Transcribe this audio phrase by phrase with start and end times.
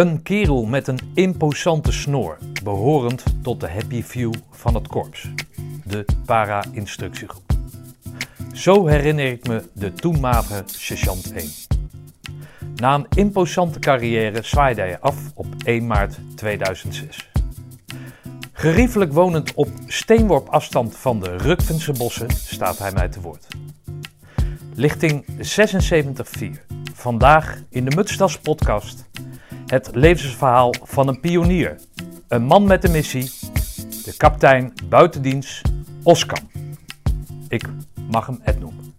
[0.00, 5.28] Een kerel met een imposante snor, behorend tot de happy few van het korps,
[5.84, 7.52] de para-instructiegroep.
[8.52, 11.48] Zo herinner ik me de toenmalige sergeant 1.
[12.74, 17.30] Na een imposante carrière zwaaide hij af op 1 maart 2006.
[18.52, 23.46] Geriefelijk wonend op steenworp afstand van de Rukvense bossen staat hij mij te woord.
[24.74, 26.66] Lichting 76.4.
[26.94, 29.08] Vandaag in de Mutstas podcast
[29.70, 31.76] het levensverhaal van een pionier.
[32.28, 33.30] Een man met een missie.
[34.04, 35.62] De kapitein buitendienst
[36.02, 36.50] Oskam.
[37.48, 37.64] Ik
[38.10, 38.94] mag hem Ed noemen.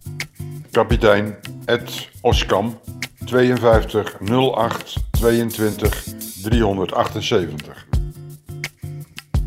[0.70, 2.80] Kapitein Ed Oskam,
[3.24, 4.18] 52
[4.54, 6.04] 08 22
[6.42, 7.86] 378.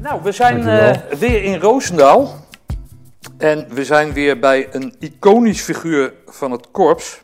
[0.01, 2.45] Nou, we zijn eh, weer in Roosendaal.
[3.37, 7.21] En we zijn weer bij een iconisch figuur van het korps.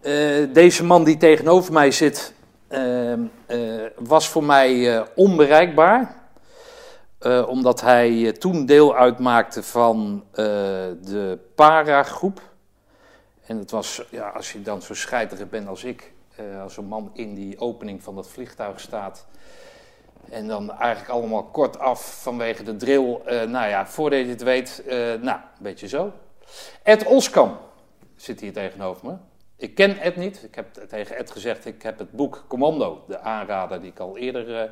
[0.00, 0.12] Eh,
[0.52, 2.34] deze man die tegenover mij zit,
[3.96, 6.18] was voor mij eh, onbereikbaar.
[7.18, 10.44] Eh, omdat hij eh, toen deel uitmaakte van eh,
[11.02, 12.40] de para-groep.
[13.46, 16.84] En het was, ja, als je dan zo scheiterig bent als ik, eh, als een
[16.84, 19.26] man in die opening van dat vliegtuig staat.
[20.30, 23.20] En dan eigenlijk allemaal kort af vanwege de drill.
[23.24, 26.12] eh, nou ja, voordat je het weet, eh, nou, een beetje zo.
[26.82, 27.56] Ed Oskam
[28.16, 29.14] zit hier tegenover me.
[29.60, 30.42] Ik ken Ed niet.
[30.42, 34.18] Ik heb tegen Ed gezegd, ik heb het boek Commando, de aanrader die ik al
[34.18, 34.70] eerder eh,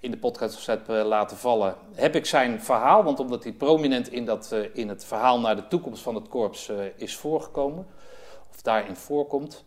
[0.00, 1.74] in de podcast heb eh, laten vallen.
[1.94, 5.56] Heb ik zijn verhaal, want omdat hij prominent in, dat, eh, in het verhaal naar
[5.56, 7.86] de toekomst van het korps is voorgekomen,
[8.50, 9.64] of daarin voorkomt,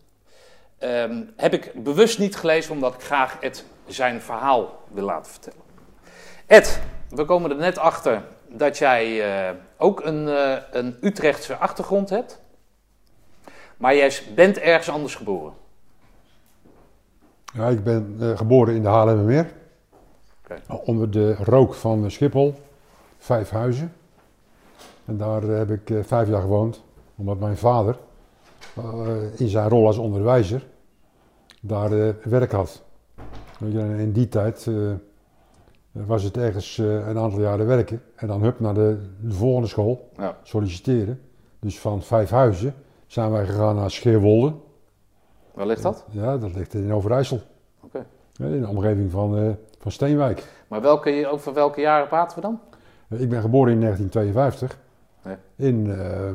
[0.78, 5.60] ehm, heb ik bewust niet gelezen omdat ik graag Ed zijn verhaal wil laten vertellen.
[6.46, 9.22] Ed, we komen er net achter dat jij
[9.76, 10.26] ook een,
[10.78, 12.44] een Utrechtse achtergrond hebt.
[13.76, 15.52] Maar jij bent ergens anders geboren.
[17.54, 19.52] Ja, ik ben eh, geboren in de Haarlemmermeer.
[20.84, 22.54] Onder de rook van Schiphol,
[23.18, 23.92] vijf huizen.
[25.04, 26.82] En daar eh, heb ik eh, vijf jaar gewoond,
[27.16, 27.98] omdat mijn vader
[28.76, 29.06] eh,
[29.36, 30.66] in zijn rol als onderwijzer
[31.60, 32.82] daar werk had.
[33.98, 34.70] In die tijd
[35.92, 40.10] was het ergens een aantal jaren werken en dan hup naar de, de volgende school
[40.16, 40.36] Ja.
[40.42, 41.20] solliciteren.
[41.58, 42.74] Dus van vijf huizen
[43.06, 44.52] zijn wij gegaan naar Scheerwolde.
[45.54, 46.04] Waar ligt dat?
[46.10, 47.40] Ja, dat ligt in Overijssel.
[47.80, 48.06] Oké.
[48.38, 50.44] In de omgeving van, eh, van Steenwijk.
[50.68, 52.60] Maar welke, over welke jaren praten we dan?
[53.08, 54.78] Eh, Ik ben geboren in 1952
[55.24, 55.38] Ja.
[55.56, 56.30] in eh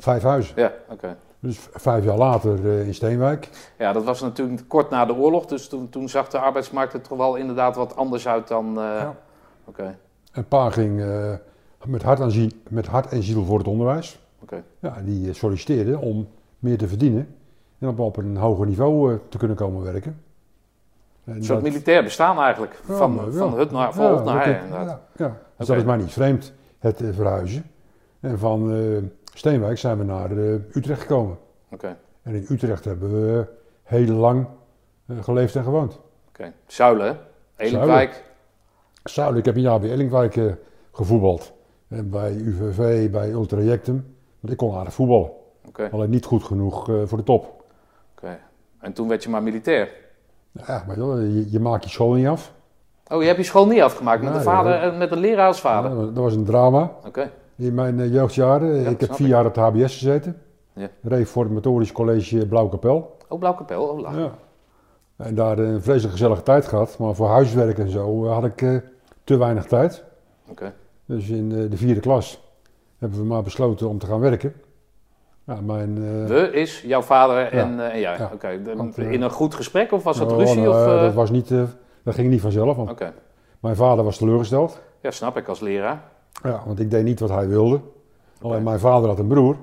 [0.00, 0.52] Vijfhuizen.
[0.56, 1.16] Ja, oké.
[1.40, 3.48] Dus vijf jaar later in Steenwijk.
[3.78, 7.00] Ja, dat was natuurlijk kort na de oorlog, dus toen, toen zag de arbeidsmarkt er
[7.00, 8.72] toch wel inderdaad wat anders uit dan...
[8.74, 9.14] Ja.
[9.64, 9.98] Oké,
[10.32, 11.02] En pa ging
[11.86, 14.18] met, hart en ziel, met hart en ziel voor het onderwijs.
[14.80, 16.28] Ja, die eh, solliciteerde om
[16.58, 17.34] meer te verdienen
[17.78, 20.20] en op, op een hoger niveau eh, te kunnen komen werken.
[21.24, 23.56] En Een soort militair bestaan eigenlijk, Ja, van, maar van ja.
[23.56, 25.00] hut naar, van Ja, naar ik- inderdaad.
[25.16, 25.36] Ja, ja.
[25.56, 27.64] Dus dat is mij niet vreemd, het eh, verhuizen.
[28.20, 30.30] En van Steenwijk zijn we naar
[30.72, 31.38] Utrecht gekomen.
[31.70, 33.46] Oké, En in Utrecht hebben we
[33.82, 34.46] heel lang
[35.20, 36.00] geleefd en gewoond.
[36.28, 36.52] oké.
[36.66, 37.14] Zuilen, hè?
[37.56, 38.24] Elinkwijk.
[39.04, 40.52] Zuidelijk, ik heb een jaar bij Ellingwijk eh,
[40.92, 41.52] gevoetbald.
[41.88, 44.14] En bij UVV, bij Ultrajectum.
[44.40, 45.30] Want ik kon aardig voetballen.
[45.68, 47.64] Oké, Alleen niet goed genoeg eh, voor de top.
[48.16, 48.38] oké.
[48.80, 49.88] En toen werd je maar militair.
[50.66, 52.52] Ja, maar je, je maakt je school niet af.
[53.12, 54.80] Oh, je hebt je school niet afgemaakt met, Nee, een, vader, ja.
[54.92, 55.90] eh, met een leraar als vader?
[55.90, 58.74] Ja, dat was een drama Oké, in mijn eh, jeugdjaren.
[58.74, 59.32] Ja, ik heb vier ik.
[59.32, 60.42] jaar op het HBS gezeten.
[60.72, 60.88] Ja.
[61.02, 63.16] Reformatorisch College Blauwkapel.
[63.28, 64.16] oh, Blauwkapel, oh, lach.
[64.16, 64.32] Ja.
[65.16, 66.98] En daar een vreselijk gezellige tijd gehad.
[66.98, 68.76] Maar voor huiswerk en zo eh, had ik eh,
[69.24, 70.04] te weinig tijd.
[70.50, 70.72] Oké,
[71.04, 72.47] Dus in eh, de vierde klas
[72.98, 74.54] hebben we maar besloten om te gaan werken.
[75.44, 78.18] Ja, mijn, eh, We is jouw vader en, eh, jij.
[78.18, 78.30] Ja.
[78.34, 80.60] Oké, de- Want, eh, in een goed gesprek of was het oh, ruzie?
[80.60, 81.48] nou, of, dat, was niet,
[82.02, 82.76] dat ging niet vanzelf.
[82.76, 83.12] Want Oké,
[83.60, 84.80] Mijn vader was teleurgesteld.
[85.00, 86.02] ja, snap ik als leraar.
[86.42, 87.80] Ja, want ik deed niet wat hij wilde.
[88.40, 89.56] Alleen mijn vader had een broer.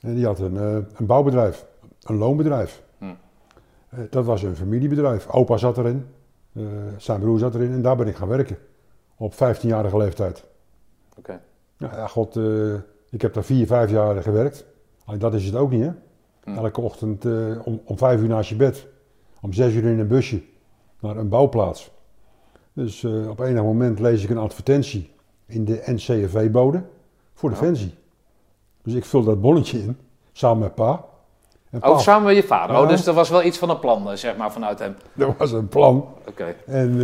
[0.00, 0.56] En die had een,
[0.96, 1.66] een bouwbedrijf.
[2.02, 2.82] Een loonbedrijf.
[2.98, 3.04] Hm.
[4.10, 5.28] Dat was een familiebedrijf.
[5.28, 6.06] Opa zat erin.
[6.96, 7.72] zijn broer zat erin.
[7.72, 8.58] En daar ben ik gaan werken.
[9.16, 10.44] Op 15-jarige leeftijd.
[11.18, 11.40] Oké,
[11.78, 12.74] Nou ja, god, eh,
[13.10, 14.64] ik heb daar vier, vijf jaar gewerkt.
[15.18, 15.90] Dat is het ook niet, hè?
[16.44, 16.56] Hm.
[16.58, 17.32] Elke ochtend eh,
[17.64, 18.86] om, om vijf uur naast je bed.
[19.40, 20.42] Om zes uur in een busje
[21.00, 21.90] naar een bouwplaats.
[22.72, 25.10] Dus eh, op enig moment lees ik een advertentie
[25.46, 26.82] in de NCFV-bode
[27.34, 27.56] voor Ja.
[27.58, 27.94] Defensie.
[28.82, 29.96] Dus ik vul dat bonnetje in,
[30.32, 31.04] samen met pa.
[31.70, 32.76] En pa, Oh, samen met je vader.
[32.76, 32.88] Oh, Ja.
[32.88, 34.96] dus er was wel iets van een plan, zeg maar, vanuit hem.
[35.14, 36.08] dat was een plan.
[36.28, 37.00] Oké, En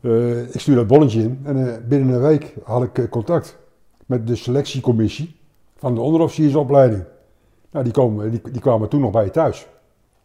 [0.00, 3.58] eh, ik stuur dat bonnetje in en eh, binnen een week had ik eh, contact
[4.06, 5.36] met de selectiecommissie
[5.76, 7.04] van de onderofficiersopleiding.
[7.70, 9.66] Nou, die, komen, die, die kwamen toen nog bij je thuis.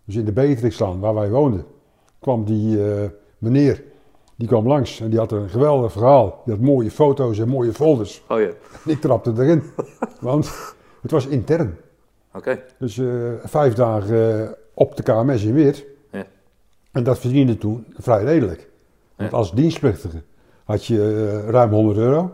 [0.03, 1.65] Dus in de Beatrixlaan, waar wij woonden,
[2.19, 2.79] kwam die
[3.37, 3.83] meneer,
[4.35, 6.41] die kwam langs en die had een geweldig verhaal.
[6.45, 8.23] Die had mooie foto's en mooie folders.
[8.29, 8.45] Oh ja.
[8.85, 9.63] En ik trapte erin,
[10.19, 10.51] want
[11.01, 11.77] het was intern.
[12.33, 12.63] Oké.
[12.79, 13.01] Dus
[13.43, 15.85] vijf dagen op de KMS in Weert.
[16.11, 16.25] Ja.
[16.91, 18.70] En dat verdiende toen vrij redelijk.
[19.21, 20.23] Want als dienstplichtige
[20.63, 22.31] had je eh, ruim 100 euro.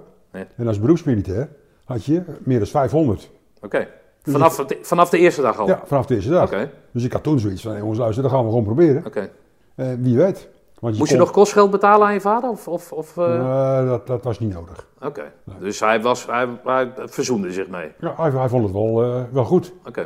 [0.55, 1.49] En als beroepsmilitair
[1.85, 3.29] had je meer dan 500.
[3.61, 3.87] Oké.
[4.23, 5.67] Vanaf, het- vanaf de eerste dag al?
[5.67, 6.43] Ja, vanaf de eerste dag.
[6.45, 6.71] Oké.
[6.91, 9.05] Dus ik had toen zoiets van, jongens luister, dat gaan we gewoon proberen.
[9.05, 9.29] Oké.
[9.75, 10.49] Eh, wie weet.
[10.79, 12.49] Want Moest je nog kostgeld betalen aan je vader?
[12.49, 13.35] Of, of, of, eh,
[13.79, 14.87] Eh, dat, dat was niet nodig.
[15.01, 15.31] Oké.
[15.59, 17.91] Dus hij, was, hij, hij verzoende zich mee.
[17.99, 18.93] Ja, hij, hij vond het wel,
[19.31, 19.73] wel goed.
[19.87, 20.01] Oké.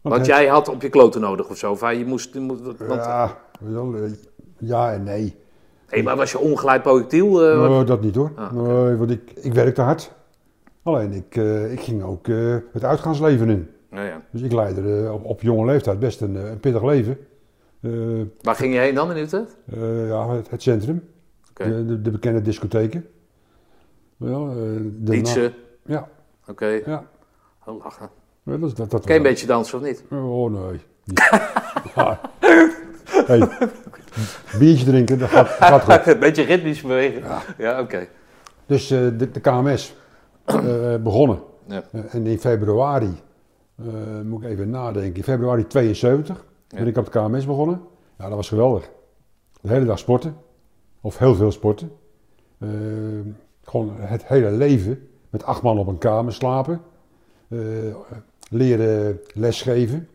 [0.00, 1.70] Want Want hij- jij had op je kloten nodig of zo?
[1.70, 3.36] Of hij, je moest, je moest, want, Ja,
[4.58, 5.36] ja en nee.
[5.94, 7.40] Hé, maar was je ongeleid projectiel?
[7.68, 8.30] Nee, dat niet hoor.
[8.36, 10.12] Ah, Nee, want ik, ik werkte hard.
[10.82, 13.68] Alleen ik, eh, ik ging ook eh, het uitgaansleven in.
[13.90, 14.20] Ja, ja.
[14.30, 17.18] Dus ik leidde op, op jonge leeftijd best een, een pittig leven.
[18.42, 19.56] Waar ging je heen dan in Utrecht?
[20.08, 21.08] ja, het, het centrum,
[21.52, 23.06] de, de, de bekende discotheken.
[25.04, 25.52] Lietse?
[25.84, 26.08] na- Ja,
[26.48, 26.66] Oké.
[26.66, 27.04] ja.
[27.66, 28.08] Oh, lachen.
[28.42, 30.04] Ja, Dat, dat, dat Ken je een beetje dansen of niet?
[30.10, 30.80] Oh nee.
[31.04, 31.30] Niet.
[31.94, 32.20] Ja.
[33.26, 33.38] Hey,
[34.58, 36.12] biertje drinken, dat gaat, dat gaat goed.
[36.14, 37.22] een beetje ritmisch bewegen.
[37.58, 38.06] Ja, oké.
[38.66, 39.94] Dus eh, de, de KMS
[40.44, 41.38] eh, begonnen.
[41.66, 41.82] Ja.
[41.92, 43.20] Eh, en in februari,
[44.24, 46.86] moet ik even nadenken, in februari 72 ben Ja.
[46.86, 47.80] ik op de KMS begonnen.
[48.18, 48.90] Ja, dat was geweldig.
[49.60, 50.36] De hele dag sporten,
[51.00, 51.90] of heel veel sporten.
[53.64, 56.80] Gewoon het hele leven, met acht man op een kamer slapen.
[58.50, 60.08] Leren lesgeven,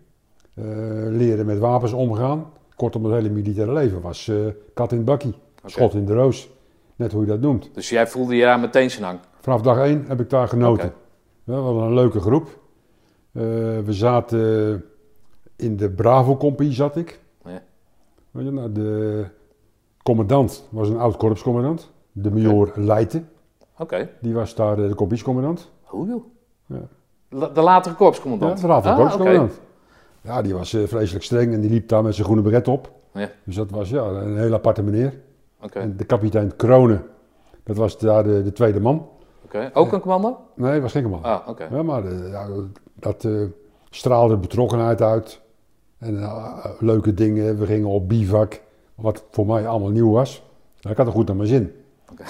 [0.54, 0.66] Eh,
[1.10, 2.46] leren met wapens omgaan.
[2.80, 4.36] Kortom, het hele militaire leven was eh,
[4.74, 5.34] kat in het bakkie,
[5.66, 6.50] schot in de roos.
[6.96, 7.70] Net hoe je dat noemt.
[7.74, 9.20] Dus jij voelde je daar meteen zijn hang?
[9.40, 10.94] Vanaf dag één heb ik daar genoten.
[11.44, 12.46] Ja, we hadden een leuke groep.
[13.32, 13.42] Eh,
[13.86, 14.84] we zaten
[15.56, 17.20] in de Bravo-compie, zat ik.
[17.46, 17.62] Ja.
[18.32, 19.26] Nou, de
[20.04, 21.92] commandant was een oud korpscommandant.
[22.12, 23.30] De major Leijten,
[23.78, 24.10] Oké.
[24.22, 25.72] die was daar eh, de korpscommandant.
[25.84, 26.24] Hoe joh?
[26.66, 26.88] Ja.
[27.30, 28.62] La- De latere Ja, korpscommandant?
[28.62, 29.60] de raad van Ah, korpscommandant.
[30.22, 32.92] Ja, die was eh, vreselijk streng en die liep daar met zijn groene beret op.
[33.14, 33.30] Ja.
[33.44, 35.14] Dus dat was ja, een hele aparte meneer.
[35.74, 37.04] En de kapitein Kronen,
[37.64, 39.08] dat was daar de, de tweede man.
[39.44, 39.70] Oké.
[39.74, 40.38] Ook een commando?
[40.56, 41.24] Nee, was geen man.
[41.24, 41.68] Ah, oké.
[41.72, 42.48] Ja, maar eh, ja,
[42.94, 43.42] dat eh,
[43.90, 45.42] straalde betrokkenheid uit.
[45.98, 47.60] En eh, leuke dingen.
[47.60, 48.62] We gingen op bivak,
[48.96, 50.44] wat voor mij allemaal nieuw was.
[50.80, 51.74] Nou, ik had er goed naar mijn zin.
[52.12, 52.24] Oké.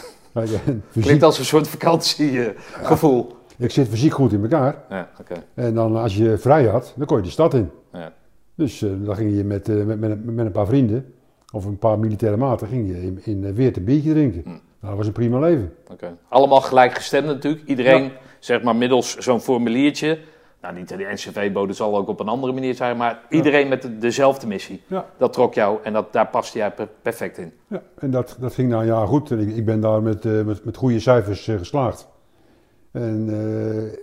[1.01, 3.37] Klinkt als een soort vakantiegevoel.
[3.59, 4.75] Ik zit fysiek goed in elkaar.
[4.89, 5.09] Ja.
[5.53, 7.69] En dan als je vrij had, dan kon je de stad in.
[7.93, 8.13] Ja.
[8.55, 11.13] Dus eh, dan ging je met, eh, met, met, met een paar vrienden,
[11.53, 14.41] of een paar militaire maten, ging je in, in eh, Weert een biertje drinken.
[14.41, 14.49] Hm.
[14.49, 15.73] Nou, dat was een prima leven.
[15.91, 16.17] Oké.
[16.29, 17.63] Allemaal gelijkgestemd natuurlijk.
[17.65, 20.19] Iedereen, zeg maar, middels zo'n formuliertje.
[20.61, 23.97] Nou, niet de NCV-bode zal ook op een andere manier zijn, maar iedereen met de-
[23.97, 24.81] dezelfde missie.
[24.87, 25.05] Ja.
[25.17, 27.51] Dat trok jou en dat, daar paste jij per- perfect in.
[27.67, 29.31] Ja, en dat, dat ging een jaar goed.
[29.31, 32.07] En ik, ik ben daar met, eh, met, met goede cijfers eh, geslaagd.
[32.91, 33.99] En eh,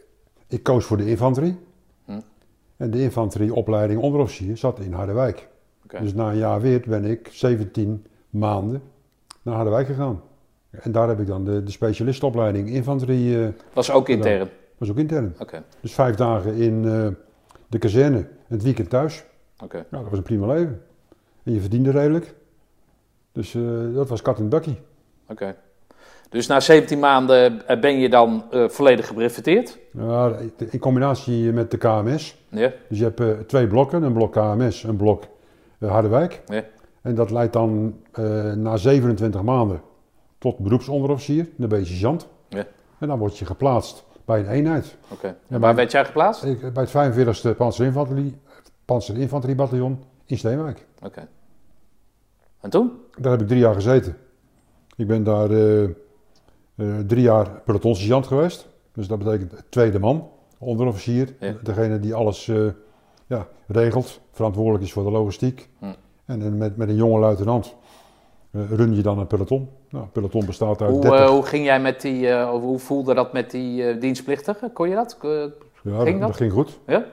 [0.46, 1.58] ik koos voor de infanterie.
[2.04, 2.20] Hm.
[2.76, 5.48] En de infanterieopleiding onderofficier zat in Harderwijk.
[6.00, 8.82] Dus na een jaar weer ben ik 17 maanden
[9.42, 10.20] naar Harderwijk gegaan.
[10.70, 14.48] En daar heb ik dan de, de specialistopleiding infanterie, eh Was ook intern.
[14.78, 15.34] was ook intern.
[15.38, 17.08] Oké, Dus vijf dagen in eh,
[17.66, 19.24] de kazerne en het weekend thuis.
[19.62, 19.76] oké.
[19.76, 20.82] Nou, dat was een prima leven.
[21.42, 22.34] En je verdiende redelijk.
[23.32, 23.52] Dus
[23.94, 24.78] dat was kat het bakkie.
[25.28, 25.56] Oké.
[26.28, 29.78] Dus na 17 maanden eh, ben je dan eh, volledig gebreveteerd?
[29.92, 30.36] Ja,
[30.70, 32.36] in combinatie met de KMS.
[32.48, 32.72] Ja.
[32.88, 35.24] Dus je hebt eh, twee blokken, een blok KMS, een blok
[35.78, 36.42] eh, Harderwijk.
[36.46, 36.64] Ja.
[37.02, 37.96] En dat leidt dan
[38.54, 39.80] na 27 maanden
[40.38, 42.28] tot beroepsonderofficier, dan ben je sergeant.
[42.48, 42.66] Ja.
[42.98, 44.96] En dan word je geplaatst bij een eenheid.
[45.08, 45.36] Oké.
[45.48, 46.44] En waar werd jij geplaatst?
[46.44, 47.16] Ik, bij het
[47.52, 48.38] 45e Panzerinfanterie,
[48.84, 50.86] Panzerinfanteriebataillon in Steenwijk.
[51.02, 51.28] Oké.
[52.60, 52.92] En toen?
[53.18, 54.16] Daar heb ik drie jaar gezeten.
[54.96, 55.48] Ik ben daar
[56.76, 58.68] eh, drie jaar pelotonsergeant geweest.
[58.96, 60.28] Dus dat betekent tweede man,
[60.58, 61.34] onderofficier.
[61.40, 61.54] Ja.
[61.62, 62.66] Degene die alles eh,
[63.26, 65.68] ja, regelt, verantwoordelijk is voor de logistiek.
[65.78, 65.84] Hm.
[66.24, 67.74] En met, met een jonge luitenant
[68.50, 69.68] eh, run je dan een peloton.
[69.90, 71.20] Nou, een peloton bestaat uit Hoe, 30.
[71.20, 74.72] eh, hoe ging jij met die, hoe voelde dat met die dienstplichtigen?
[74.72, 75.18] Kon je dat?
[75.22, 76.28] Ja, ging dat?
[76.28, 76.36] dat?
[76.36, 76.78] ging goed.
[76.86, 77.04] ja?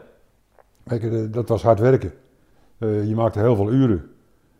[0.88, 2.14] Kijk, dat was hard werken.
[2.78, 4.12] Je maakte heel veel uren.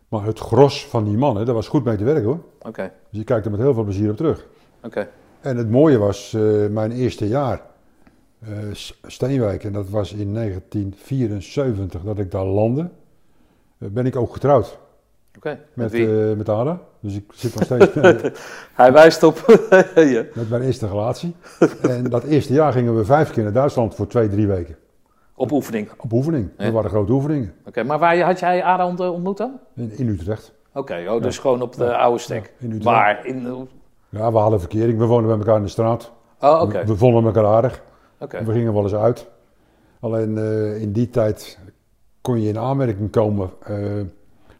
[0.08, 2.40] Maar het gros van die mannen, daar was goed mee te werken hoor.
[2.62, 4.48] Oké, Dus je kijkt er met heel veel plezier op terug.
[5.42, 7.62] En het mooie was, eh, mijn eerste jaar,
[8.72, 12.90] S- Steenwijk, en dat was in 1974 dat ik daar landde,
[13.78, 14.78] eh, ben ik ook getrouwd.
[15.74, 16.80] Met met, met Ada.
[17.00, 17.88] Dus ik zit nog steeds
[18.74, 19.38] Hij wijst op.
[19.96, 20.24] ja.
[20.34, 21.36] met mijn eerste relatie.
[21.82, 24.76] En dat eerste jaar gingen we vijf keer naar Duitsland voor twee, drie weken.
[25.36, 25.90] Op oefening.
[25.98, 26.50] op oefening.
[26.58, 26.64] Ja.
[26.64, 27.54] Dat waren grote oefeningen.
[27.66, 29.60] Oké, maar waar had jij Ada ont- ontmoet dan?
[29.76, 30.54] In, in Utrecht.
[30.74, 32.54] Oké, oh, dus gewoon op de oude stek.
[32.58, 32.66] Ja,
[33.24, 33.83] in Utrecht.
[34.14, 34.98] Ja, we hadden verkering.
[34.98, 36.12] We woonden bij elkaar in de straat.
[36.40, 36.80] oh, oké.
[36.80, 37.82] We, we vonden elkaar aardig.
[38.20, 38.44] oké.
[38.44, 39.30] We gingen wel eens uit.
[40.00, 41.60] Alleen eh, in die tijd
[42.22, 43.78] kon je in aanmerking komen eh,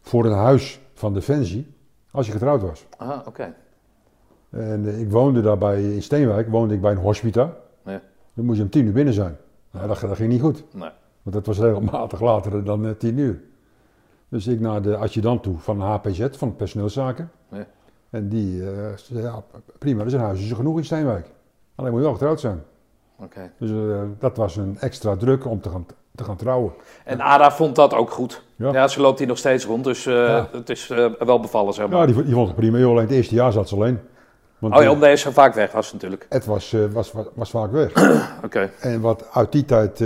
[0.02, 1.74] voor een huis van Defensie
[2.10, 2.86] als je getrouwd was.
[2.96, 3.54] Ah, oké.
[4.50, 7.52] En eh, ik woonde daarbij in Steenwijk, woonde ik bij een hospita.
[7.84, 8.00] Ja.
[8.34, 9.36] Dan moest je om tien uur binnen zijn.
[9.70, 10.90] Nou, dat, dat ging niet goed, Nee.
[11.22, 13.42] want dat was regelmatig later dan tien uur.
[14.28, 17.30] Dus ik naar de adjudant toe van de HPZ, van personeelszaken.
[18.14, 19.42] En die eh, zei, ja,
[19.78, 21.26] prima, er zijn huizen genoeg in Steenwijk.
[21.74, 22.62] Alleen moet je wel getrouwd zijn.
[23.18, 23.50] Oké.
[23.58, 26.72] Dus eh, dat was een extra druk om te gaan, te gaan trouwen.
[27.04, 28.42] En Ada vond dat ook goed.
[28.56, 28.88] Ja, Ja.
[28.88, 30.48] ze loopt hier nog steeds rond, dus eh, Ja.
[30.52, 30.86] het is
[31.18, 31.98] wel bevallen, zeg maar.
[32.00, 32.78] Ja, die, vo- die vond het prima.
[32.78, 33.98] joh, Alleen het eerste jaar zat ze alleen.
[34.58, 36.26] Want oh ja, omdat zo vaak weg was natuurlijk.
[36.28, 37.92] het was, was, was, was vaak weg.
[38.44, 38.70] Oké.
[38.80, 40.04] En wat uit die tijd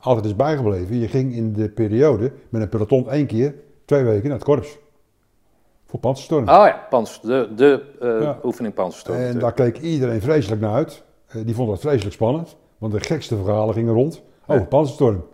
[0.00, 3.54] altijd is bijgebleven, je ging in de periode met een peloton één keer,
[3.84, 4.78] twee weken naar het korps.
[5.90, 6.42] Voor panzerstorm.
[6.42, 8.38] Oh ja, pans, de, de eh, Ja.
[8.44, 9.18] oefening panzerstorm.
[9.18, 9.56] en natuurlijk.
[9.56, 11.02] daar keek iedereen vreselijk naar uit.
[11.28, 14.68] Eh, die vond dat vreselijk spannend, want de gekste verhalen gingen rond over Ja.
[14.68, 15.24] panzerstorm.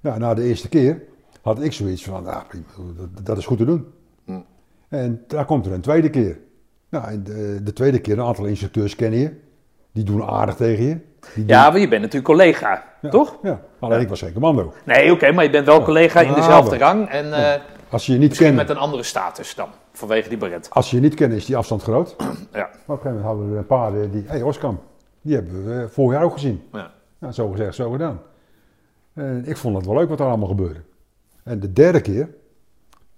[0.00, 1.02] Nou, na de eerste keer
[1.42, 2.64] had ik zoiets van, prima,
[2.96, 3.86] dat, dat is goed te doen.
[4.24, 4.32] Hm.
[4.88, 6.38] En daar komt er een tweede keer.
[6.88, 9.32] Nou, en de, de tweede keer, een aantal instructeurs kennen je.
[9.92, 10.98] Die doen aardig tegen je.
[11.34, 13.38] Die Ja, maar je bent natuurlijk collega, Ja, toch?
[13.42, 14.72] Ja, alleen ik was geen commando.
[14.84, 18.18] Nee, oké, maar je bent wel collega in dezelfde rang en eh, Als je je
[18.18, 20.70] niet misschien kent, met een andere status dan, vanwege die beret.
[20.70, 22.16] als je je niet kent, is die afstand groot.
[22.18, 24.80] Maar Ja, op een gegeven moment hadden we een paar eh, die, hé hey, Oskam,
[25.20, 26.62] die hebben we eh, vorig jaar ook gezien.
[26.72, 26.92] ja.
[27.18, 28.20] Nou, zo gezegd, zo gedaan.
[29.12, 30.80] En ik vond het wel leuk wat er allemaal gebeurde.
[31.42, 32.28] En de derde keer,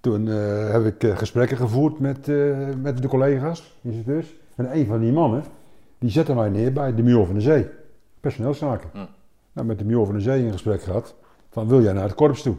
[0.00, 4.34] toen eh, heb ik gesprekken gevoerd met, eh, met de collega's, instructeurs.
[4.54, 5.44] En een van die mannen,
[5.98, 7.68] die zette mij neer bij de Muur van de Zee.
[8.20, 8.90] Personeelszaken.
[8.92, 8.98] Hm.
[9.52, 11.14] Nou, met de Muur van de Zee in gesprek gehad.
[11.50, 12.56] Van, wil jij naar het korps toe?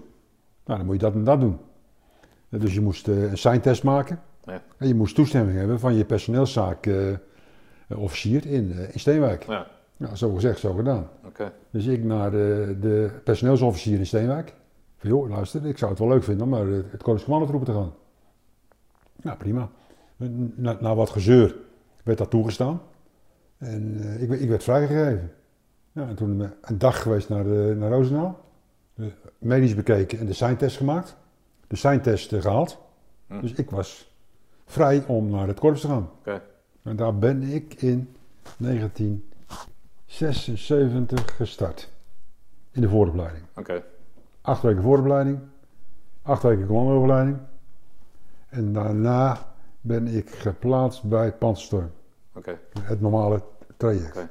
[0.65, 1.57] Nou, dan moet je dat en dat doen.
[2.55, 4.19] Eh, Dus je moest eh, een signtest maken.
[4.43, 4.61] Ja.
[4.77, 6.95] En je moest toestemming hebben van je personeelszaak eh,
[7.97, 9.43] officier in, in Steenwijk.
[9.43, 9.67] ja.
[9.97, 11.07] Nou, zo gezegd, zo gedaan.
[11.69, 14.53] Dus ik naar de, de personeelsofficier in Steenwijk.
[14.97, 17.93] Van, joh, luister, ik zou het wel leuk vinden om naar het, Commandotroepen te gaan.
[19.21, 19.69] Nou, prima.
[20.55, 21.55] Na, na wat gezeur
[22.03, 22.81] werd dat toegestaan.
[23.57, 25.31] En ik, werd- ik werd vrijgegeven.
[25.91, 28.39] Ja, en toen een dag geweest naar, de, naar Roosendaal.
[29.37, 31.15] Medisch bekeken en de signtest gemaakt.
[31.81, 32.77] De eh, gehaald.
[33.27, 33.41] Hm.
[33.41, 34.11] Dus ik was
[34.65, 36.09] vrij om naar het korps te gaan.
[36.83, 38.15] En daar ben ik in
[38.57, 41.89] 1976 gestart.
[42.71, 43.43] In de vooropleiding.
[44.41, 45.39] Acht weken vooropleiding.
[46.21, 47.37] Acht weken commandoopleiding.
[48.49, 51.91] En daarna ben ik geplaatst bij Panzerstorm.
[52.33, 52.59] Oké.
[52.79, 53.41] Het normale
[53.77, 54.27] traject.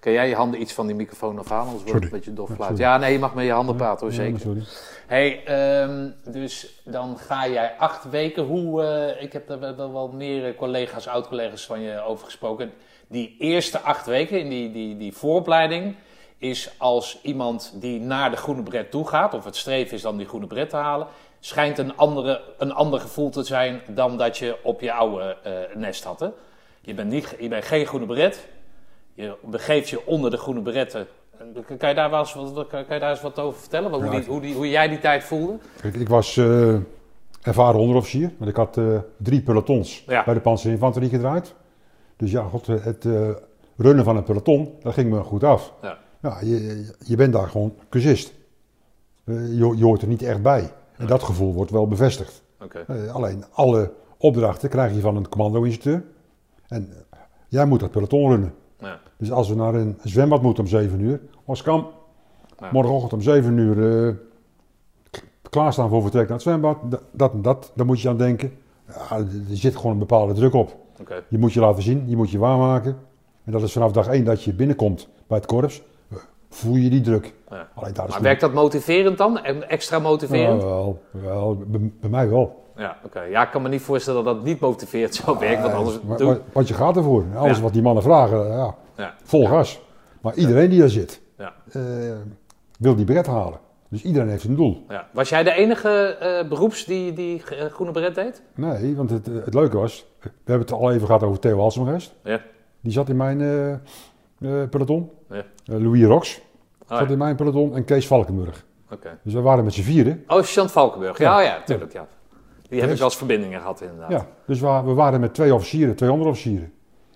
[0.00, 2.50] Kun jij je handen iets van die microfoon afhalen, anders wordt het een beetje dof
[2.58, 2.76] sorry.
[2.76, 4.40] Ja, nee, je mag met je handen praten hoor, zeker.
[4.40, 4.62] sorry.
[5.06, 8.44] hey, ehm, dus dan ga jij acht weken.
[8.44, 12.72] Hoe, eh, ik heb er wel, wel meer eh, collega's, oud-collega's van je over gesproken.
[13.08, 15.96] Die eerste acht weken in die, die, die vooropleiding
[16.38, 20.16] is als iemand die naar de groene bret toe gaat, of het streven is dan
[20.16, 21.06] die groene bret te halen,
[21.40, 25.76] schijnt een, andere, een ander gevoel te zijn dan dat je op je oude eh,
[25.76, 26.20] nest had.
[26.20, 26.28] Hè?
[26.80, 28.46] Je, bent niet, je bent geen groene bret,
[29.14, 31.06] je begeeft je onder de groene beretten.
[31.78, 33.90] Kan je daar, wel eens wat, kan kan je daar eens wat over vertellen?
[33.92, 35.58] Hoe, Ja, die, hoe, die, hoe jij die tijd voelde?
[35.80, 36.74] Kijk, ik was eh,
[37.42, 38.32] ervaren onderofficier.
[38.38, 40.24] Want ik had eh, drie pelotons Ja.
[40.24, 41.54] bij de panzerinfanterie gedraaid.
[42.16, 43.04] Dus ja, god, eh, het
[43.76, 45.72] runnen van een peloton, dat ging me goed af.
[45.82, 45.98] Ja.
[46.22, 48.32] Ja, je, je bent daar gewoon cursist.
[49.24, 50.72] Je, je hoort er niet echt bij.
[50.96, 52.42] En dat gevoel wordt wel bevestigd.
[53.12, 56.04] Alleen alle opdrachten krijg je van een commando-instructeur.
[56.68, 56.92] En
[57.48, 58.54] jij moet dat peloton runnen.
[58.84, 58.98] Ja.
[59.16, 61.86] Dus als we naar een zwembad moeten om 7 uur, Oskam,
[62.60, 62.68] Ja.
[62.72, 64.16] morgenochtend om 7 uur
[65.10, 68.16] k- klaarstaan voor vertrek naar het zwembad, dat, dat en dat, daar moet je aan
[68.18, 68.52] denken.
[68.88, 69.26] Ja, er
[69.56, 70.76] zit gewoon een bepaalde druk op.
[71.00, 71.22] Oké.
[71.28, 72.96] Je moet je laten zien, je moet je waarmaken.
[73.44, 76.16] En dat is vanaf dag 1 dat je binnenkomt bij het korps, eh,
[76.48, 77.34] voel je die druk.
[77.48, 79.38] Maar werkt dat motiverend dan?
[79.38, 80.62] En Extra motiverend?
[80.62, 82.63] Ja, wel, wel, bij, bij mij wel.
[82.76, 83.20] Ja, oké.
[83.22, 86.18] Ja, ik kan me niet voorstellen dat dat niet motiveerd zou werken, want anders Maar-
[86.18, 87.24] doe maar- Want je gaat ervoor.
[87.36, 87.62] Alles Ja.
[87.62, 89.14] wat die mannen vragen, ja, Ja.
[89.22, 89.80] vol gas.
[90.20, 91.52] Maar iedereen die daar zit, Ja.
[91.72, 91.80] eh,
[92.78, 93.58] wil die beret halen.
[93.88, 94.84] Dus iedereen heeft een doel.
[94.88, 95.08] Ja.
[95.12, 95.88] Was jij de enige
[96.20, 98.42] eh, beroeps die, die eh, groene beret deed?
[98.54, 102.14] Nee, want het, het leuke was, we hebben het al even gehad over Theo Halsemgeest.
[102.24, 102.40] Ja.
[102.80, 103.38] Die zat in mijn
[104.70, 105.10] peloton.
[105.30, 105.42] Ja.
[105.64, 106.40] Louis Rox
[106.88, 108.64] Oh, zat in mijn peloton en Kees Valkenburg.
[108.92, 109.18] Oké.
[109.22, 110.24] Dus we waren met z'n vieren.
[110.26, 111.18] Oh, Chant Valkenburg.
[111.18, 111.46] Ja, Ja.
[111.54, 112.06] ja, tuurlijk, ja.
[112.74, 114.10] Die heb ik als verbindingen gehad, inderdaad.
[114.10, 116.72] Ja, dus we, we waren met twee officieren, twee onderofficieren.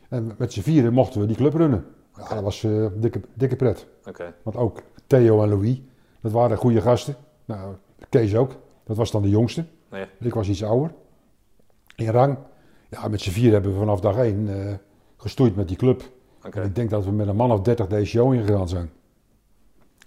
[0.09, 1.87] En met z'n vieren mochten we die club runnen.
[2.17, 3.87] Ja, dat was eh, dikke, dikke pret.
[4.05, 4.35] Oké.
[4.43, 5.81] Want ook Theo en Louis,
[6.21, 7.17] Dat waren goede gasten.
[7.45, 7.75] Nou,
[8.09, 8.57] Kees ook.
[8.85, 9.65] Dat was dan de jongste.
[9.91, 10.07] Nee.
[10.21, 10.93] Ik was iets ouder.
[11.97, 12.39] In rang.
[12.91, 14.75] Ja, met z'n vier hebben we vanaf dag één eh,
[15.17, 16.11] gestoeid met die club.
[16.51, 18.91] En ik denk dat we met een man of 30 deze show ingegaan zijn.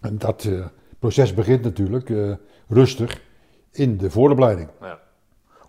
[0.02, 0.66] En dat eh,
[1.00, 3.22] proces begint natuurlijk rustig
[3.72, 4.70] in de vooropleiding.
[4.82, 5.00] Ja.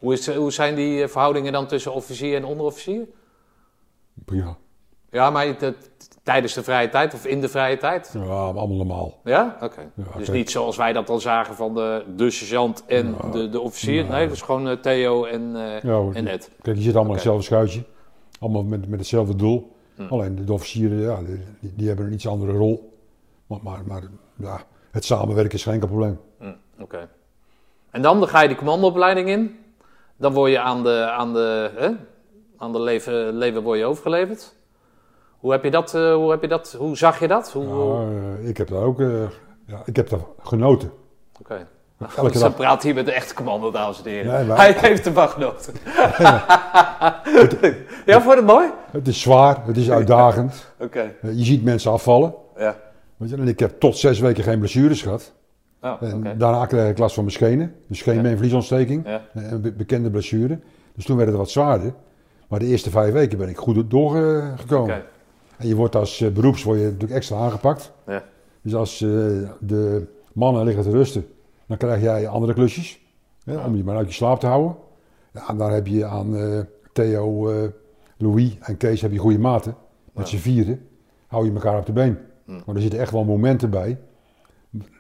[0.03, 3.07] Hoe, is, hoe zijn die eh, verhoudingen dan tussen officier en onderofficier?
[4.27, 4.57] Ja,
[5.11, 5.57] Ja, maar
[6.23, 8.11] tijdens de vrije tijd of in de vrije tijd?
[8.15, 9.21] ja allemaal normaal.
[9.25, 9.57] Ja?
[9.61, 9.81] Oké.
[9.81, 10.33] Ja, dus kijk.
[10.37, 14.05] niet zoals wij dat al zagen van de, de sergeant en de, de officier.
[14.05, 16.51] Nee, dus gewoon eh, Theo en, eh, Ja, en Ed.
[16.63, 17.83] Kijk, je zit allemaal in hetzelfde schuitje.
[18.41, 19.77] Allemaal met, met hetzelfde doel.
[19.95, 20.03] Hm.
[20.09, 21.23] Alleen de, de officieren, ja,
[21.61, 22.99] die, die hebben een iets andere rol.
[23.47, 24.03] Maar, maar, maar
[24.37, 26.21] ja, het samenwerken is geen probleem.
[26.39, 27.09] Hm, Oké.
[27.91, 29.57] En dan, dan ga je die commandoopleiding in.
[30.23, 31.91] Dan word je aan de, aan de, hè?
[32.59, 34.55] Aan de leven, leven word je overgeleverd.
[35.39, 37.53] Hoe heb je dat, eh, hoe, heb je dat, hoe zag je dat?
[37.53, 38.07] Hoe,
[38.41, 39.23] eh, ik heb daar ook eh,
[39.67, 40.93] ja, ik heb daar genoten.
[41.41, 41.67] Oké.
[41.99, 42.33] Dag.
[42.33, 44.33] dan praat hier met de echte commando, dames en heren.
[44.33, 45.75] Nee, maar- Hij heeft ervan genoten.
[48.07, 48.71] ja, vond je het mooi?
[48.91, 50.73] Het is zwaar, het is uitdagend.
[50.79, 51.15] Oké.
[51.23, 52.35] Je ziet mensen afvallen.
[52.57, 52.77] Ja.
[53.17, 55.33] Weet je, en ik heb tot zes weken geen blessures gehad.
[55.83, 56.03] Oh,
[56.39, 57.75] daarna kreeg ik last van mijn schenen.
[57.89, 59.07] Dus scheen- en vliesontsteking.
[59.07, 59.23] Ja.
[59.35, 60.59] Een be- bekende blessure.
[60.95, 61.95] Dus toen werd het wat zwaarder.
[62.49, 65.03] Maar de eerste vijf weken ben ik goed doorgekomen.
[65.57, 67.93] En je wordt als eh, beroeps word je natuurlijk extra aangepakt.
[68.07, 68.23] Ja.
[68.63, 69.09] Dus als eh,
[69.61, 71.27] de mannen liggen te rusten,
[71.67, 73.01] dan krijg jij andere klusjes.
[73.45, 74.77] Hè, om je maar uit je slaap te houden.
[75.33, 76.61] Ja, en daar heb je aan eh,
[76.93, 77.51] Theo,
[78.17, 79.75] Louis en Kees heb je goede maten.
[80.13, 80.87] Met z'n vieren
[81.27, 82.19] hou je elkaar op de been.
[82.45, 82.53] Hm.
[82.67, 83.99] Maar er zitten echt wel momenten bij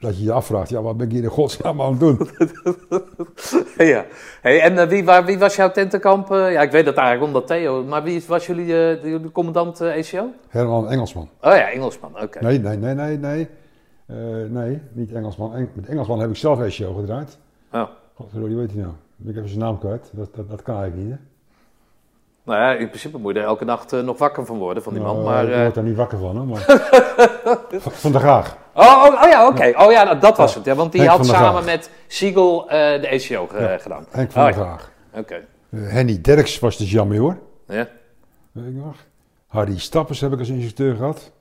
[0.00, 2.28] dat je je afvraagt, ja, wat ben ik hier in godsnaam aan het doen?
[3.92, 4.04] ja.
[4.40, 6.30] Hey, en eh, wie, waar, wie was jouw tentenkamp?
[6.30, 6.52] eh?
[6.52, 7.84] ja, ik weet dat eigenlijk omdat Theo.
[7.84, 10.26] Maar wie was jullie, eh, jullie commandant eh, ECO?
[10.48, 11.28] Herman Engelsman.
[11.40, 12.22] Oh ja, Engelsman.
[12.22, 12.42] Oké.
[12.42, 13.48] Nee, nee, nee, nee, nee.
[14.48, 15.54] Nee, niet Engelsman.
[15.54, 17.38] Eng- met Engelsman heb ik zelf show gedraaid.
[17.72, 17.82] Oh.
[18.14, 18.92] Godverdorie, weet hij nou?
[19.24, 20.10] Ik even zijn naam kwijt.
[20.12, 21.24] Dat, dat, dat kan eigenlijk niet, hè?
[22.44, 25.02] Nou ja, in principe moet je er elke nacht nog wakker van worden, van die
[25.02, 25.14] man.
[25.14, 26.44] Nou, maar, ik word daar niet wakker van, hè?
[26.44, 26.60] Maar...
[27.80, 28.56] van, der Graag.
[28.74, 29.72] Oh, oh, oh ja, oké.
[29.76, 30.64] Oh ja, nou, dat was het.
[30.64, 33.78] Ja, want die Henk had samen met Siegel eh, de ECO Ja.
[33.78, 34.06] gedaan.
[34.10, 34.56] Henk van Oh, der.
[34.64, 34.90] Graag.
[35.14, 35.34] Oké.
[35.70, 37.88] Eh, Henny Derks was de jammer, Ja.
[38.52, 38.96] weet ik nog.
[39.46, 41.32] Harry Stappers heb ik als instructeur gehad.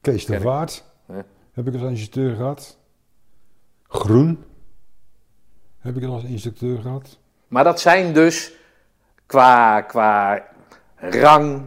[0.00, 0.40] Kees de.
[0.40, 1.22] Waard Ja.
[1.52, 2.78] heb ik als instructeur gehad.
[3.88, 4.44] Groen
[5.78, 7.18] heb ik als instructeur gehad.
[7.48, 8.52] Maar dat zijn dus
[9.26, 10.42] qua, qua
[10.96, 11.62] rang,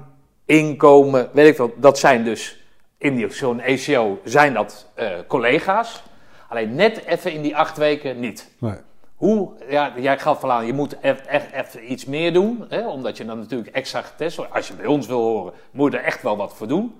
[0.46, 2.63] inkomen, weet ik veel, dat zijn dus
[3.04, 6.04] in die- zo'n ECO zijn dat eh, collega's.
[6.50, 8.50] Alleen net even in die acht weken niet.
[8.58, 8.76] Nee.
[9.16, 12.88] Hoe, ja, jij gaf al aan, je moet echt, echt even iets meer doen, hè,
[12.88, 14.54] omdat je dan natuurlijk extra getest wordt.
[14.54, 16.96] Als je bij ons wil horen, moet je er echt wel wat voor doen.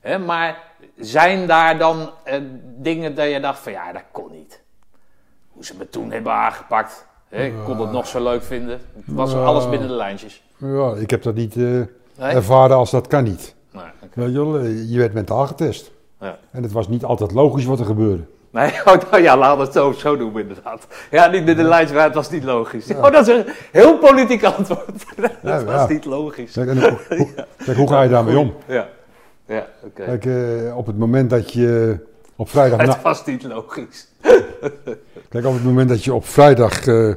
[0.00, 0.62] Hè, maar
[0.96, 2.40] zijn daar dan eh,
[2.76, 4.60] dingen dat je dacht van, ja, dat kon niet.
[5.50, 7.06] Hoe ze me toen hebben aangepakt.
[7.28, 8.80] Hè, ik kon het nog zo leuk vinden.
[8.94, 10.42] Het was alles binnen de lijntjes.
[10.56, 11.86] Ja, ik heb dat niet eh, Nee?
[12.34, 13.54] ervaren als dat kan niet.
[14.14, 15.90] Weet je, wel, eh, je werd mentaal getest.
[16.20, 16.38] Ja.
[16.50, 18.22] En het was niet altijd logisch wat er gebeurde.
[18.50, 20.86] Nee, oh, nou ja, laten we het zo, zo doen inderdaad.
[21.10, 22.90] Ja, niet binnen de maar het was niet logisch.
[22.90, 24.86] Oh, dat is een heel politiek antwoord.
[25.16, 26.52] dat Ja, was niet logisch.
[26.52, 27.28] Kijk, en hoe, hoe-
[27.64, 28.54] kijk, hoe ga je daarmee om?
[28.66, 28.88] Ja,
[29.46, 30.04] ja oké.
[30.04, 31.98] Kijk, eh, op het moment dat je
[32.36, 32.80] op vrijdag...
[32.80, 34.08] Het was niet logisch.
[35.28, 36.86] kijk, op het moment dat je op vrijdag...
[36.86, 37.10] eh,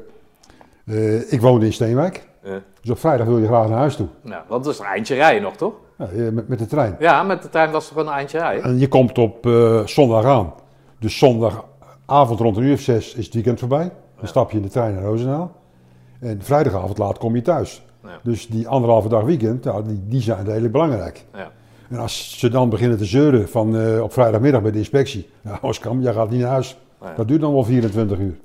[0.86, 2.28] eh, ik woonde in Steenwijk.
[2.44, 2.62] Ja.
[2.82, 4.08] Dus op vrijdag wil je graag naar huis toe.
[4.22, 5.74] Nou, want het is een eindje rijden nog, toch?
[6.12, 6.96] Ja, eh, met, met de trein.
[7.00, 8.64] Ja, met de trein was gewoon een eindje rijden.
[8.64, 10.54] En je komt op eh, zondag aan.
[11.00, 13.92] Dus zondagavond rond een uur of zes is het weekend voorbij.
[14.18, 15.52] Dan stap je in de trein naar Roosendaal.
[16.20, 17.86] En vrijdagavond laat kom je thuis.
[18.04, 18.10] Ja.
[18.24, 21.26] Dus die anderhalve dag weekend, nou, die, die zijn redelijk belangrijk.
[21.34, 21.52] Ja.
[21.90, 25.30] En als ze dan beginnen te zeuren van eh, op vrijdagmiddag bij de inspectie.
[25.42, 26.78] Ja, Oskam, jij gaat niet naar huis.
[27.02, 27.14] Ja.
[27.16, 28.36] Dat duurt dan wel 24 uur.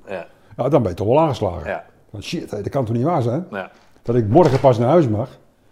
[0.57, 1.69] Ja, dan ben je toch wel aangeslagen.
[1.69, 3.45] ja, Want shit, dat kan toch niet waar zijn?
[3.51, 5.29] ja, Dat ik morgen pas naar huis mag.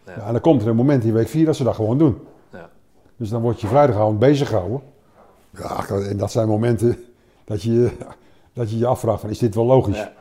[0.08, 0.14] Ja.
[0.18, 2.18] Ja, en dan komt er een moment in week 4 dat ze dat gewoon doen.
[2.52, 2.70] ja.
[3.18, 4.82] Dus dan word je vrijdagavond bezig gehouden.
[5.50, 6.98] Ja, en dat zijn momenten
[7.46, 7.92] dat je
[8.54, 9.98] dat je, je afvraagt van is dit wel logisch?
[9.98, 10.12] Ja.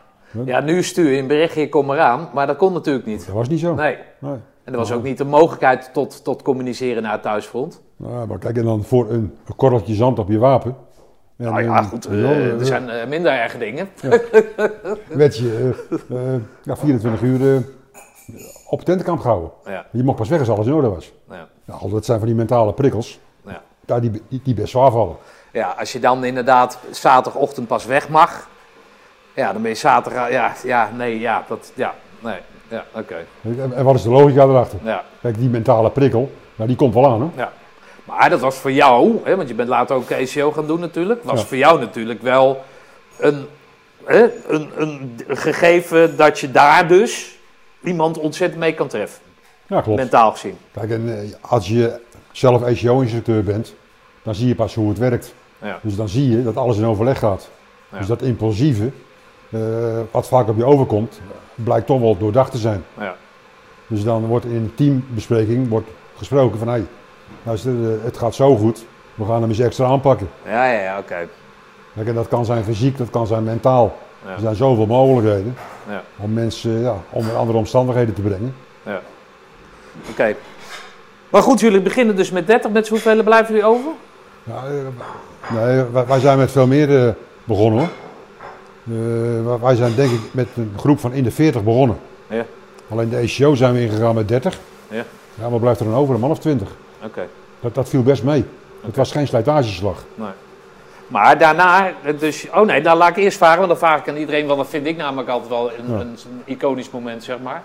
[0.44, 3.26] Ja, nu stuur je een berichtje, kom eraan, maar dat kon natuurlijk niet.
[3.26, 3.74] Dat was niet zo.
[3.74, 3.98] Nee.
[4.18, 4.36] Nee.
[4.64, 7.82] En er was ook niet de mogelijkheid tot, tot communiceren naar het thuisfront.
[7.96, 10.76] Nou, maar kijk, en dan voor een, korreltje zand op je wapen.
[11.36, 13.88] En, Nou ja, goed, eh, er zijn eh, minder erge dingen.
[15.08, 15.74] werd je
[16.08, 17.62] eh, ja, 24 uur
[18.68, 19.50] op tentenkamp gehouden.
[19.64, 21.12] Ja, Je mocht pas weg als alles in orde was.
[21.30, 23.62] ja, Nou, dat zijn van die mentale prikkels ja.
[23.86, 25.16] ja, die, die, die best zwaar vallen.
[25.52, 28.48] ja, als je dan inderdaad zaterdagochtend pas weg mag,
[29.34, 33.72] ja, dan ben je zaterdag, ja, ja, nee, ja, dat, ja, nee, ja, oké, En,
[33.74, 34.78] en wat is de logica erachter?
[34.82, 37.20] ja, Kijk, die mentale prikkel, nou, die komt wel aan.
[37.20, 37.26] Hè?
[37.42, 37.52] ja.
[38.04, 41.24] Maar dat was voor jou, hè, want je bent later ook ECO gaan doen natuurlijk,
[41.24, 41.46] was Ja.
[41.46, 42.62] voor jou natuurlijk wel
[43.18, 43.46] een,
[44.04, 47.35] hè, een, een gegeven dat je daar dus
[47.86, 49.20] iemand ontzettend mee kan treffen,
[49.66, 49.98] Ja, klopt.
[49.98, 50.58] mentaal gezien.
[50.72, 52.00] Kijk, en eh, als je
[52.32, 53.74] zelf ACO-instructeur bent,
[54.22, 55.34] dan zie je pas hoe het werkt.
[55.62, 55.78] Ja.
[55.82, 57.48] Dus dan zie je dat alles in overleg gaat.
[57.92, 57.98] Ja.
[57.98, 58.90] Dus dat impulsieve,
[59.50, 59.60] eh,
[60.10, 61.20] wat vaak op je overkomt,
[61.54, 62.84] blijkt toch wel doordacht te zijn.
[62.98, 63.14] Ja.
[63.86, 66.82] Dus dan wordt in een teambespreking wordt gesproken van, hé,
[67.42, 70.28] luister, eh, het gaat zo goed, we gaan hem eens extra aanpakken.
[70.44, 71.28] Ja, ja, ja, oké.
[71.94, 73.96] Kijk, en dat kan zijn fysiek, dat kan zijn mentaal.
[74.26, 74.32] Ja.
[74.32, 75.56] Er zijn zoveel mogelijkheden
[75.88, 76.02] Ja.
[76.16, 78.54] om mensen ja, onder andere omstandigheden te brengen.
[78.82, 79.00] Ja.
[80.10, 80.34] Oké.
[81.28, 82.70] Maar goed, jullie beginnen dus met 30.
[82.70, 83.90] Met hoeveel blijven jullie over?
[84.44, 87.12] Ja, eh, nee, wij, zijn met veel meer eh,
[87.44, 87.88] begonnen hoor.
[89.54, 91.96] Eh, wij- zijn denk ik met een groep van in de 40 begonnen.
[92.26, 92.44] Ja.
[92.88, 94.58] Alleen de ECO zijn we ingegaan met 30.
[94.88, 95.04] Ja.
[95.34, 96.14] Ja, wat blijft er dan over?
[96.14, 96.68] Een man of 20.
[97.04, 97.26] Oké.
[97.60, 98.44] Dat, dat viel best mee.
[98.84, 100.04] Het was geen slijtageslag.
[100.14, 100.28] Nee.
[101.08, 104.16] Maar daarna, dus, oh nee, dan laat ik eerst vragen, want dan vraag ik aan
[104.16, 106.00] iedereen, want dat vind ik namelijk altijd wel een, Ja.
[106.00, 107.62] een, een iconisch moment, zeg maar.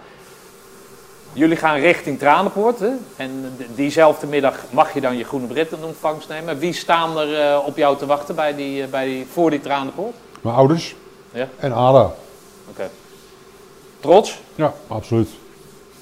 [1.33, 2.89] Jullie gaan richting Tranenpoort, hè?
[3.15, 6.57] en diezelfde middag mag je dan je groene Brit in ontvangst nemen.
[6.57, 9.61] Wie staan er eh, op jou te wachten bij die, eh, bij die, voor die
[9.61, 10.15] Tranenpoort?
[10.41, 10.95] Mijn ouders
[11.31, 11.47] Ja.
[11.59, 12.11] en Ada.
[12.69, 12.89] Oké.
[13.99, 14.39] Trots?
[14.55, 15.29] Ja, absoluut.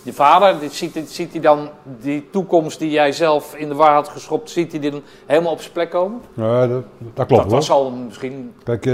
[0.03, 1.69] Je vader, ziet, ziet hij dan
[2.01, 5.51] die toekomst die jij zelf in de war had geschopt, ziet hij die dan helemaal
[5.51, 6.21] op zijn plek komen?
[6.33, 6.83] Ja, dat,
[7.13, 8.93] dat klopt dat was al misschien, Kijk, eh,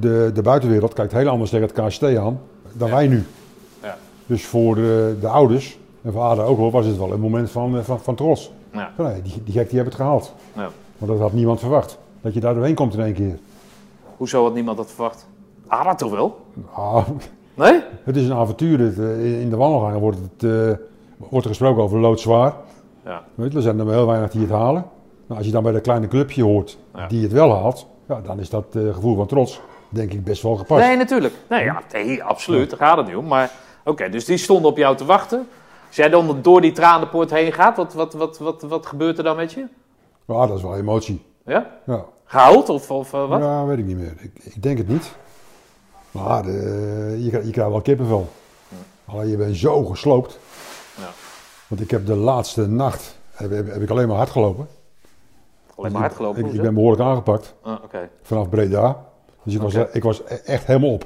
[0.00, 2.40] de, de buitenwereld kijkt heel anders tegen het KST aan
[2.72, 2.94] dan Ja.
[2.94, 3.26] wij nu.
[3.82, 3.96] Ja.
[4.26, 7.50] Dus voor de, de ouders en voor Ada ook wel was het wel een moment
[7.50, 8.50] van, eh, van, van trots.
[8.72, 10.32] ja, Van, nee, die, die gek die heeft het gehaald.
[10.52, 10.70] ja.
[10.98, 11.98] Want dat had niemand verwacht.
[12.20, 13.38] Dat je daar doorheen komt in één keer.
[14.16, 15.26] Hoezo had niemand dat verwacht?
[15.66, 16.36] Ah, dat toch wel?
[16.72, 17.08] Ah,
[17.56, 17.80] Nee?
[18.04, 18.78] het is een avontuur.
[18.80, 20.76] Het, eh, in de wandelgangen wordt, het, eh,
[21.16, 22.54] wordt er gesproken over loodzwaar.
[23.04, 23.22] Ja.
[23.34, 24.84] Weet je, er zijn er maar heel weinig die het halen.
[25.26, 27.06] Nou, als je dan bij dat kleine clubje hoort Ja.
[27.06, 30.42] die het wel haalt, ja, dan is dat eh, gevoel van trots denk ik best
[30.42, 30.86] wel gepast.
[30.86, 31.34] Nee, natuurlijk.
[31.48, 32.70] Nee, ja, nee absoluut.
[32.70, 33.26] Daar gaat het niet om.
[33.26, 33.50] Maar
[33.84, 35.46] oké, dus die stonden op jou te wachten.
[35.86, 39.24] Als jij dan door die tranenpoort heen gaat, wat, wat, wat, wat, wat gebeurt er
[39.24, 39.64] dan met je?
[40.26, 41.22] Ja, dat is wel emotie.
[41.44, 41.70] Ja?
[41.86, 42.04] Ja.
[42.24, 43.40] Gehuild of, of wat?
[43.40, 44.12] Ja, weet ik niet meer.
[44.20, 45.16] Ik, ik denk het niet.
[46.22, 48.28] Maar eh, je, krijgt- je krijgt wel kippenvel.
[49.04, 50.38] Alleen je bent zo gesloopt.
[50.98, 51.08] Ja.
[51.68, 54.68] Want ik heb de laatste nacht heb, heb, heb ik alleen maar hard gelopen.
[55.76, 56.44] Alleen maar hard gelopen.
[56.46, 58.08] Ik, ik ben behoorlijk aangepakt Ah, oké.
[58.22, 59.04] vanaf Breda.
[59.42, 61.04] Dus ik, was, ik was e- echt helemaal op.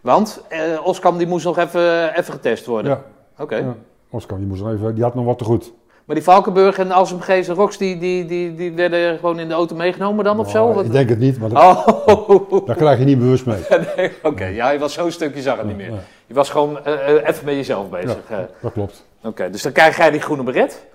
[0.00, 2.90] Want eh, Oskam die moest nog even, even getest worden.
[2.90, 3.02] Ja,
[3.42, 3.56] Oké.
[3.56, 3.74] ja.
[4.10, 5.72] Oscar, die, moest nog even, die had nog wat te goed.
[6.04, 9.54] Maar die Valkenburg en Alsemgeest en Rox, die, die, die, die werden gewoon in de
[9.54, 10.66] auto meegenomen dan of zo?
[10.66, 11.58] Maar Wat- Ik denk het niet, maar dat,
[12.06, 13.60] Oh, daar krijg je niet bewust mee.
[13.96, 14.44] nee, oké.
[14.44, 15.92] Ja, je was zo'n stukje zag het niet meer.
[16.26, 18.18] Je was gewoon eh, eh, even met jezelf bezig.
[18.28, 18.44] ja, eh.
[18.60, 19.06] dat klopt.
[19.22, 20.86] Oké, dus dan krijg jij die groene beret.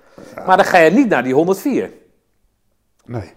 [0.46, 1.90] Maar dan ga je niet naar die 104.
[3.04, 3.32] Nee.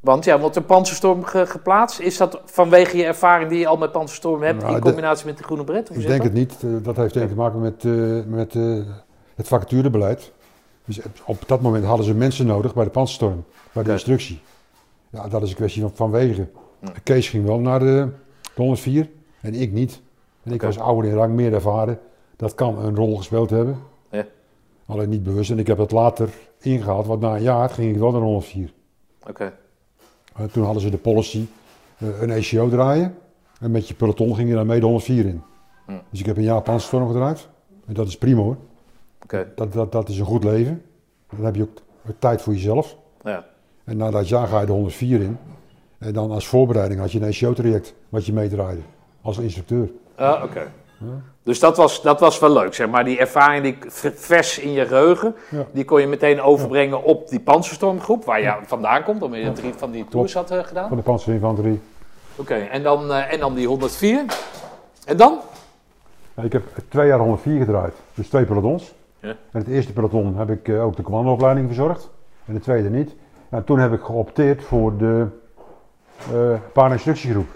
[0.00, 2.00] Want ja, wordt de panzerstorm ge- geplaatst.
[2.00, 5.26] Is dat vanwege je ervaring die je al met panzerstorm hebt Nou, in de- combinatie
[5.26, 5.88] met de groene beret?
[5.88, 6.26] Hoe Ik denk dat?
[6.32, 6.84] het niet.
[6.84, 7.84] Dat heeft denk ik te maken met,
[8.28, 8.52] met
[9.34, 10.32] het vacaturebeleid.
[10.84, 14.40] Dus op- dat moment hadden ze mensen nodig bij de panzerstorm, bij de instructie.
[15.10, 16.50] Ja, dat is een kwestie van, van wegen.
[17.02, 18.08] Kees ging wel naar de,
[18.42, 20.00] de 104 en ik niet.
[20.42, 21.98] En ik was ouder in rang, meer ervaren.
[22.36, 23.78] Dat kan een rol gespeeld hebben.
[24.10, 24.26] Ja.
[24.86, 25.50] Alleen niet bewust.
[25.50, 26.28] En ik heb dat later
[26.60, 28.72] ingehaald, want na een jaar ging ik wel naar de 104.
[29.28, 29.52] Oké,
[30.36, 31.44] Eh, toen hadden ze de policy,
[31.98, 33.14] eh, een ECO draaien.
[33.60, 35.42] En met je peloton ging je dan mee de 104 in.
[35.86, 35.92] Hm.
[36.10, 37.48] Dus ik heb een jaar panzerstorm gedraaid.
[37.86, 38.56] En dat is prima hoor.
[39.54, 40.82] Dat, dat, dat is een goed leven.
[41.36, 41.70] Dan heb je ook
[42.18, 42.96] tijd voor jezelf.
[43.24, 43.44] Ja.
[43.84, 45.38] En na dat jaar ga je de 104 in.
[45.98, 48.80] En dan als voorbereiding had je een ECO-traject wat je meedraaide.
[49.22, 49.90] Als instructeur.
[50.16, 50.70] Ah, oké.
[51.42, 53.04] Dus dat was, dat was wel leuk, zeg maar.
[53.04, 53.76] Die ervaring die
[54.14, 55.66] vers in je geheugen, Ja.
[55.72, 59.72] die kon je meteen overbrengen op die panzerstormgroep, waar je vandaan komt, omdat je drie
[59.76, 60.88] van die tours had eh, gedaan.
[60.88, 61.80] Van de panzerinfanterie.
[62.36, 64.24] Oké, en, dan, eh, en dan die 104.
[65.06, 65.38] En dan?
[66.42, 67.94] Ik heb twee jaar 104 gedraaid.
[68.14, 68.94] Dus twee pelotons.
[69.24, 69.30] Ja.
[69.30, 72.10] En het eerste peloton heb ik eh, ook de commandoopleiding verzorgd.
[72.44, 73.16] En de tweede niet.
[73.48, 75.26] En toen heb ik geopteerd voor de
[76.32, 77.48] eh paarinstructiegroep.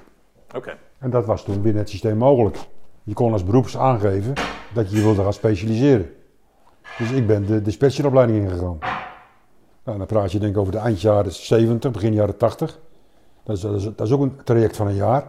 [0.55, 0.77] Oké.
[0.99, 2.57] En dat was toen binnen het systeem mogelijk.
[3.03, 4.33] Je kon als beroeps aangeven
[4.75, 6.11] dat je je wilde gaan specialiseren.
[6.99, 8.79] Dus ik ben de dispatcheropleiding ingegaan.
[9.85, 12.79] Nou, dan praat je denk ik over de eind jaren 70, begin jaren 80.
[13.43, 15.25] Dat is, dat is, dat is ook een traject van een jaar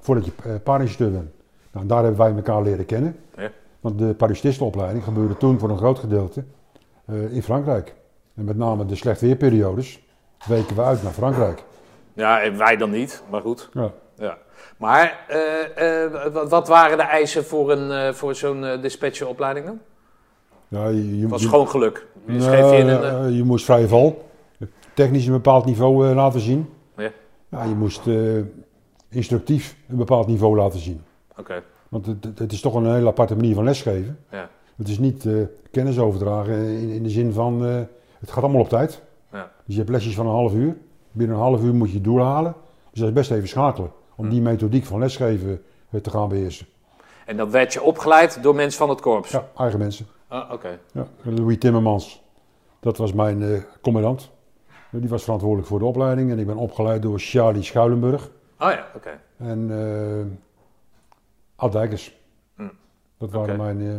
[0.00, 1.30] voordat je uh, paarinstructeur bent.
[1.72, 3.16] Nou, daar hebben wij elkaar leren kennen.
[3.36, 3.50] Ja.
[3.84, 6.44] Want de parachutistenopleiding gebeurde toen voor een groot gedeelte
[7.06, 7.94] eh, in Frankrijk.
[8.36, 10.02] En met name de slecht weerperiodes
[10.46, 11.62] weken we uit naar Frankrijk.
[12.12, 13.68] Ja, en wij dan niet, maar goed.
[13.72, 13.90] Ja.
[14.16, 14.38] Ja.
[14.76, 19.66] Maar eh, eh, wat, wat waren de eisen voor, een, eh, voor zo'n eh, dispatcheropleiding
[19.66, 19.78] dan?
[20.68, 22.06] Ja, je, was je- gewoon geluk.
[22.26, 23.02] Je Nou, je in een...
[23.02, 24.28] eh, eh, je moest vrije val,
[24.94, 26.68] technisch een bepaald niveau eh, laten zien.
[26.96, 27.10] Ja.
[27.48, 28.40] Ja, je moest eh,
[29.08, 31.02] instructief een bepaald niveau laten zien.
[31.38, 31.62] Oké.
[31.94, 34.18] Want het, het- is toch een hele aparte manier van lesgeven.
[34.30, 34.48] Ja.
[34.76, 35.34] Het is niet eh,
[35.70, 37.74] kennis overdragen in, in de zin van, eh,
[38.18, 39.02] het gaat allemaal op tijd.
[39.32, 39.50] Ja.
[39.64, 40.76] Dus je hebt lesjes van een half uur.
[41.12, 42.54] Binnen een half uur moet je het doel halen.
[42.90, 43.90] Dus dat is best even schakelen.
[44.16, 46.66] Om die methodiek van lesgeven eh, te gaan beheersen.
[47.26, 49.30] En dat werd je opgeleid door mensen van het korps?
[49.30, 50.06] Ja, eigen mensen.
[50.28, 50.78] Ah, Oké.
[50.92, 52.22] Ja, Louis Timmermans,
[52.80, 54.30] dat was mijn commandant.
[54.90, 58.86] Die was verantwoordelijk voor de opleiding en ik ben opgeleid door Charlie Schuilenburg Oh ja,
[58.94, 59.10] oké.
[59.36, 59.70] en
[61.64, 62.14] eh Ad Dijkers.
[62.56, 62.68] Hm.
[63.18, 63.94] Dat waren mijn eh,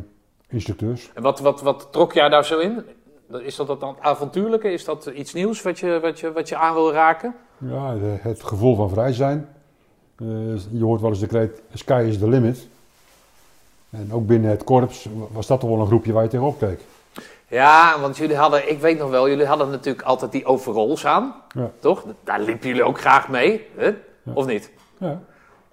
[0.48, 1.12] instructeurs.
[1.14, 2.84] En wat, wat, wat trok jij daar zo in?
[3.40, 4.72] Is dat dat avontuurlijke?
[4.72, 7.36] Is dat iets nieuws wat je, wat je, wat je aan wil raken?
[7.58, 9.50] Ja, het gevoel van vrij zijn.
[10.18, 10.28] Eh,
[10.72, 12.68] je hoort wel eens de kreet, sky is the limit.
[13.90, 16.80] En ook binnen het korps was dat toch wel een groepje waar je tegenop keek.
[17.48, 21.36] Ja, want jullie hadden, ik weet nog wel, jullie hadden natuurlijk altijd die overalls aan,
[21.56, 21.72] Ja.
[21.80, 22.06] toch?
[22.24, 23.92] Daar liepen jullie ook graag mee, hè?
[24.34, 24.72] of niet?
[25.00, 25.22] Ja,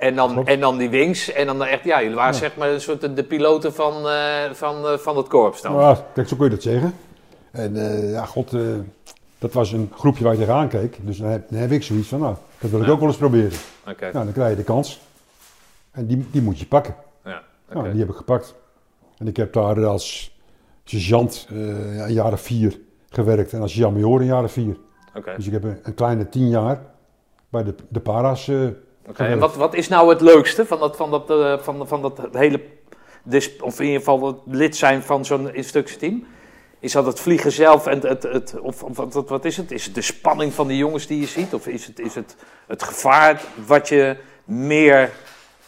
[0.02, 0.48] En dan, Klopt.
[0.48, 2.38] en dan die wings, en dan echt, ja, jullie waren Ja.
[2.38, 5.72] zeg maar een soort de, de piloten van, eh, van, eh, van het korps dan.
[5.72, 6.94] Nou, kijk, zo kun je dat zeggen.
[7.50, 8.50] En eh, ja, god,
[9.38, 10.96] dat was een groepje waar je tegenaan keek.
[11.00, 12.92] Dus dan heb, dan heb ik zoiets van, nou, dat wil ik Ja.
[12.92, 13.58] ook wel eens proberen.
[13.84, 15.00] Nou, dan krijg je de kans.
[15.90, 16.94] En die, die moet je pakken.
[17.24, 17.42] ja.
[17.72, 18.54] Nou, die heb ik gepakt.
[19.18, 20.36] En ik heb daar als
[20.84, 21.56] sergeant ja,
[22.06, 22.78] een jaar of vier
[23.10, 23.52] gewerkt.
[23.52, 24.76] En als sergeant-major een jaar of vier.
[25.36, 26.80] Dus ik heb een, een kleine tien jaar
[27.48, 28.50] bij de, de para's.
[29.16, 32.02] Eh, En wat, wat is nou het leukste van dat, van dat, eh, van, van
[32.02, 32.60] dat hele,
[33.60, 36.24] of in ieder geval het lid zijn van zo'n instructieteam?
[36.78, 38.96] Is dat het vliegen zelf en het, het, of, of
[39.28, 39.70] wat, is het?
[39.70, 41.54] Is het de spanning van die jongens die je ziet?
[41.54, 42.36] Of is het is het,
[42.66, 45.10] het gevaar wat je meer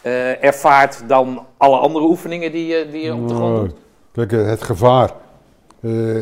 [0.01, 3.75] eh, ervaart dan alle andere oefeningen die je, die je op de grond doet?
[4.11, 5.11] Kijk, het gevaar.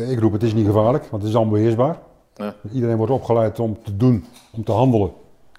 [0.08, 1.98] ik roep, het is niet gevaarlijk, want het is onbeheersbaar.
[2.34, 2.54] Ja.
[2.72, 5.12] Iedereen wordt opgeleid om te doen, om te handelen,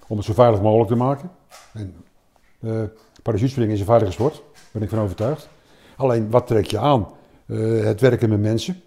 [0.08, 1.32] om het zo veilig mogelijk te maken.
[1.74, 1.96] En,
[2.60, 2.84] eh
[3.24, 5.50] parachutespringen is een veilige sport, daar ben ik van overtuigd.
[5.98, 7.08] Alleen, wat trek je aan?
[7.46, 8.82] Eh, het werken met mensen.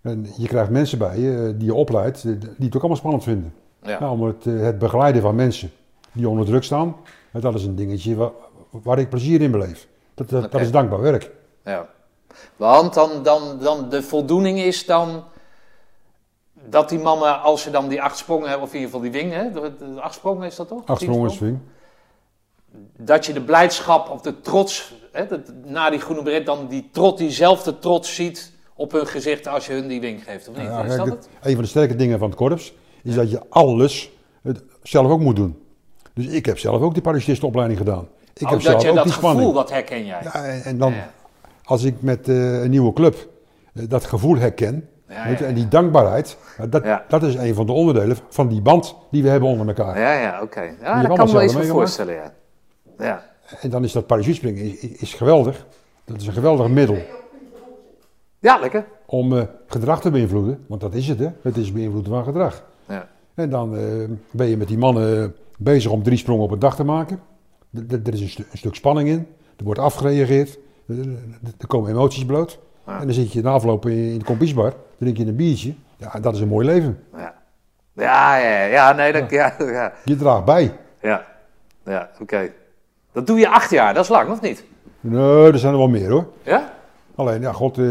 [0.00, 3.22] En je krijgt mensen bij je eh, die je opleidt, die het ook allemaal spannend
[3.22, 3.54] vinden.
[3.82, 4.00] Ja.
[4.00, 5.70] Nou, om het, het begeleiden van mensen
[6.12, 6.96] die onder druk staan,
[7.32, 8.30] dat is een dingetje waar,
[8.70, 9.88] waar ik plezier in beleef.
[10.14, 11.30] Dat, dat is dankbaar werk.
[11.64, 11.88] Ja.
[12.56, 15.24] Want dan, dan, dan de voldoening is dan
[16.70, 19.20] dat die mannen, als ze dan die acht sprongen hebben, of in ieder geval die
[19.22, 20.82] wing, hè, de, de acht sprongen is dat toch?
[20.86, 21.58] Acht sprongen swing.
[22.96, 26.88] Dat je de blijdschap of de trots, hè, dat, na die groene beret, dan die
[26.92, 30.66] trots, diezelfde trots ziet op hun gezicht als je hun die wing geeft, of niet?
[30.66, 31.28] Ja, is dat het-?
[31.42, 34.10] Een van de sterke dingen van het korps is dat je alles
[34.42, 35.62] het zelf ook moet doen.
[36.14, 38.08] Dus ik heb zelf ook die parachutistenopleiding gedaan.
[38.34, 39.54] Ik Oh, heb zelf je ook dat die gevoel, spanning.
[39.54, 40.20] dat herken jij.
[40.22, 41.12] Ja, en, en dan, Ja.
[41.64, 43.28] als ik met eh, een nieuwe club
[43.74, 46.36] eh, dat gevoel herken, Ja, je, en die dankbaarheid,
[46.68, 49.98] dat, dat is een van de onderdelen van die band die we hebben onder elkaar.
[49.98, 50.60] Ja, ja, oké.
[50.60, 52.32] Ja, dat kan me wel eens voorstellen, ja.
[52.98, 53.22] Ja,
[53.60, 55.66] En dan is dat parachutespringen is, is geweldig.
[56.04, 56.96] Dat is een geweldig middel
[58.38, 58.84] ja lekker.
[59.06, 60.64] om eh, gedrag te beïnvloeden.
[60.66, 61.28] Want dat is het, hè?
[61.42, 62.64] Het is beïnvloeden van gedrag.
[62.88, 63.08] Ja.
[63.34, 63.82] En dan eh,
[64.30, 67.20] ben je met die mannen eh, bezig om drie sprongen op een dag te maken.
[67.86, 69.26] D- Er is een, een stuk spanning in.
[69.56, 70.58] Er wordt afgereageerd.
[70.88, 70.96] Er,
[71.58, 72.58] er komen emoties bloot.
[72.88, 73.00] Ja.
[73.00, 74.72] En dan zit je na afloop in, de kompiesbar.
[74.98, 75.74] drink je een biertje.
[75.96, 76.98] Ja, dat is een mooi leven.
[77.16, 77.34] Ja,
[77.92, 79.92] ja, ja, ja, nee, dat, ja, ja.
[80.04, 80.72] Je draagt bij.
[81.02, 81.24] Ja,
[81.84, 82.50] ja oké.
[83.12, 84.64] Dat doe je acht jaar, dat is lang, of niet?
[85.00, 86.26] Nee, er zijn er wel meer hoor.
[86.42, 86.72] Ja?
[87.14, 87.84] Alleen, ja, god, eh,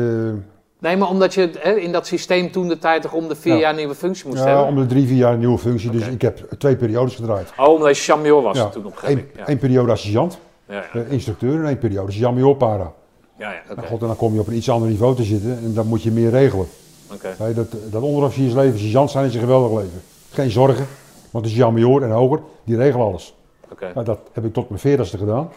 [0.79, 3.53] Nee, maar omdat je hè, in dat systeem toen de tijd toch om de vier
[3.53, 3.59] Ja.
[3.59, 4.65] jaar nieuwe functie moest ja, hebben?
[4.65, 5.89] om de drie, vier jaar een nieuwe functie.
[5.89, 7.53] Dus ik heb twee periodes gedraaid.
[7.57, 9.37] Oh, omdat je champion was Ja, toen op een gegeven moment.
[9.37, 9.47] Ja.
[9.47, 10.27] één periode Ja,
[10.65, 12.91] ja, eh, instructeur en één periode jammer para.
[13.37, 13.87] Ja, ja, oké.
[13.87, 16.03] God, en dan kom je op een iets ander niveau te zitten en dan moet
[16.03, 16.67] je meer regelen.
[17.13, 17.35] oké.
[17.39, 20.01] Nee, dat, dat onderofficiersleven, sergeant zijn is een geweldig leven.
[20.31, 20.85] Geen zorgen,
[21.31, 23.35] want de sergeant-major en hoger, die regelen alles.
[23.71, 23.91] oké.
[23.93, 25.49] Nou, dat heb ik tot mijn veertigste gedaan.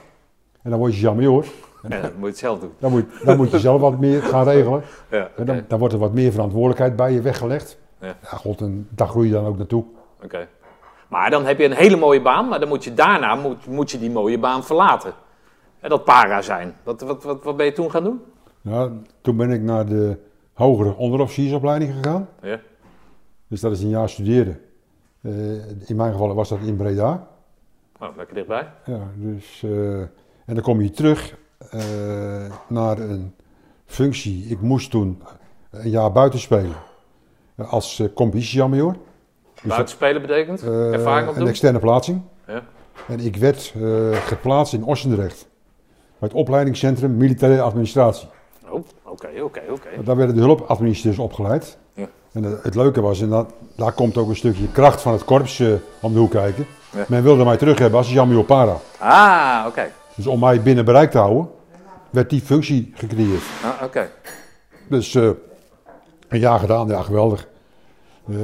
[0.63, 1.45] En dan word je sergeant-major.
[1.89, 2.73] Ja, dan moet je het zelf doen.
[2.79, 4.83] Dan moet, dan moet je zelf wat meer gaan regelen.
[5.11, 5.31] Ja.
[5.37, 7.79] En dan, dan wordt er wat meer verantwoordelijkheid bij je weggelegd.
[8.01, 8.07] Ja.
[8.07, 9.85] Ja, god, en daar groei je dan ook naartoe.
[10.25, 10.49] Oké.
[11.09, 13.91] Maar dan heb je een hele mooie baan, maar dan moet je daarna moet, moet
[13.91, 15.13] je die mooie baan verlaten.
[15.81, 16.77] En dat para zijn.
[16.83, 18.21] Wat, wat, wat, wat ben je toen gaan doen?
[18.61, 18.91] Ja,
[19.21, 20.19] toen ben ik naar de
[20.53, 22.29] hogere onderofficiersopleiding gegaan.
[22.43, 22.61] Ja.
[23.49, 24.61] Dus dat is een jaar studeren.
[25.23, 27.29] Eh, in mijn geval was dat in Breda.
[28.01, 28.69] Oh, lekker dichtbij.
[28.85, 31.37] Ja, dus, eh, en dan kom je terug
[31.71, 33.35] eh, naar een
[33.87, 34.45] functie.
[34.45, 35.23] Ik moest toen
[35.71, 36.77] een jaar buiten spelen.
[37.57, 38.93] Als uh.
[39.55, 40.63] Dus Buitenspelen betekent?
[40.63, 41.49] Ervaring een opdoen?
[41.49, 42.23] externe plaatsing.
[42.47, 42.63] Ja.
[43.09, 43.75] En ik werd
[44.13, 45.49] geplaatst in Ossendrecht.
[46.21, 48.29] Bij het opleidingscentrum Militaire Administratie.
[48.69, 50.03] Oh, oké, oké, oké.
[50.05, 51.79] Daar werden de hulpadministrateurs opgeleid.
[51.95, 52.09] Ja.
[52.33, 55.61] En het, leuke was, en dat, daar komt ook een stukje kracht van het korps
[55.61, 55.69] eh,
[56.01, 56.67] om de hoek kijken.
[56.93, 57.05] Ja.
[57.09, 58.77] Men wilde mij terug hebben als Jamio Para.
[58.99, 59.91] Ah, oké.
[60.15, 61.49] Dus om mij binnen bereik te houden,
[62.11, 63.43] werd die functie gecreëerd.
[63.63, 64.11] Ah, oké.
[64.89, 65.31] Dus eh,
[66.29, 67.49] een jaar gedaan, ja geweldig.
[68.29, 68.37] Eh,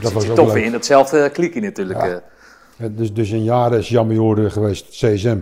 [0.00, 2.02] dat was toch weer in datzelfde klikje natuurlijk.
[2.04, 2.88] Ja.
[2.88, 5.38] Dus, dus een jaar is Jan Major geweest, CSM.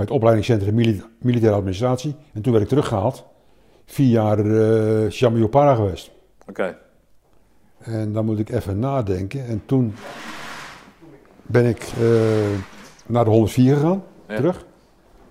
[0.00, 2.14] Bij het opleidingscentrum Mili- Militaire Administratie.
[2.32, 3.24] En toen werd ik teruggehaald.
[3.86, 6.10] Vier jaar Para geweest.
[6.48, 6.76] Oké.
[7.78, 9.46] En dan moet ik even nadenken.
[9.46, 9.94] En toen
[11.42, 12.10] ben ik eh,
[13.06, 14.36] naar de 104 gegaan, Ja.
[14.36, 14.64] terug.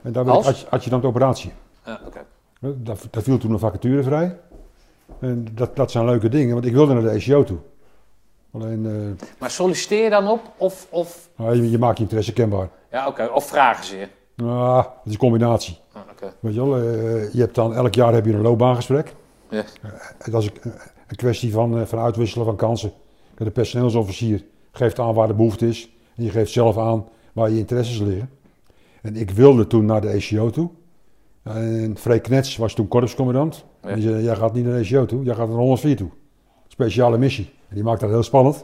[0.01, 0.55] En daar werd ik Als?
[0.63, 1.51] adj- adjudant operatie.
[1.85, 2.19] Ja, oké.
[2.61, 4.37] Eh, Daar, daar viel toen een vacature vrij.
[5.19, 7.57] En dat, dat zijn leuke dingen, want ik wilde naar de ECO toe.
[8.51, 12.69] Alleen, Maar solliciteer dan op of, of, nou, je, je maakt je interesse kenbaar.
[12.91, 14.07] ja, oké, of vragen ze je?
[14.43, 15.77] Nou, het is een combinatie.
[15.91, 16.33] Ah, oké.
[16.39, 19.15] Weet je wel, eh, je hebt dan elk jaar heb je een loopbaangesprek.
[19.49, 19.63] Ja.
[20.17, 20.71] En dat is een,
[21.07, 22.91] een kwestie van, eh, van uitwisselen van kansen.
[23.37, 25.89] De personeelsofficier geeft aan waar de behoefte is.
[26.15, 28.29] En je geeft zelf aan waar je interesses liggen.
[29.01, 30.69] En ik wilde toen naar de ECO toe.
[31.43, 33.65] En Freek Knets was toen korpscommandant.
[33.81, 33.89] Ja.
[33.89, 35.95] En die zei, jij gaat niet naar de ECO toe, jij gaat naar de 104
[35.95, 36.09] toe.
[36.67, 37.53] Speciale missie.
[37.67, 38.63] En die maakte dat heel spannend.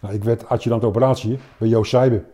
[0.00, 2.24] Nou, ik werd adjudant operatie bij Joost Seibe.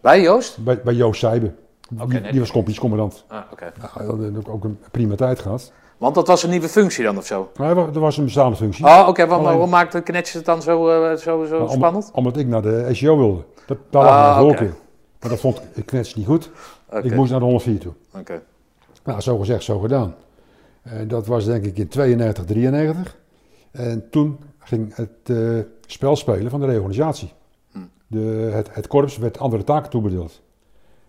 [0.00, 0.64] Bij Joost?
[0.64, 1.52] Bij, bij Joost Seibe.
[1.94, 2.30] Die, nee.
[2.30, 3.24] die was compagniecommandant.
[3.28, 3.72] Ah, oké.
[3.98, 5.72] Nou, dat ik ook een prima tijd gehad.
[5.98, 7.50] Want dat was een nieuwe functie dan of zo?
[7.58, 8.84] Maar er was een bestaande functie.
[8.86, 9.26] Oh, oké.
[9.26, 12.10] want waarom maakt de knetsje het dan zo, eh, zo, zo om- spannend?
[12.14, 13.44] omdat ik naar de SEO wilde.
[13.66, 14.74] Dat, daar lag Ah, voorkeur.
[15.20, 16.50] Maar dat vond ik knets niet goed.
[17.02, 17.92] Ik moest naar de 104 toe.
[18.18, 18.42] Oké.
[19.04, 20.14] Nou, zo gezegd, zo gedaan.
[20.82, 23.16] En dat was denk ik in 92, 93.
[23.70, 27.32] En toen ging het eh, spel spelen van de reorganisatie.
[27.72, 27.78] Hm.
[28.06, 30.40] De, het, het korps werd andere taken toebedeeld.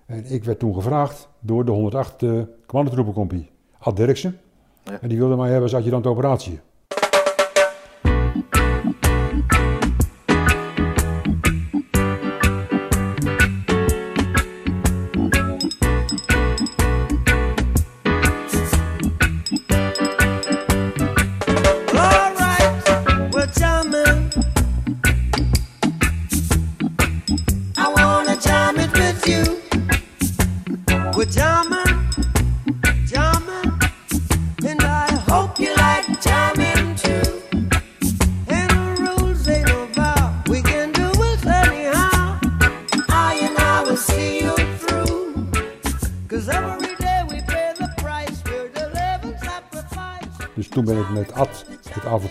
[0.05, 4.39] En ik werd toen gevraagd door de 108 uh, commandotroepencompagnie, Ad Derksen.
[4.83, 5.01] Ja.
[5.01, 6.59] En die wilde mij hebben als adjudant operatie.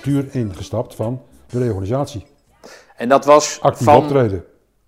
[0.03, 2.27] Avontuur ingestapt van de reorganisatie.
[2.97, 4.45] En dat was Actief van optreden.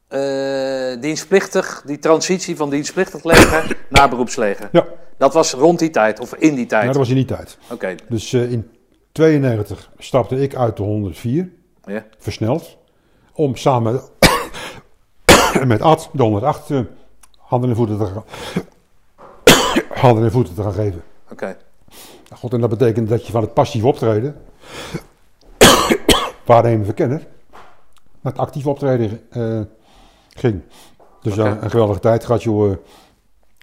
[0.09, 4.69] eh, dienstplichtig, die transitie van dienstplichtig leger naar beroepsleger.
[4.73, 4.87] Ja,
[5.19, 6.83] Dat was rond die tijd, of in die tijd.
[6.83, 7.59] nou, dat was in die tijd.
[7.71, 8.71] Oké, Dus eh, in
[9.13, 11.51] 92 stapte ik uit de 104,
[11.85, 12.05] ja.
[12.19, 12.77] versneld,
[13.33, 14.01] om samen
[15.67, 16.81] met Ad de 108 eh,
[17.39, 18.25] handen en voeten te gaan,
[20.03, 21.03] handen en voeten te gaan geven.
[21.31, 21.57] Oké.
[22.35, 24.37] God, en dat betekent dat je van het passief optreden,
[26.47, 27.23] waarheen we verkennen,
[28.21, 29.61] naar het actief optreden eh,
[30.29, 30.61] ging.
[31.23, 32.71] Dus ja, een geweldige tijd gehad, joh.
[32.71, 32.77] eh,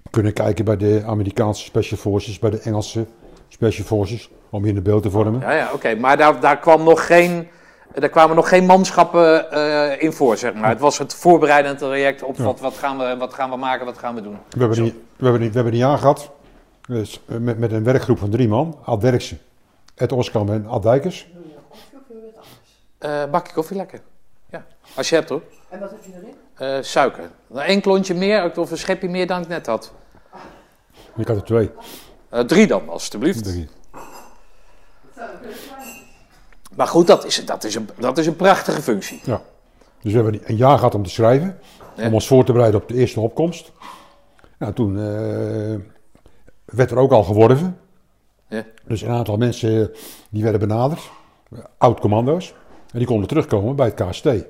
[0.09, 3.05] Kunnen kijken bij de Amerikaanse Special Forces, bij de Engelse
[3.47, 5.39] Special Forces, om je in de beeld te vormen.
[5.39, 5.95] Ja, ja, oké.
[5.95, 7.47] Maar daar, daar, kwam nog geen,
[7.95, 10.69] daar kwamen nog geen manschappen eh, in voor, zeg maar.
[10.69, 12.43] Het was het voorbereidend traject op Ja.
[12.43, 14.37] wat, wat, gaan we, wat gaan we maken, wat gaan we doen.
[14.49, 16.31] We hebben, die, we, hebben die, we hebben die jaar gehad
[16.87, 18.77] dus, eh, met, met een werkgroep van drie man.
[18.83, 19.39] Ad Derksen,
[20.01, 21.27] Ed Oskam en Ad Dijkers.
[22.97, 24.01] Eh bakje koffie, lekker.
[24.49, 25.41] Ja, als je hebt hoor.
[25.69, 26.35] En wat heb je erin?
[26.53, 27.29] Eh, suiker.
[27.53, 29.91] Eén klontje meer, of een schepje meer dan ik net had.
[31.15, 31.71] Ik had er twee.
[32.29, 33.43] Eh, drie dan, alstublieft.
[33.43, 33.69] Drie.
[36.75, 39.21] Maar goed, dat is, dat, is een, dat is een prachtige functie.
[39.23, 39.41] Ja.
[40.01, 41.59] Dus we hebben een jaar gehad om te schrijven.
[41.95, 42.05] Ja.
[42.05, 43.71] Om ons voor te bereiden op de eerste opkomst.
[44.57, 45.75] Nou, toen eh,
[46.65, 47.79] werd er ook al geworven.
[48.51, 48.63] Ja.
[48.87, 49.97] Dus een aantal mensen eh,
[50.29, 51.09] die werden benaderd.
[51.77, 52.53] Oud-commando's.
[52.91, 54.25] En die konden terugkomen bij het KST.
[54.25, 54.45] Er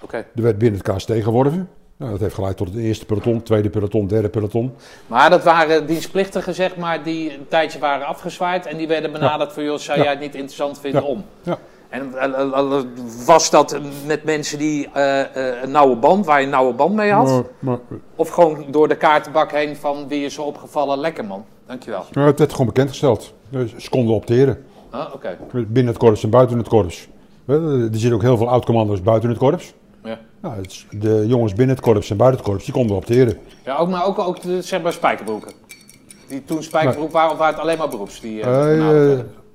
[0.00, 0.24] Oké.
[0.34, 1.68] werd binnen het KST geworven.
[1.96, 4.74] Nou, dat heeft geleid tot het eerste peloton, tweede peloton, derde peloton.
[5.06, 8.66] Maar dat waren dienstplichtigen, zeg maar, die een tijdje waren afgezwaaid.
[8.66, 10.04] En die werden benaderd voor, joh, zou Ja.
[10.04, 11.24] jij het niet interessant vinden om?
[11.42, 11.58] Ja.
[11.88, 12.82] En eh, eh, eh,
[13.26, 14.88] was dat met mensen die
[15.62, 17.28] een nauwe band, waar je een nauwe band mee had?
[17.28, 17.78] Maar, maar,
[18.16, 20.98] Of gewoon door de kaartenbak heen van wie is er opgevallen?
[20.98, 22.04] Lekker man, dankjewel.
[22.12, 23.34] maar het werd gewoon bekendgesteld.
[23.48, 24.64] Dus ze konden opteren.
[24.90, 27.08] Ah, Oké, Binnen het korps en buiten het korps.
[27.46, 29.74] Er zitten ook heel veel oud-commando's buiten het korps.
[30.04, 30.18] ja.
[30.40, 33.38] Nou, het de jongens binnen het korps en buiten het korps, die konden opteren.
[33.64, 35.52] ja ook, maar ook, ook de, zeg maar spijkerbroeken.
[36.28, 38.20] Die toen spijkerbroek waren of waren het alleen maar beroeps?
[38.20, 38.42] Die,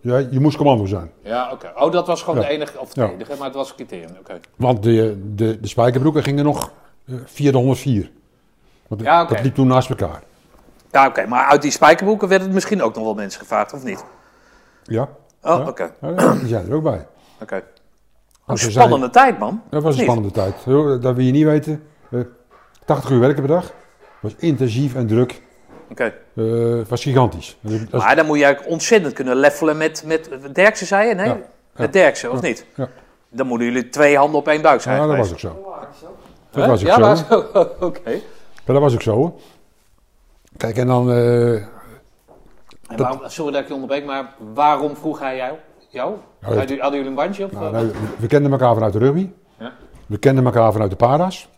[0.04, 1.12] Eh, eh, ja, je moest commando zijn.
[1.24, 1.72] ja, oké.
[1.76, 2.48] Oh, dat was gewoon Ja.
[2.48, 3.10] de enige, of het Ja.
[3.10, 4.10] enige, maar het was een criterium.
[4.20, 4.40] Oké.
[4.56, 6.72] Want de, de, de spijkerbroeken gingen nog
[7.08, 8.12] eh, via de 104.
[8.88, 9.34] Want Ja, oké.
[9.34, 10.22] dat liep toen naast elkaar.
[10.92, 13.84] Ja, oké, maar uit die spijkerboeken werden het misschien ook nog wel mensen gevraagd, of
[13.84, 14.04] niet?
[14.84, 15.10] Ja,
[15.44, 15.92] Oh, oké.
[16.02, 17.08] Ja, die zijn er ook bij.
[17.42, 17.56] oké.
[17.56, 17.62] Een
[18.46, 19.62] Als we spannende tijd, man.
[19.70, 20.10] Dat was een niet?
[20.10, 20.56] spannende tijd.
[20.64, 21.84] Heel- Dat wil je niet weten.
[22.12, 22.20] Eh,
[22.86, 23.72] 80 uur werken per dag.
[24.20, 25.42] was intensief en druk.
[25.90, 26.14] Oké.
[26.36, 26.44] Eh,
[26.78, 27.58] Het was gigantisch.
[27.62, 31.16] Dat is- Maar dan moet je eigenlijk ontzettend kunnen levelen met, met Derksen, zei je?
[31.16, 31.26] Nee?
[31.28, 31.38] Ja.
[31.76, 32.66] Met Derksen, of niet?
[32.76, 32.88] Ja.
[33.30, 35.74] Dan moeten jullie twee handen op één buik zijn Ja, dat was ook zo.
[36.52, 36.70] Dat Hè?
[36.70, 37.00] was ook ja, zo.
[37.02, 37.68] maar zo.
[37.88, 38.10] Oké.
[38.66, 39.16] Ja, dat was ook zo.
[39.16, 39.32] hoor.
[40.58, 41.12] Kijk, en dan...
[41.12, 41.66] eh, En
[42.98, 45.54] waarom- Sorry dat ik je onderbreek, maar waarom vroeg hij jou?
[45.90, 46.12] jou?
[46.40, 47.46] Ja, Hadden jullie- Hadden jullie een bandje?
[47.46, 49.30] Of, nou, nou, we- kenden elkaar vanuit de rugby.
[49.60, 49.72] Ja.
[50.06, 51.50] We kenden elkaar vanuit de para's.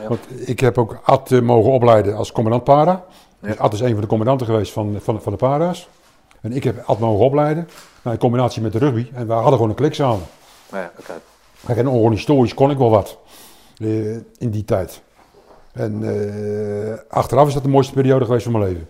[0.00, 0.08] Ja.
[0.08, 3.04] Want ik heb ook Ad eh, mogen opleiden als commandant para.
[3.42, 3.58] Dus.
[3.58, 5.88] Ad is een van de commandanten geweest van, van, van de para's.
[6.40, 7.68] En ik heb Ad mogen opleiden.
[8.02, 9.10] Nou, in combinatie met de rugby.
[9.14, 10.26] En we hadden gewoon een klik samen.
[10.72, 11.12] ja, oké.
[11.66, 13.18] Kijk, en organisatorisch kon ik wel wat
[13.76, 15.02] eh, in die tijd.
[15.72, 18.88] En eh, achteraf is dat de mooiste periode geweest van mijn leven.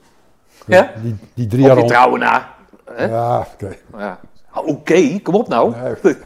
[0.67, 0.93] Ja?
[1.03, 2.55] Die, die drie jaar trouwen na.
[2.93, 3.05] Hè?
[3.05, 3.77] Ja, oké.
[3.97, 4.21] Ja.
[4.51, 5.75] Ah, Oké, kom op nou.
[5.83, 6.17] Nee.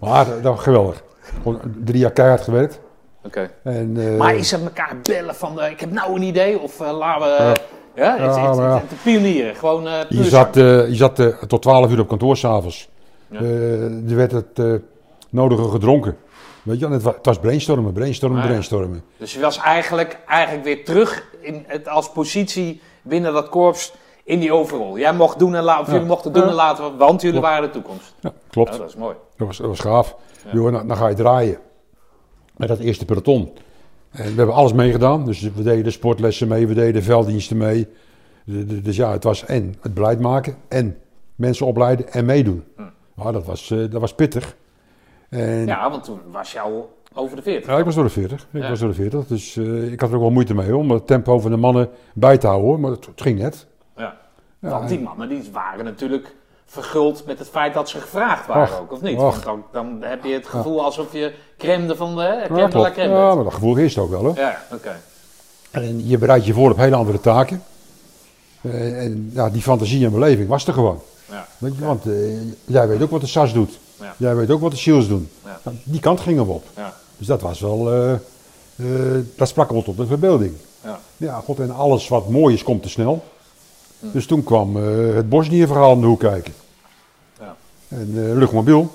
[0.00, 1.02] maar dat, geweldig.
[1.42, 2.80] Gewoon drie jaar keihard gewerkt.
[3.24, 3.50] Oké.
[3.62, 3.74] Eh,
[4.18, 7.22] Maar is het elkaar bellen van, eh, ik heb nou een idee, of eh, laten
[7.22, 7.54] we...
[7.94, 12.08] Ja, het, het, het- het pionieren, gewoon je zat, je zat tot 12 uur op
[12.08, 12.88] kantoor s'avonds.
[13.30, 13.40] Ja.
[14.08, 14.80] Er werd het
[15.30, 16.16] nodige gedronken.
[16.62, 18.48] Weet je, het was, was brainstormen, brainstormen, Ah, ja.
[18.50, 19.02] brainstormen.
[19.16, 23.92] Dus je was eigenlijk, eigenlijk weer terug in het, als positie binnen dat korps
[24.24, 24.98] in die overal.
[24.98, 25.92] Jij mocht doen en laten, of Ja.
[25.92, 27.54] jullie mochten doen en laten, want jullie Klopt.
[27.54, 28.14] waren de toekomst.
[28.20, 28.72] Ja, klopt.
[28.72, 29.14] Ja, dat is mooi.
[29.36, 30.16] Dat was, dat was gaaf.
[30.52, 31.58] Joh, dan, dan ga je draaien.
[32.56, 33.50] Met dat eerste peloton.
[34.10, 35.24] En we hebben alles meegedaan.
[35.24, 37.88] Dus we deden de sportlessen mee, we deden de velddiensten mee.
[38.82, 40.98] Dus ja, het was en het beleid maken en
[41.34, 42.64] mensen opleiden en meedoen.
[43.14, 44.56] Nou, dat, was, eh, dat was pittig.
[45.28, 45.64] En, ja.
[45.64, 47.78] Ja, want toen was al over de 40.
[47.78, 48.46] ik was door de 40.
[48.52, 48.68] Ik Ja.
[48.68, 49.26] was door de 40.
[49.26, 51.56] Dus eh, ik had er ook wel moeite mee hoor, om het tempo van de
[51.56, 52.80] mannen bij te houden.
[52.80, 53.66] Maar het, het ging net.
[53.96, 54.20] Ja.
[54.58, 56.34] Ja, want die mannen die waren natuurlijk
[56.72, 59.16] verguld met het feit dat ze gevraagd waren ook, of niet?
[59.16, 62.66] Want dan, dan heb je het gevoel alsof je crème van de, hè, crème Ja,
[62.66, 62.92] de la klopt.
[62.92, 64.36] crème ja, maar dat gevoel is het ook wel hoor.
[64.36, 65.00] Ja, oké.
[65.70, 67.62] En je bereidt je voor op hele andere taken.
[68.60, 71.00] Eh, en ja, die fantasie en beleving was er gewoon.
[71.30, 71.46] Ja.
[71.58, 72.12] Want eh,
[72.64, 73.78] jij weet ook wat de SAS doet.
[74.00, 74.14] Ja.
[74.16, 75.30] Jij weet ook wat de SEALs doen.
[75.44, 75.60] Ja.
[75.62, 76.64] Nou, die kant gingen we op.
[76.76, 76.94] Ja.
[77.16, 78.12] Dus dat was wel, eh,
[79.36, 80.54] dat sprak wel tot de verbeelding.
[80.84, 81.00] Ja.
[81.16, 83.24] Ja, god, en alles wat mooi is, komt te snel.
[84.00, 84.06] Hm.
[84.12, 84.76] Dus toen kwam
[85.16, 86.52] het Bosnië-verhaal om de hoek kijken.
[87.92, 88.90] En eh Luchtmobiel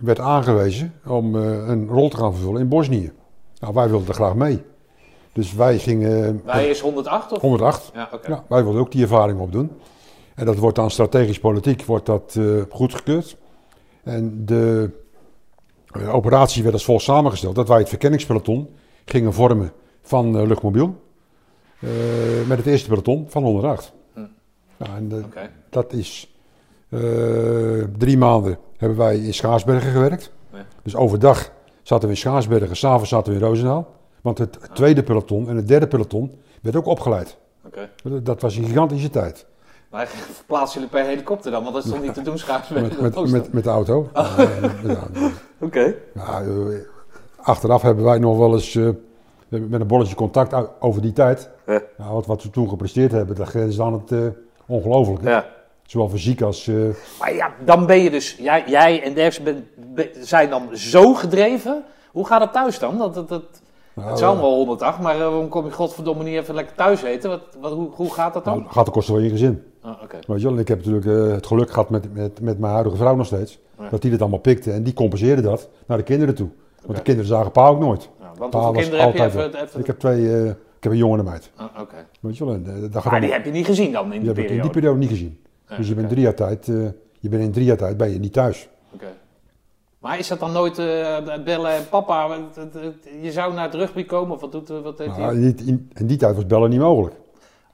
[0.00, 3.12] werd aangewezen om eh, een rol te gaan vervullen in Bosnië.
[3.60, 4.62] Nou, wij wilden er graag mee.
[5.32, 7.40] Dus wij gingen Wij is 108 of?
[7.40, 7.90] 108.
[7.94, 8.30] Ja, oké.
[8.30, 9.70] Ja, wij wilden ook die ervaring opdoen.
[10.34, 13.36] En dat wordt dan strategisch politiek wordt dat, eh, goedgekeurd.
[14.02, 14.90] En de
[15.90, 17.54] eh, operatie werd als volgt samengesteld.
[17.54, 18.68] Dat wij het verkenningspeloton
[19.04, 19.72] gingen vormen
[20.02, 21.02] van eh, luchtmobiel.
[21.80, 21.90] eh,
[22.48, 23.92] met het eerste peloton van 108.
[24.14, 24.20] Hm.
[24.78, 25.32] En
[25.70, 26.33] dat is eh,
[27.98, 30.32] drie maanden hebben wij in Schaarsbergen gewerkt.
[30.52, 30.58] Ja.
[30.82, 31.50] Dus overdag
[31.82, 33.86] zaten we in Schaarsbergen, s'avonds zaten we in Roosendaal.
[34.20, 37.36] Want het tweede peloton en het derde peloton werd ook opgeleid.
[37.66, 37.90] Oké.
[38.02, 39.46] Dat- Dat was een gigantische tijd.
[39.90, 41.62] Maar verplaatsen jullie per helikopter dan?
[41.62, 44.08] Want dat is toch niet te doen, schaatsen Met, met, met, met de auto.
[44.14, 44.38] Oh.
[44.84, 45.02] Eh.
[45.60, 45.94] Oké.
[46.14, 46.48] Ja, eh,
[47.36, 48.88] achteraf hebben wij nog wel eens eh,
[49.48, 51.50] met een bolletje contact over die tijd.
[51.66, 51.80] Ja.
[51.98, 54.18] Nou, wat, wat we toen gepresteerd hebben, dat grenst aan het eh
[54.66, 55.28] ongelooflijke.
[55.28, 55.46] Ja.
[55.86, 56.66] Zowel fysiek als...
[56.68, 56.74] eh,
[57.20, 59.66] Maar ja, dan ben je dus, jij, jij en Derks ben-
[60.20, 61.84] zijn dan zo gedreven.
[62.12, 62.98] Hoe gaat het thuis dan?
[62.98, 63.42] Dat, dat, dat,
[63.94, 67.02] nou, het zou wel 108, maar eh, waarom kom je godverdomme niet even lekker thuis
[67.02, 67.30] eten?
[67.30, 68.58] Wat, wat, hoe, hoe gaat dat dan?
[68.58, 69.62] nou, gaat de kosten in je gezin.
[69.82, 70.18] Ah, Oké.
[70.26, 72.96] Weet je wel, ik heb natuurlijk eh, het geluk gehad met, met, met mijn huidige
[72.96, 73.58] vrouw nog steeds.
[73.78, 73.88] Ja.
[73.88, 76.48] Dat die het allemaal pikte en die compenseerde dat naar de kinderen toe.
[76.84, 78.08] Want de kinderen zagen pa ook nooit.
[78.20, 79.22] Ja, want Pa hoeveel kinderen heb je?
[79.22, 81.50] Even, even, Ik heb twee, eh, ik heb een jongen en een meid.
[81.56, 81.94] Ah, Oké.
[82.20, 84.10] Weet je wel, en, eh, dat gaat Maar die heb je niet gezien dan in
[84.10, 84.62] die die heb ik in periode?
[84.72, 85.38] die periode niet gezien.
[85.74, 86.14] Ja, dus je bent oké.
[86.14, 86.74] drie jaar tijd, eh,
[87.20, 88.68] je bent in drie jaar tijd ben je niet thuis.
[88.94, 89.06] Oké.
[89.98, 94.04] Maar is dat dan nooit eh, bellen en papa, het- je zou naar het rugby
[94.04, 95.34] komen of wat doet eh, wat heeft Nou, hij?
[95.34, 97.14] in, die- in, in die tijd was bellen niet mogelijk.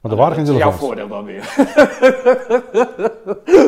[0.01, 0.93] Want er waren geen dat is jouw telefoons.
[0.93, 1.55] voordeel dan weer.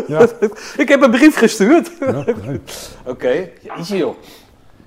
[0.07, 0.26] Ja,
[0.83, 1.93] Ik heb een brief gestuurd.
[2.01, 2.61] ja, nee.
[3.12, 4.14] Oké, jeetje joh.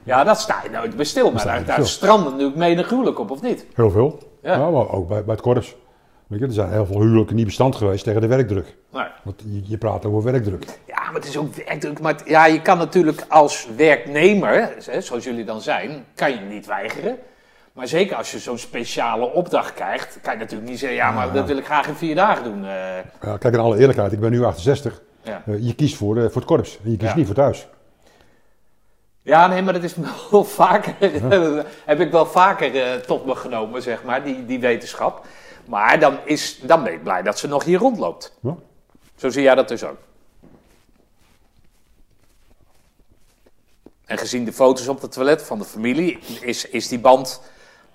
[0.03, 1.31] Ja, dat sta je nooit bij stil.
[1.31, 3.65] Maar daar, daar stranden natuurlijk menig huwelijk op, of niet?
[3.73, 4.19] Heel veel.
[4.41, 4.53] Ja.
[4.57, 4.69] Ja.
[4.69, 5.75] maar ook bij, bij het korps.
[6.27, 8.75] Weet je, er zijn heel veel huwelijken niet bestand geweest tegen de werkdruk.
[8.91, 9.05] Nee.
[9.23, 10.65] Want je, je praat over werkdruk.
[10.87, 11.99] Ja, maar het is ook werkdruk.
[11.99, 16.39] Maar het- ja, je kan natuurlijk als werknemer, hè, zoals jullie dan zijn, kan je
[16.39, 17.17] niet weigeren.
[17.73, 21.31] Maar zeker als je zo'n speciale opdracht krijgt, kan je natuurlijk niet zeggen, ja, maar
[21.33, 22.65] dat wil ik graag in vier dagen doen.
[22.65, 22.69] eh.
[23.21, 25.01] Ja, kijk, in alle eerlijkheid, ik ben nu 68.
[25.21, 25.41] ja.
[25.45, 26.79] Eh, je kiest voor, eh, voor het korps.
[26.83, 27.17] En je kiest Ja.
[27.17, 27.67] niet voor thuis.
[29.21, 29.95] Ja, nee, maar dat is
[30.31, 30.93] wel vaker,
[31.85, 35.25] heb ik wel vaker eh, tot me genomen, zeg maar, die, die wetenschap.
[35.65, 38.37] Maar dan, is, dan ben ik blij dat ze nog hier rondloopt.
[38.41, 38.55] Ja.
[39.15, 39.97] Zo zie jij dat dus ook.
[44.05, 47.41] En gezien de foto's op het toilet van de familie, is, is die band...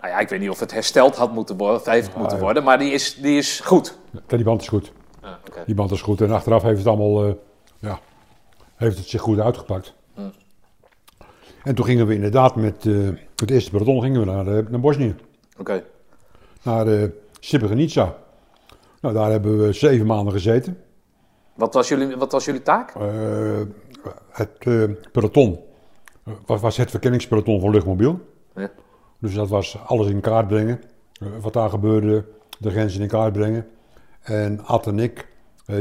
[0.00, 2.42] Nou ja, ik weet niet of het hersteld had moeten worden, of heeft moeten ja.
[2.42, 3.98] worden, maar die is, die is goed.
[4.10, 4.92] Ja, die band is goed.
[5.48, 5.62] Oké.
[5.66, 6.20] Die band is goed.
[6.20, 7.32] En achteraf heeft het allemaal, eh,
[7.78, 8.00] ja,
[8.76, 9.94] heeft het zich goed uitgepakt.
[11.62, 14.80] En toen gingen we inderdaad met eh, het eerste peloton gingen we naar, eh, naar
[14.80, 15.16] Bosnië.
[15.58, 15.84] Oké.
[16.62, 17.10] Naar
[17.40, 18.16] Srebrenica.
[19.00, 20.78] Nou, daar hebben we zeven maanden gezeten.
[21.54, 22.94] Wat, was jullie, wat was jullie taak?
[22.94, 23.60] Eh,
[24.30, 24.82] het eh,
[25.12, 25.58] peloton
[26.46, 28.20] was, was het verkenningspeloton van luchtmobiel.
[28.54, 28.70] Ja.
[29.18, 30.80] Dus dat was alles in kaart brengen.
[31.20, 32.24] eh, wat daar gebeurde,
[32.58, 33.66] de grenzen in kaart brengen.
[34.20, 35.28] En Ad en ik,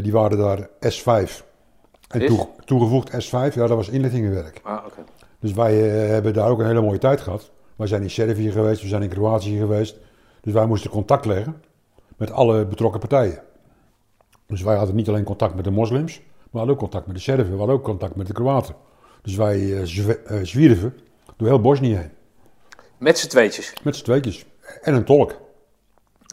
[0.02, 1.44] die waren daar S5.
[2.08, 4.60] En toe- toegevoegd S5, ja, dat was inlichtingenwerk.
[4.64, 4.86] Ah.
[5.40, 7.52] Dus wij hebben daar ook een hele mooie tijd gehad.
[7.76, 9.98] Wij zijn in Servië geweest, we zijn in Kroatië geweest.
[10.42, 11.62] Dus wij moesten contact leggen
[12.18, 13.42] met alle betrokken partijen.
[14.48, 17.22] Dus wij hadden niet alleen contact met de moslims, maar hadden ook contact met de
[17.22, 18.76] Serven, we hadden ook contact met de Kroaten.
[19.22, 20.98] Dus wij eh, eh, zwierven
[21.38, 22.12] door heel Bosnië heen,
[22.98, 23.74] Met z'n tweetjes.
[23.84, 24.46] met z'n tweetjes.
[24.82, 25.36] En een tolk.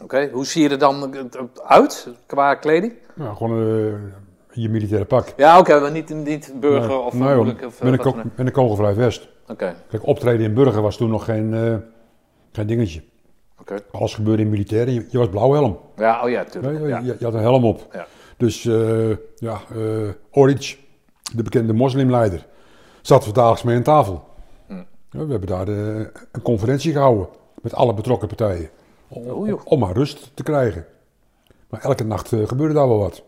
[0.03, 0.29] Oké.
[0.31, 1.23] Hoe zie je er dan eh,
[1.65, 2.93] uit qua kleding?
[3.15, 3.93] Ja, gewoon eh,
[4.61, 5.33] je militaire pak.
[5.37, 8.51] Ja, oké, maar niet, niet burger Nee, of nee, moeilijk of, met, een met een
[8.51, 9.27] kogelvrij vest.
[9.47, 11.83] Oké, Kijk, optreden in burger was toen nog geen,
[12.51, 13.03] geen dingetje.
[13.59, 13.75] Oké.
[13.91, 14.89] Alles gebeurde in militair.
[14.89, 15.77] Je, je was blauwhelm.
[15.95, 16.79] Ja, oh ja, tuurlijk.
[16.79, 16.99] je, Ja.
[16.99, 17.87] je- je had een helm op.
[17.93, 18.07] Ja.
[18.37, 19.59] Dus eh ja,
[20.31, 20.77] Oric,
[21.35, 22.45] de bekende moslimleider,
[23.01, 24.23] zat dagelijks mee aan tafel.
[24.67, 24.73] Hm.
[25.11, 27.27] Ja, we hebben daar eh, een conferentie gehouden
[27.61, 28.69] met alle betrokken partijen.
[29.07, 30.85] Om, Oh, om maar rust te krijgen.
[31.69, 33.23] Maar elke nacht gebeurde daar wel wat.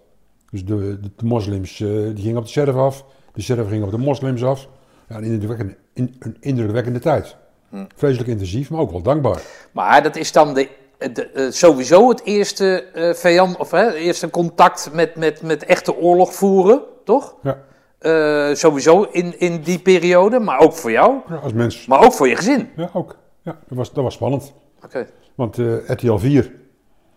[0.51, 3.91] Dus de, de, de moslims die gingen op de Serven af, de Serven gingen op
[3.91, 4.67] de moslims af.
[5.09, 7.37] Ja, een indrukwekkende, in, een indrukwekkende tijd.
[7.69, 7.85] Hm.
[7.95, 9.41] Vreselijk intensief, maar ook wel dankbaar.
[9.71, 10.69] Maar dat is dan de,
[11.13, 16.33] de, eh, sowieso het eerste vijand, of hè, eerste contact met, met, met echte oorlog
[16.33, 17.35] voeren, toch?
[17.43, 17.57] Ja,
[17.99, 21.85] Eh, sowieso in, in die periode, maar ook voor jou, ja als mens.
[21.85, 22.69] maar ook voor je gezin.
[22.75, 23.17] Ja, ook.
[23.43, 24.53] Ja, dat was, dat was spannend.
[24.85, 25.07] Oké.
[25.35, 25.57] Want
[25.87, 26.51] RTL 4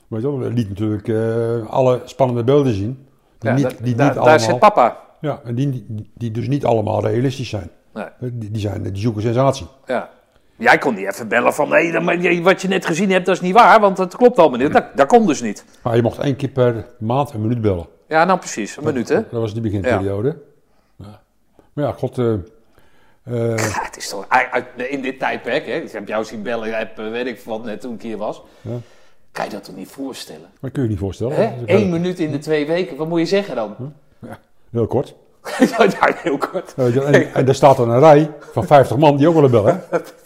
[0.08, 1.08] weet je wel, liet natuurlijk
[1.68, 3.06] alle spannende beelden zien.
[3.38, 4.98] Die Ja, niet, da- die niet da- allemaal, daar zit papa.
[5.20, 7.70] ja, en die, die, die dus niet allemaal realistisch zijn.
[7.94, 8.06] Nee.
[8.32, 9.66] Die, die, zijn, die zoeken sensatie.
[9.86, 10.10] Ja.
[10.62, 13.40] Jij kon niet even bellen van, nee, maar wat je net gezien hebt, dat is
[13.40, 14.72] niet waar, want dat klopt allemaal niet.
[14.72, 15.64] Dat, dat kon dus niet.
[15.82, 17.86] Maar je mocht één keer per maand een minuut bellen.
[18.08, 19.14] Ja, nou precies, een minuut hè.
[19.14, 20.36] Dat was die beginperiode.
[20.96, 21.20] Ja.
[21.72, 22.18] Maar ja, god...
[22.18, 24.26] eh, eh, Ja, het is toch
[24.76, 25.72] in dit tijdperk, hè.
[25.72, 28.42] Ik heb jou zien bellen, heb, eh, weet ik wat net toen ik hier was.
[28.60, 28.70] Ja.
[29.32, 30.48] Kan je dat toch niet voorstellen?
[30.60, 31.36] dat kun je niet voorstellen.
[31.36, 31.42] Hè?
[31.44, 33.76] Eén heel- minuut in de twee weken, wat moet je zeggen dan?
[34.70, 35.14] Heel kort.
[35.78, 36.74] ja, heel kort.
[36.76, 39.34] Eh, weet je, en, en daar staat dan een rij van 50 man die ook
[39.34, 39.82] willen bellen.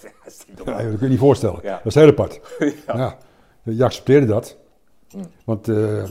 [0.67, 1.61] Ja, Ja, dat kun je niet voorstellen.
[1.63, 1.77] Ja.
[1.77, 2.41] Dat is heel apart.
[2.87, 2.97] Ja.
[2.97, 3.19] Ja.
[3.63, 4.57] Je accepteerde dat.
[5.45, 6.05] Want eh,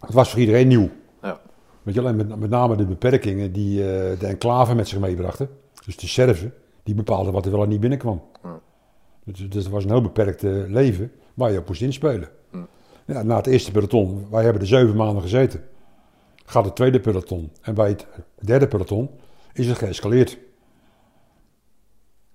[0.00, 0.90] het was voor iedereen nieuw.
[1.22, 1.40] Ja.
[1.82, 5.48] Weet je, en met, met name de beperkingen die eh, de enclave met zich meebrachten.
[5.84, 8.22] Dus de Serven, die bepaalden wat er wel en niet binnenkwam.
[9.24, 12.28] Dus, dus het was een heel beperkt eh, leven waar je op moest inspelen.
[13.06, 15.64] Ja, na het eerste peloton, wij hebben er zeven maanden gezeten,
[16.44, 17.52] gaat het tweede peloton.
[17.60, 18.06] En bij het
[18.40, 19.10] derde peloton
[19.52, 20.38] is het geëscaleerd.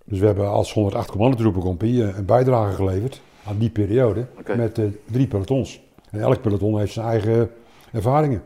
[0.09, 4.85] Dus we hebben als 108 commandotroepencompagnie eh, een bijdrage geleverd aan die periode met eh,
[5.11, 5.81] drie pelotons.
[6.11, 7.51] En elk peloton heeft zijn eigen
[7.91, 8.41] ervaringen.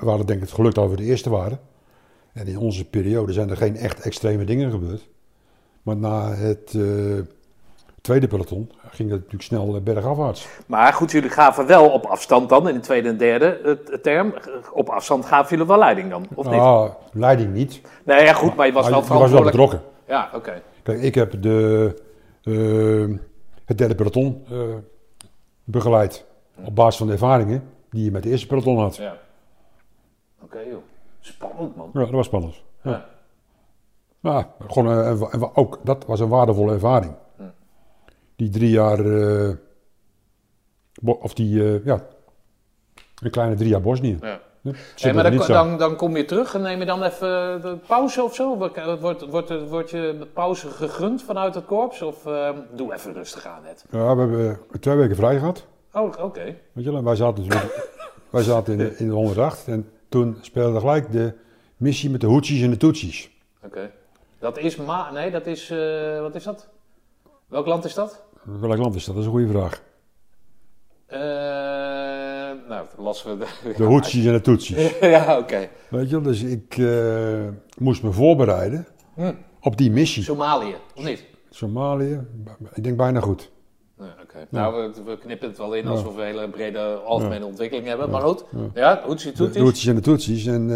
[0.00, 1.60] We hadden denk ik het geluk dat we de eerste waren.
[2.32, 5.08] En in onze periode zijn er geen echt extreme dingen gebeurd.
[5.82, 6.82] Maar na het eh,
[8.00, 10.48] tweede peloton ging het natuurlijk snel bergafwaarts.
[10.66, 14.34] Maar goed, jullie gaven wel op afstand dan, in de tweede en derde term.
[14.72, 16.60] Op afstand gaven jullie wel leiding dan, of niet?
[16.60, 17.80] Ah, leiding niet.
[18.04, 19.56] Nee, ja goed, maar je was Maar wel je was wel verantwoordelijk.
[19.56, 19.89] betrokken.
[20.10, 20.62] Ja, oké.
[20.82, 21.94] Kijk, ik heb de,
[22.42, 23.16] eh,
[23.64, 24.74] het derde peloton eh,
[25.64, 26.26] begeleid.
[26.64, 28.96] Op basis van de ervaringen die je met de eerste peloton had.
[28.96, 29.16] Ja.
[30.42, 30.82] Oké joh.
[31.20, 31.90] Spannend man.
[31.92, 32.62] Ja, dat was spannend.
[32.82, 33.08] Ja.
[34.20, 37.14] Ja, gewoon, eh, en, en ook dat was een waardevolle ervaring.
[38.36, 39.00] Die drie jaar,
[41.02, 42.06] of die, ja,
[43.22, 44.18] een kleine drie jaar Bosnië.
[44.20, 44.40] Ja.
[44.62, 47.76] Nee, zit maar dan, dan, dan kom je terug en neem je dan even de
[47.86, 48.56] pauze of zo?
[48.56, 52.02] Wordt, wordt, wordt, wordt je pauze gegund vanuit het korps?
[52.02, 53.84] Of eh, doe even rustig aan net?
[53.90, 55.66] Ja, we hebben twee weken vrij gehad.
[55.92, 56.44] Oh, oké.
[56.72, 57.88] Weet je wel, en wij zaten, natuurlijk-
[58.30, 61.32] wij zaten in, de, in de 108 en toen speelde gelijk de
[61.76, 63.30] missie met de Houthis en de Tutsis.
[63.64, 63.90] Oké.
[64.38, 65.10] Dat is Ma...
[65.10, 65.70] Nee, dat is...
[65.70, 66.68] eh, wat is dat?
[67.46, 68.22] Welk land is dat?
[68.42, 69.14] Welk land is dat?
[69.14, 69.82] Dat is een goede vraag.
[71.06, 71.18] Eh,
[72.70, 73.74] nou, lassen we de...
[73.76, 74.98] De hoetsies en de toetsies.
[75.16, 75.68] ja, oké.
[75.88, 77.48] Weet je wel, dus ik eh,
[77.78, 79.32] moest me voorbereiden Hm.
[79.60, 80.22] op die missie.
[80.22, 81.24] Somalië, of niet?
[81.50, 82.20] Somalië,
[82.72, 83.50] ik denk bijna goed.
[84.48, 88.10] Nou, we, we knippen het wel in alsof we een hele brede algemene ontwikkeling hebben.
[88.10, 88.44] Maar goed,
[88.74, 89.56] ja, Hoetsie De, Toeties.
[89.56, 90.46] de hoetsies en de toetsies.
[90.46, 90.70] En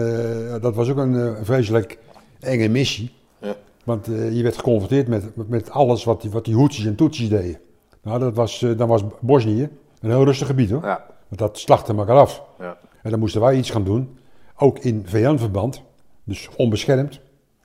[0.55, 1.99] eh, dat was ook een eh, vreselijk
[2.41, 3.13] enge missie.
[3.39, 3.55] Ja.
[3.85, 7.59] Want je werd geconfronteerd met, met, alles wat die, wat die hoetsies en toetsies deden.
[8.03, 9.69] Nou, dat was, dan was Bosnië
[10.01, 10.83] een heel rustig gebied hoor.
[10.83, 12.43] Ja, Want dat slachtte elkaar af.
[12.59, 12.79] ja.
[13.03, 14.19] En dan moesten wij iets gaan doen,
[14.57, 15.83] ook in VN-verband,
[16.25, 17.21] dus onbeschermd,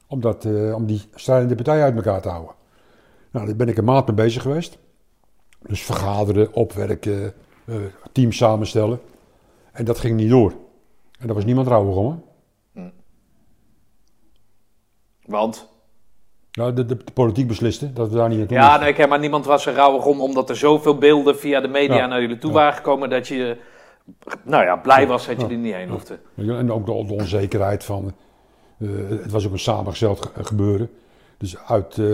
[0.08, 2.56] om, dat, eh, om die strijdende partijen uit elkaar te houden.
[3.32, 4.78] Nou, daar ben ik een maand mee bezig geweest.
[5.60, 7.34] Dus vergaderen, opwerken,
[7.66, 7.76] eh,
[8.12, 9.00] teams samenstellen.
[9.72, 10.52] En dat ging niet door.
[11.20, 12.24] En daar was niemand rouwig om.
[12.74, 12.90] hè.
[15.26, 15.70] Want?
[16.60, 19.20] Nou, de, de, de politiek besliste dat we daar niet naartoe Ja, nee, oké, maar
[19.20, 22.06] niemand was er rouwig om, omdat er zoveel beelden via de media Ja.
[22.06, 22.56] naar jullie toe Ja.
[22.56, 23.58] waren gekomen, dat je,
[24.44, 26.20] nou ja, blij was dat je er niet heen hoefde.
[26.36, 28.14] En ook de, de onzekerheid van.
[28.80, 30.90] eh, het was ook een samengesteld ge- gebeuren.
[31.38, 32.06] Dus uit eh,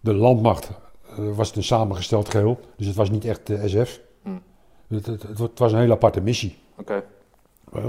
[0.00, 0.70] de landmacht
[1.08, 2.60] eh, was het een samengesteld geheel.
[2.76, 4.00] Dus het was niet echt SF.
[4.22, 4.40] Hmm.
[4.88, 6.58] Het, het, het, het was een hele aparte missie.
[6.78, 7.02] Oké,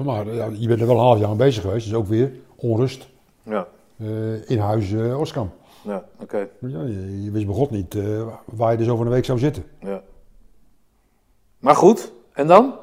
[0.06, 1.86] Maar je bent er wel een half jaar aan bezig geweest.
[1.88, 3.10] Dus ook weer onrust
[3.44, 3.68] ja,
[4.48, 5.52] in huis Oskam.
[5.84, 9.26] Ja, oké, Ja, je, je wist begot niet eh, waar je dus over een week
[9.26, 9.64] zou zitten.
[9.80, 10.02] ja.
[11.60, 12.80] Maar goed, en dan?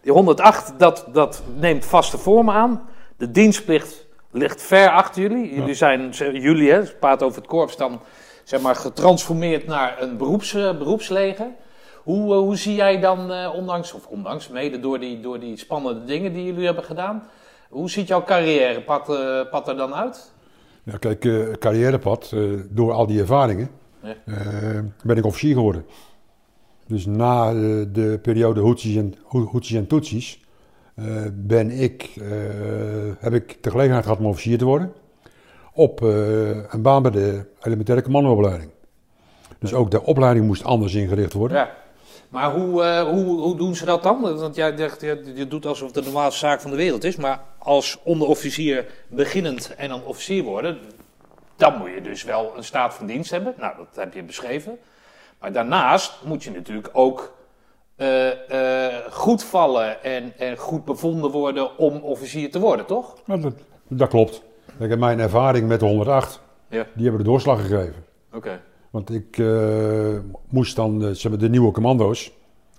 [0.00, 2.88] Die 108, dat, dat neemt vaste vorm aan.
[3.16, 5.54] De dienstplicht ligt ver achter jullie.
[5.54, 8.00] Jullie zijn, jullie hè, praat over het korps, dan
[8.44, 11.46] zeg maar getransformeerd naar een beroeps, eh, beroepsleger.
[12.02, 15.56] Hoe, eh, hoe zie jij dan, eh, ondanks, of ondanks, mede door die, door die
[15.56, 17.28] spannende dingen die jullie hebben gedaan,
[17.68, 19.04] hoe ziet jouw carrièrepad
[19.50, 20.32] pad er dan uit?
[20.84, 23.68] Ja, kijk, eh, carrièrepad, eh, door al die ervaringen,
[24.02, 24.14] Ja.
[24.26, 25.84] eh, ben ik officier geworden.
[26.86, 27.52] Dus na
[27.92, 29.14] de periode Hoetsies en,
[29.74, 30.44] en Toetsies
[30.94, 31.04] eh,
[31.34, 32.10] ben ik,
[33.18, 34.92] heb ik de gelegenheid gehad om officier te worden
[35.72, 38.70] op een baan bij de elementaire commandoopleiding.
[39.58, 41.56] Dus ook de opleiding moest anders ingericht worden.
[41.56, 41.70] Ja.
[42.34, 44.20] Maar hoe, eh, hoe, hoe doen ze dat dan?
[44.20, 47.16] Want jij zegt, je, doet alsof het de normaalste zaak van de wereld is.
[47.16, 50.78] Maar als onderofficier beginnend en dan officier worden,
[51.56, 53.54] dan moet je dus wel een staat van dienst hebben.
[53.58, 54.78] Nou, dat heb je beschreven.
[55.40, 57.34] Maar daarnaast moet je natuurlijk ook
[57.96, 63.14] eh, eh, goed vallen en, en goed bevonden worden om officier te worden, toch?
[63.26, 63.52] Dat,
[63.88, 64.42] dat klopt.
[64.78, 66.86] Kijk, en mijn ervaring met de 108, Ja.
[66.94, 68.04] die hebben de doorslag gegeven.
[68.32, 68.60] Oké.
[68.94, 70.18] Want ik eh,
[70.48, 72.32] moest dan eh, zeg maar, de nieuwe commando's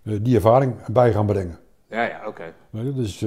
[0.03, 1.59] eh, die ervaring bij gaan brengen.
[1.89, 2.53] Ja, ja, oké.
[2.71, 3.17] Dus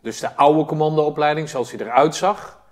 [0.00, 2.62] Dus de oude commandoopleiding, zoals die eruit zag,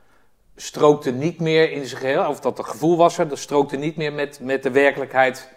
[0.56, 3.96] strookte niet meer in zijn geheel, of dat het gevoel was er, dat strookte niet
[3.96, 5.48] meer met, met de werkelijkheid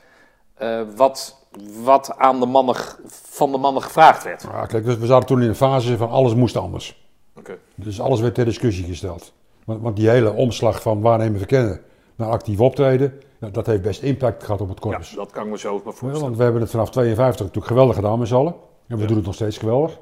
[0.96, 1.48] wat,
[1.84, 2.76] wat aan de mannen,
[3.12, 4.42] van de mannen gevraagd werd.
[4.42, 7.08] ja, kijk, we we zaten toen in een fase van alles moest anders.
[7.36, 7.58] Oké.
[7.76, 9.34] Dus alles werd ter discussie gesteld.
[9.66, 11.82] Want, want die hele omslag van waarnemen verkennen
[12.16, 15.16] naar actief optreden, ja, dat heeft best impact gehad op het Ja, korps.
[15.16, 16.22] dat kan ik me zo maar Ja, voorstellen.
[16.22, 18.54] want we hebben het vanaf 52 natuurlijk geweldig gedaan met z'n allen.
[18.88, 19.08] En we Ja.
[19.08, 20.00] doen het nog steeds geweldig.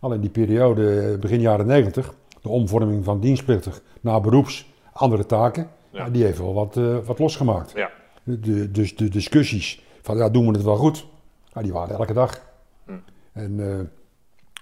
[0.00, 5.68] Alleen die periode, eh, begin jaren 90, de omvorming van dienstplichtig naar beroeps, andere taken,
[5.90, 6.04] Ja.
[6.04, 7.72] ja, die heeft wel wat, eh, wat losgemaakt.
[7.74, 7.90] Ja,
[8.22, 11.06] De, dus de discussies van ja, doen we het wel goed,
[11.52, 12.40] ja, die waren elke dag.
[12.86, 12.92] Hm.
[13.32, 13.80] En eh,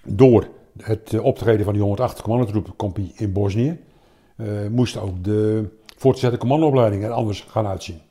[0.05, 0.47] door
[0.81, 3.79] het optreden van die 108 commandotroepenkompie in Bosnië,
[4.35, 8.01] eh, moest ook de voortgezette commandoopleiding er anders gaan uitzien.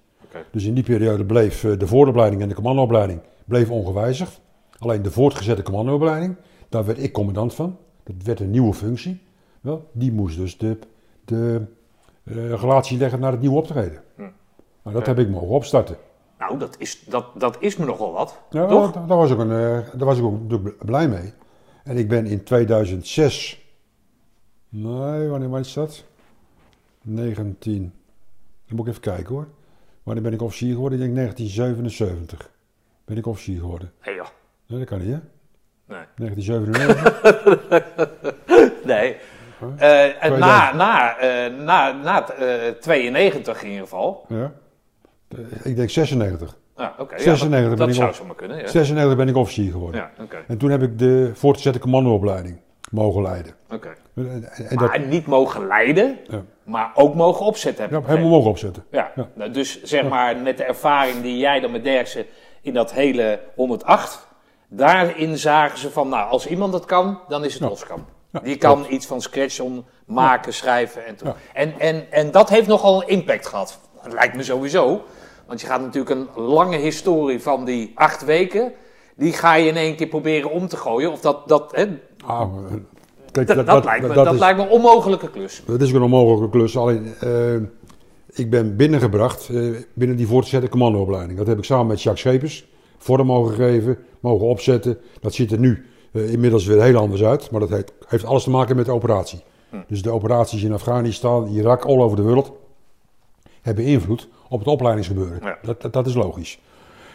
[0.50, 4.40] Dus in die periode bleef eh, de vooropleiding en de commandoopleiding bleef ongewijzigd.
[4.78, 6.36] Alleen de voortgezette commandoopleiding,
[6.68, 7.78] daar werd ik commandant van.
[8.02, 9.22] Dat werd een nieuwe functie.
[9.60, 10.78] Wel, die moest dus de,
[11.24, 11.66] de
[12.24, 14.02] eh, relatie leggen naar het nieuwe optreden.
[14.14, 14.22] Hm.
[14.82, 15.96] Nou, dat heb ik mogen opstarten.
[16.38, 18.92] Nou, dat is, dat, dat is me nogal wat, Ja, toch?
[18.92, 21.32] Daar, was ik, een, eh, daar was ik ook natuurlijk blij mee.
[21.84, 23.66] En ik ben in 2006,
[24.68, 26.04] nee, wanneer was dat?
[27.02, 27.92] 19,
[28.66, 29.48] dan moet ik even kijken hoor.
[30.02, 30.98] Wanneer ben ik officier geworden?
[30.98, 32.50] Ik denk 1977
[33.04, 33.92] ben ik officier geworden.
[34.04, 34.26] Nee, joh.
[34.66, 35.18] Nee, dat kan niet hè?
[35.86, 36.04] Nee.
[36.16, 37.20] 1997?
[38.84, 39.16] Nee.
[39.78, 40.38] Eh, en 2000.
[40.40, 44.24] na, na, eh, na, na eh, 92 in ieder geval.
[44.28, 44.52] ja.
[45.28, 45.38] Eh,
[45.70, 46.56] Ik denk 96.
[46.76, 47.14] Ja, oké.
[47.16, 48.66] ja, 96 dat, ben dat ik zou op- zomaar kunnen, ja.
[48.66, 50.00] 96 ben ik officier geworden.
[50.00, 50.36] Ja, oké.
[50.48, 52.60] En toen heb ik de voortgezette commandoopleiding
[52.92, 53.54] mogen leiden.
[53.70, 53.94] oké.
[54.76, 57.88] Dat, niet mogen leiden, ja, maar ook mogen opzetten.
[57.90, 58.84] ja, helemaal mogen opzetten.
[58.90, 59.28] Ja, Ja.
[59.34, 62.26] nou, dus zeg maar met de ervaring die jij dan met Derksen
[62.62, 64.26] in dat hele 108,
[64.68, 67.68] daarin zagen ze van, nou, als iemand het kan, dan is het Ja.
[67.68, 68.04] Oskam.
[68.32, 71.28] Ja, Die kan iets van scratch on maken, schrijven en, toe.
[71.28, 71.34] Ja.
[71.52, 73.80] en, en En dat heeft nogal een impact gehad.
[74.02, 75.04] Dat lijkt me sowieso.
[75.46, 78.72] Want je gaat natuurlijk een lange historie van die acht weken,
[79.16, 81.12] die ga je in één keer proberen om te gooien.
[81.12, 81.86] Of dat, dat, hè,
[82.24, 82.74] Ah, eh,
[83.30, 85.62] kijk, dat, dat, lijkt, me, dat, is, lijkt me een onmogelijke klus.
[85.66, 86.76] dat is een onmogelijke klus.
[86.76, 87.54] Alleen, eh,
[88.32, 91.38] ik ben binnengebracht eh, binnen die voortgezette commandoopleiding.
[91.38, 92.70] Dat heb ik samen met Jacques Schepers
[93.02, 94.98] vorm mogen geven, mogen opzetten.
[95.20, 97.50] Dat ziet er nu eh, inmiddels weer heel anders uit.
[97.50, 99.42] Maar dat heeft, heeft alles te maken met de operatie.
[99.86, 102.52] Dus de operaties in Afghanistan, Irak, all over de wereld
[103.62, 105.38] hebben invloed op het opleidingsgebeuren.
[105.42, 105.58] Ja.
[105.62, 106.60] Dat, dat, dat is logisch.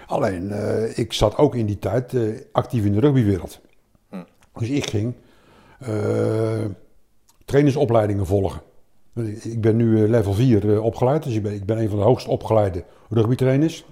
[0.08, 3.60] Alleen, eh, ik zat ook in die tijd eh, actief in de rugbywereld.
[4.60, 5.14] Dus ik ging
[5.80, 6.66] eh,
[7.45, 8.62] trainersopleidingen volgen.
[9.41, 11.97] Ik ben nu eh, level 4 eh, opgeleid, dus ik ben, ik ben een van
[11.97, 13.86] de hoogst opgeleide rugbytrainers.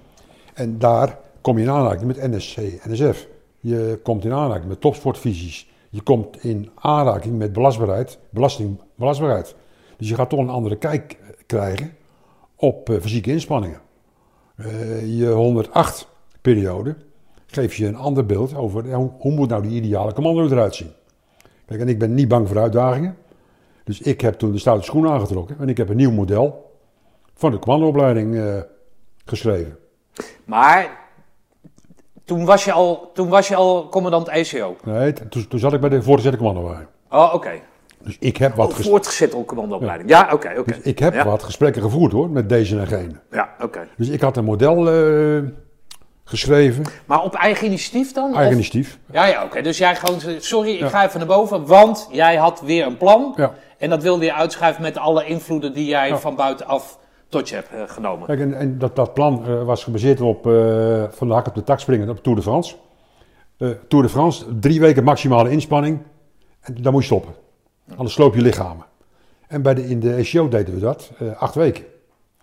[0.53, 2.57] En daar kom je in aanraking met NSC,
[2.87, 3.27] NSF.
[3.59, 5.69] Je komt in aanraking met topsportvisies.
[5.89, 9.55] Je komt in aanraking met belastbaarheid, belasting, belastbaarheid.
[9.97, 11.93] Dus je gaat toch een andere kijk krijgen
[12.55, 13.81] op fysieke inspanningen.
[15.05, 16.07] Je 108
[17.55, 20.75] geeft je een ander beeld over ja, hoe, hoe moet nou die ideale commando eruit
[20.75, 20.91] zien.
[21.65, 23.17] Kijk, en ik ben niet bang voor uitdagingen.
[23.83, 26.71] Dus ik heb toen de stoute schoen aangetrokken en ik heb een nieuw model
[27.35, 28.57] van de commandoopleiding eh,
[29.25, 29.77] geschreven.
[30.45, 30.97] Maar
[32.25, 34.75] toen was je al, toen was je al commandant ECO.
[34.83, 36.89] Nee, toen, toen zat ik bij de voortgezette commandoopleiding.
[37.09, 37.51] Oh, oké.
[38.03, 40.09] Dus ik heb wat, Oh, ges- voortgezet op commandoopleiding.
[40.09, 40.71] Ja, oké, oké.
[40.71, 41.25] dus ik heb ja.
[41.25, 43.15] wat gesprekken gevoerd hoor, met deze en gene.
[43.31, 43.87] Ja, oké.
[43.97, 45.43] Dus ik had een model eh,
[46.25, 48.25] geschreven, Maar op eigen initiatief dan?
[48.25, 48.99] eigen Of- initiatief.
[49.11, 49.61] Ja, ja, oké.
[49.61, 50.87] Dus jij gewoon, sorry, ik Ja.
[50.89, 53.33] ga even naar boven, want jij had weer een plan.
[53.35, 53.53] Ja.
[53.77, 56.17] En dat wilde je uitschuiven met alle invloeden die jij Ja.
[56.17, 56.99] van buitenaf
[57.29, 58.25] tot je hebt eh, genomen.
[58.27, 61.55] Kijk, en, en dat, dat plan eh, was gebaseerd op eh, van de hak op
[61.55, 62.75] de tak springen op Tour de France.
[63.87, 65.99] Tour de France, drie weken maximale inspanning.
[66.61, 67.33] En dan moet je stoppen.
[67.95, 68.85] Anders sloop je lichamen.
[69.47, 71.83] En bij de, in de SEO deden we dat, acht weken.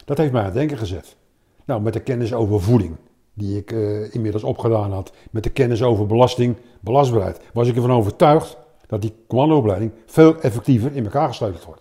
[0.04, 1.16] Dat heeft mij aan het denken gezet.
[1.64, 2.96] Nou, met de kennis over voeding,
[3.42, 5.12] die ik eh, inmiddels opgedaan had.
[5.30, 7.40] Met de kennis over belasting, belastbaarheid.
[7.52, 11.80] Was ik ervan overtuigd dat die commandoopleiding veel effectiever in elkaar gesleuteld wordt.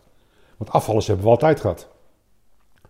[0.57, 1.87] Want afvallers hebben we altijd gehad.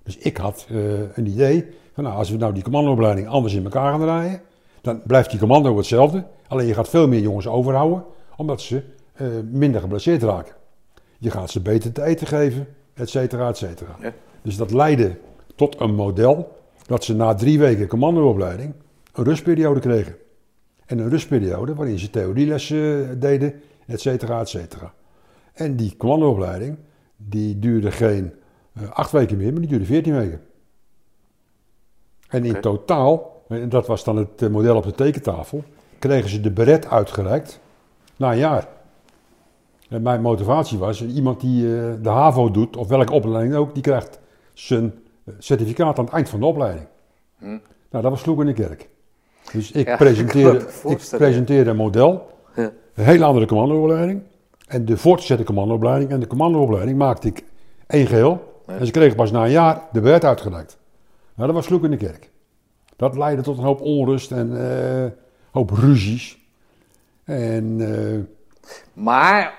[0.03, 0.78] Dus ik had eh,
[1.17, 4.41] een idee van nou, als we nou die commandoopleiding anders in elkaar gaan draaien,
[4.82, 6.24] dan blijft die commando hetzelfde.
[6.47, 8.03] Alleen je gaat veel meer jongens overhouden,
[8.38, 10.53] omdat ze eh, minder geblesseerd raken.
[11.17, 13.95] Je gaat ze beter te eten geven, et cetera, et cetera.
[14.01, 14.13] Ja.
[14.41, 15.17] Dus dat leidde
[15.55, 18.73] tot een model dat ze na drie weken commandoopleiding
[19.13, 20.15] een rustperiode kregen.
[20.86, 23.53] En een rustperiode waarin ze theorielessen deden,
[23.88, 24.93] et cetera, et cetera.
[25.53, 26.77] En die commandoopleiding,
[27.15, 28.34] die duurde geen
[28.73, 30.41] eh, acht weken meer, maar die duurde veertien weken.
[32.27, 35.63] En in totaal, en dat was dan het eh, model op de tekentafel,
[35.99, 37.59] kregen ze de beret uitgereikt
[38.15, 38.67] na een jaar.
[39.89, 43.84] En mijn motivatie was, iemand die eh, de HAVO doet, of welke opleiding ook, die
[43.84, 44.19] krijgt
[44.53, 44.99] zijn eh,
[45.39, 46.88] certificaat aan het eind van de opleiding.
[47.39, 47.59] Nou,
[48.03, 48.89] dat was sloeg in de kerk.
[49.51, 49.89] Dus ik, Hm.
[49.91, 52.71] Ja, presenteerde, ik presenteerde een model, Ja.
[52.93, 54.21] een hele andere commandoopleiding.
[54.67, 57.43] En de voortgezette commandoopleiding en de commandoopleiding maakte ik
[57.88, 58.61] één geheel.
[58.65, 60.77] En ze kregen pas na een jaar de beret uitgereikt.
[61.36, 62.29] Nou, dat was sloeg in de kerk.
[62.95, 64.57] Dat leidde tot een hoop onrust en
[65.03, 65.11] eh
[65.51, 66.38] hoop ruzies.
[67.23, 68.19] En eh,
[68.93, 69.53] Maar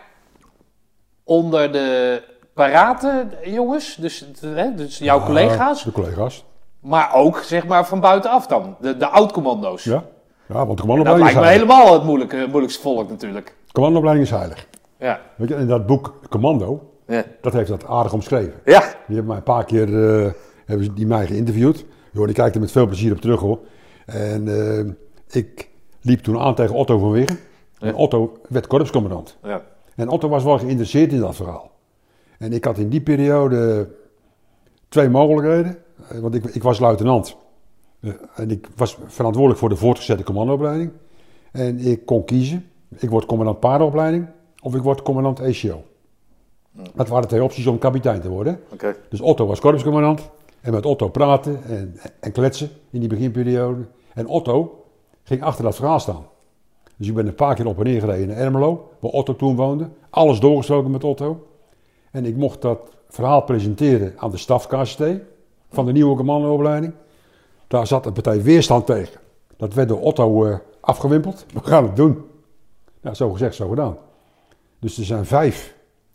[1.25, 2.23] onder de
[2.55, 6.45] parate jongens, dus, hè, dus jouw ja, collega's, De collega's.
[6.81, 9.85] maar ook zeg maar van buitenaf dan, de, de oud-commando's.
[9.85, 10.05] Ja,
[10.49, 13.55] ja want de Dat commandoopleiding lijkt is me helemaal het moeilijke, moeilijkste volk natuurlijk.
[13.73, 14.67] Commandoopleiding is heilig.
[14.99, 17.25] Ja, Weet je, in dat boek Commando, ja.
[17.41, 18.55] dat heeft dat aardig omschreven.
[18.65, 18.81] ja.
[18.81, 19.89] Die hebben mij een paar keer
[20.25, 20.31] eh,
[20.67, 21.85] hebben die mij geïnterviewd.
[22.13, 23.59] Joh, ik kijk er met veel plezier op terug hoor.
[24.07, 25.69] En eh, ik
[26.01, 27.39] liep toen aan tegen Otto van Wiggen.
[27.81, 29.37] En Otto werd korpscommandant.
[29.43, 29.63] ja.
[29.97, 31.71] En Otto was wel geïnteresseerd in dat verhaal.
[32.43, 33.89] En ik had in die periode
[34.89, 35.79] twee mogelijkheden.
[36.09, 37.37] Eh, Want ik, ik was luitenant.
[38.01, 40.91] Eh, En ik was verantwoordelijk voor de voortgezette commandoopleiding.
[41.53, 42.67] En ik kon kiezen.
[42.97, 44.27] Ik word commandant paardenopleiding
[44.63, 45.83] of ik word commandant ECO.
[46.95, 48.61] Dat waren twee opties om kapitein te worden.
[49.09, 50.31] Dus Otto was korpscommandant.
[50.61, 53.81] En met Otto praten en, en kletsen in die beginperiode.
[54.15, 54.85] En Otto
[55.23, 56.27] ging achter dat verhaal staan.
[56.97, 59.57] Dus ik ben een paar keer op en neer gereden naar Ermelo, waar Otto toen
[59.57, 59.89] woonde.
[60.11, 61.47] Alles doorgesproken met Otto.
[62.13, 65.03] En ik mocht dat verhaal presenteren aan de staf KCT
[65.71, 66.93] van de nieuwe commandoopleiding.
[67.67, 69.21] Daar zat een partij weerstand tegen.
[69.57, 71.47] Dat werd door Otto eh, afgewimpeld.
[71.53, 72.25] We gaan het doen.
[73.01, 73.97] Nou, zo gezegd, zo gedaan.
[74.79, 75.75] Dus er zijn vijf,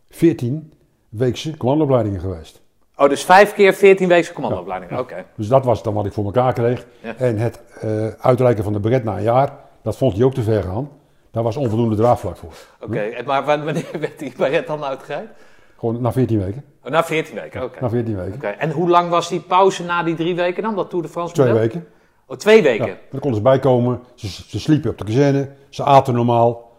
[0.10, 0.74] veertien
[1.10, 2.62] weekse commandoopleidingen geweest.
[2.98, 4.98] Oh, dus vijf keer 14 weken commandoopleiding.
[5.00, 5.26] Oké.
[5.36, 6.86] Dus dat was dan wat ik voor elkaar kreeg.
[7.04, 7.16] Ja.
[7.16, 10.42] En het eh, uitreiken van de beret na een jaar, dat vond hij ook te
[10.44, 10.90] ver gaan.
[11.32, 12.52] Daar was onvoldoende draagvlak voor.
[12.82, 15.32] Oké, maar wa- wanneer werd die baret dan uitgereikt?
[15.80, 16.64] Gewoon na 14 weken.
[16.84, 17.82] Oh, na 14 weken, oké.
[17.82, 18.34] Na 14 weken.
[18.36, 21.10] Oké, En hoe lang was die pauze na die drie weken dan, dat Tour de
[21.12, 21.62] France Twee model?
[21.62, 21.88] weken.
[22.26, 22.88] Oh, twee weken.
[22.88, 24.00] Ja, dan konden ze bijkomen.
[24.16, 25.50] Ze, ze sliepen op de kazerne.
[25.70, 26.72] Ze aten normaal.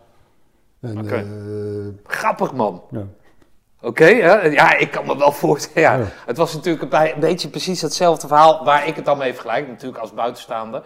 [0.80, 1.14] En, Oké.
[1.14, 2.82] eh, Grappig, man.
[2.90, 3.02] ja.
[3.80, 4.34] Oké, hè?
[4.46, 5.98] ja, ik kan me wel voorstellen.
[5.98, 6.06] Ja.
[6.26, 9.98] Het was natuurlijk een beetje precies hetzelfde verhaal waar ik het dan mee vergelijk, natuurlijk
[10.00, 10.82] als buitenstaander.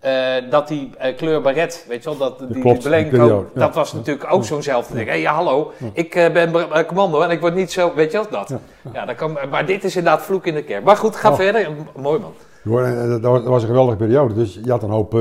[0.00, 3.46] Eh, dat die eh, kleur baret, weet je wel, dat, die, klopt, die blanco, periode,
[3.54, 3.60] ja.
[3.60, 5.08] dat was natuurlijk ook zo'nzelfde ding.
[5.08, 6.52] Hé, ja, hallo, ik eh, ben
[6.86, 8.60] commando en ik word niet zo, weet je wel, dat.
[8.92, 10.84] Ja, dat kan, maar dit is inderdaad vloek in de kerk.
[10.84, 11.36] Maar goed, ga Oh.
[11.36, 11.68] verder.
[11.96, 12.32] Mooi man.
[12.64, 14.34] Hoor, dat was, een geweldige periode.
[14.34, 15.18] Dus je had een hoop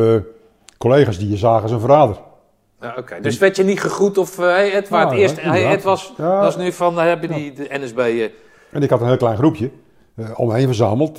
[0.77, 2.17] collega's die je zagen als een verrader.
[2.81, 5.65] Ja, Oké, dus werd je niet gegroet of, hey waar Ja, het ja, eerst, hey.
[5.65, 6.39] Ed was, Ja.
[6.39, 8.29] was nu van, hebben die de NSB...
[8.71, 9.69] En ik had een heel klein groepje
[10.15, 11.17] eh, om me heen verzameld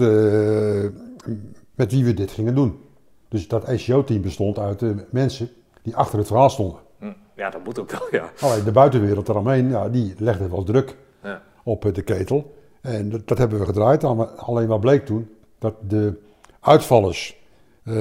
[1.74, 2.84] met wie we dit gingen doen.
[3.28, 5.48] Dus dat SEO-team bestond uit mensen
[5.82, 6.78] die achter het verhaal stonden.
[6.98, 8.30] hm, ja, dat moet ook wel, ja.
[8.40, 11.42] Alleen de buitenwereld eromheen, ja, die legde wel druk ja.
[11.64, 12.54] op eh, de ketel.
[12.80, 14.04] En dat, dat hebben we gedraaid.
[14.04, 16.14] Al- Alleen wat bleek toen, dat de
[16.60, 17.36] uitvallers
[17.84, 17.94] eh,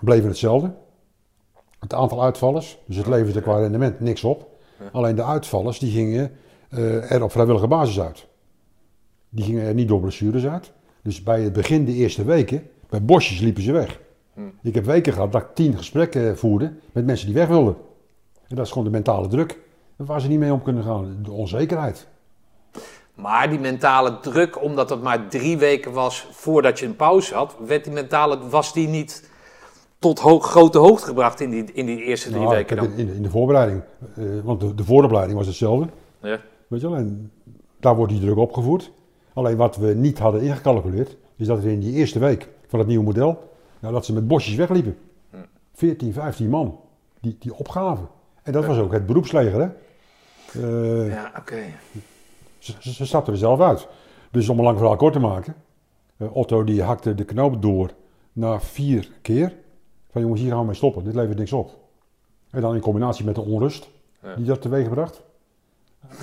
[0.00, 0.72] bleven hetzelfde.
[1.78, 4.48] Het aantal uitvallers, dus het leverde qua rendement niks op.
[4.92, 6.30] Alleen de uitvallers die gingen
[6.70, 8.26] eh, er op vrijwillige basis uit.
[9.28, 10.72] Die gingen er niet door blessures uit.
[11.02, 14.00] Dus bij het begin de eerste weken, bij bosjes liepen ze weg.
[14.62, 17.76] Ik heb weken gehad dat ik tien gesprekken voerde met mensen die weg wilden.
[18.48, 19.58] En dat is gewoon de mentale druk.
[19.96, 21.18] Waar ze niet mee om kunnen gaan.
[21.22, 22.06] De onzekerheid.
[23.14, 27.56] Maar die mentale druk, omdat het maar drie weken was voordat je een pauze had,
[27.66, 29.30] werd die mentale, was die niet
[29.98, 32.92] tot hoog, grote hoogte gebracht in die, in die eerste drie Nou, weken dan?
[32.92, 33.82] in, in de voorbereiding.
[34.16, 35.88] eh, want de, de vooropleiding was hetzelfde.
[36.22, 36.40] Ja.
[36.66, 37.30] Weet je wel, en
[37.80, 38.90] daar wordt die druk opgevoerd.
[39.34, 42.88] Alleen wat we niet hadden ingecalculeerd, is dat er in die eerste week van het
[42.88, 43.52] nieuwe model,
[43.84, 44.98] nou, dat ze met bosjes wegliepen.
[45.72, 46.78] 14, 15 man,
[47.20, 48.08] die, die opgaven.
[48.42, 49.68] En dat was ook het beroepsleger, hè.
[50.62, 51.62] Eh, Ja, oké.
[52.58, 53.88] ze, ze, ze stapten er zelf uit.
[54.30, 55.54] Dus om een lang verhaal kort te maken,
[56.16, 57.90] eh, Otto die hakte de knoop door
[58.32, 59.54] na vier keer.
[60.10, 61.70] Van jongens, hier gaan we mee stoppen, dit levert niks op.
[62.50, 63.88] En dan in combinatie met de onrust
[64.22, 64.34] Ja.
[64.34, 65.22] die dat teweeg bracht,
[66.00, 66.16] eh,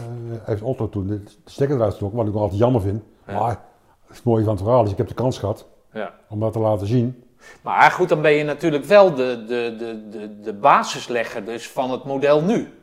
[0.43, 3.03] heeft Otto toen de stekker eruit getrokken, wat ik nog altijd jammer vind.
[3.27, 3.39] Ja.
[3.39, 3.61] Maar
[4.07, 6.13] het mooie van het verhaal is, ik heb de kans gehad Ja.
[6.29, 7.23] om dat te laten zien.
[7.61, 11.91] Maar goed, dan ben je natuurlijk wel de, de, de, de, de basislegger dus van
[11.91, 12.73] het model nu.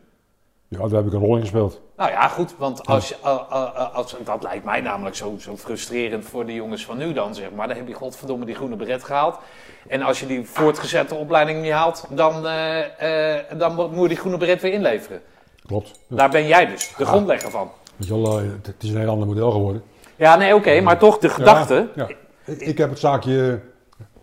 [0.69, 1.81] Ja, daar heb ik een rol in gespeeld.
[1.97, 5.35] Nou ja, goed, want als, je- eh, eh, eh, als, dat lijkt mij namelijk zo,
[5.39, 7.69] zo frustrerend voor de jongens van nu dan, zeg maar.
[7.69, 9.39] Dan heb je godverdomme die groene beret gehaald.
[9.89, 12.43] En als je die voortgezette opleiding niet haalt, dan,
[13.59, 15.21] dan moet je die groene beret weer inleveren.
[15.67, 16.01] Klopt.
[16.09, 16.17] Ja.
[16.17, 17.71] Daar ben jij dus, de grondlegger van.
[17.97, 19.83] Weet je wel, het, is een heel ander model geworden.
[20.17, 21.89] Ja, nee, oké, maar toch de gedachte.
[22.45, 23.61] Ik heb het zaakje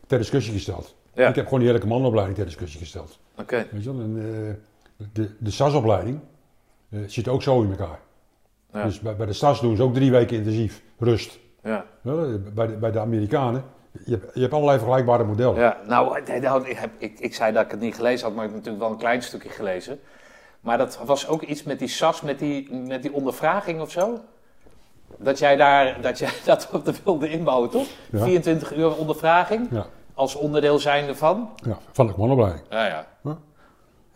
[0.08, 0.96] ter discussie gesteld.
[1.14, 1.28] Ja.
[1.28, 3.20] Ik heb gewoon die hele commandoopleiding ter discussie gesteld.
[3.38, 4.02] Oké, Weet je wel?
[4.02, 6.20] En, eh, de, de SAS-opleiding
[6.90, 8.00] eh, zit ook zo in elkaar.
[8.74, 8.84] Ja.
[8.84, 11.40] Dus bij, bij de SAS doen ze ook drie weken intensief rust.
[11.64, 11.86] ja.
[12.02, 13.64] Wel, Bij, de, bij de Amerikanen,
[14.06, 15.60] je hebt, je hebt allerlei vergelijkbare modellen.
[15.62, 18.46] Ja, nou, nou, ik, heb, ik, ik zei dat ik het niet gelezen had, maar
[18.46, 20.00] ik heb natuurlijk wel een klein stukje gelezen.
[20.60, 24.20] Maar dat was ook iets met die SAS, met die, met die ondervraging of zo.
[25.18, 27.88] Dat jij daar, dat jij dat op de wilde inbouwen, toch?
[28.12, 28.24] Ja.
[28.24, 31.50] 24 uur ondervraging, Ja, als onderdeel zijnde van.
[31.56, 32.66] ja, van de commandoopleiding.
[32.70, 33.08] Ja, ja.
[33.24, 33.38] Ja.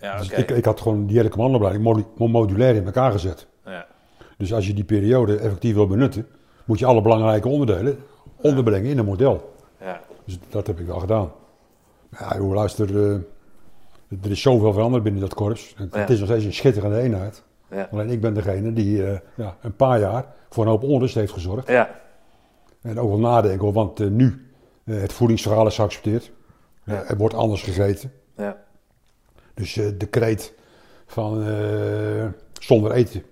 [0.02, 0.42] Ja, Dus oké.
[0.42, 3.48] ik, ik had gewoon die hele commandoopleiding modu- modulair in elkaar gezet.
[3.66, 3.86] Ja.
[4.38, 6.28] Dus als je die periode effectief wil benutten,
[6.66, 8.04] moet je alle belangrijke onderdelen
[8.42, 9.54] onderbrengen in een model.
[9.82, 10.00] Ja.
[10.26, 11.32] Dus dat heb ik wel gedaan.
[12.20, 13.14] Ja, joh, luister, eh,
[14.24, 15.74] er is zoveel veranderd binnen dat korps.
[15.78, 17.44] Het, het is nog steeds een schitterende eenheid.
[17.72, 17.88] Ja.
[17.92, 21.34] Alleen ik ben degene die eh, ja, een paar jaar voor een hoop onrust heeft
[21.34, 21.68] gezorgd.
[21.68, 22.00] Ja.
[22.82, 24.48] En ook wel nadenken, hoor, want eh, nu,
[24.84, 26.32] eh, het voedingsverhaal is geaccepteerd.
[26.84, 28.12] Eh, er wordt anders gegeten.
[28.38, 28.58] Ja.
[29.54, 30.54] Dus de kreet
[31.06, 31.44] van
[32.60, 33.24] zonder eten,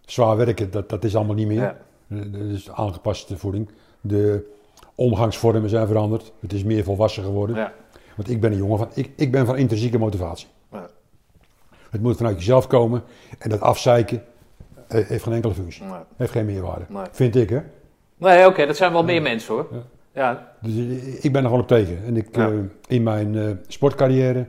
[0.00, 1.60] zwaar werken, dat, dat is allemaal niet meer.
[1.60, 1.76] Ja.
[2.08, 3.68] Eh, Dus aangepaste voeding.
[4.00, 4.44] De
[4.94, 6.32] omgangsvormen zijn veranderd.
[6.40, 7.56] Het is meer volwassen geworden.
[7.56, 7.72] Ja.
[8.16, 10.48] Want ik ben een jongen van, ik, ik ben van intrinsieke motivatie.
[11.90, 13.02] Het moet vanuit jezelf komen.
[13.38, 14.22] En dat afzeiken
[14.88, 15.84] eh, heeft geen enkele functie.
[15.84, 15.92] Nee.
[16.16, 16.84] Heeft geen meerwaarde.
[16.88, 17.04] Nee.
[17.10, 17.60] Vind ik, hè.
[18.16, 19.68] Nee, oké, dat zijn wel meer mensen hoor.
[19.72, 19.82] Ja.
[20.14, 20.52] Ja.
[20.60, 20.74] Dus
[21.24, 22.04] ik ben er gewoon op tegen.
[22.04, 22.48] En ik, Ja.
[22.50, 24.46] eh, in mijn eh, sportcarrière,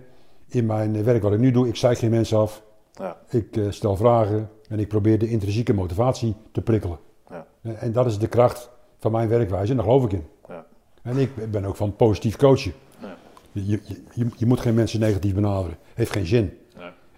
[0.47, 2.61] in mijn werk wat ik nu doe, ik zeik geen mensen af.
[2.93, 3.17] Ja.
[3.29, 6.97] Ik stel vragen en ik probeer de intrinsieke motivatie te prikkelen.
[7.29, 7.45] Ja.
[7.61, 8.69] En, dat is de kracht
[8.99, 10.25] van mijn werkwijze en daar geloof ik in.
[10.47, 10.65] Ja.
[11.01, 12.73] En ik ben ook van positief coachen.
[13.01, 13.15] Ja.
[13.51, 13.79] Je, je,
[14.13, 15.77] je, je moet geen mensen negatief benaderen.
[15.93, 16.57] Heeft geen zin.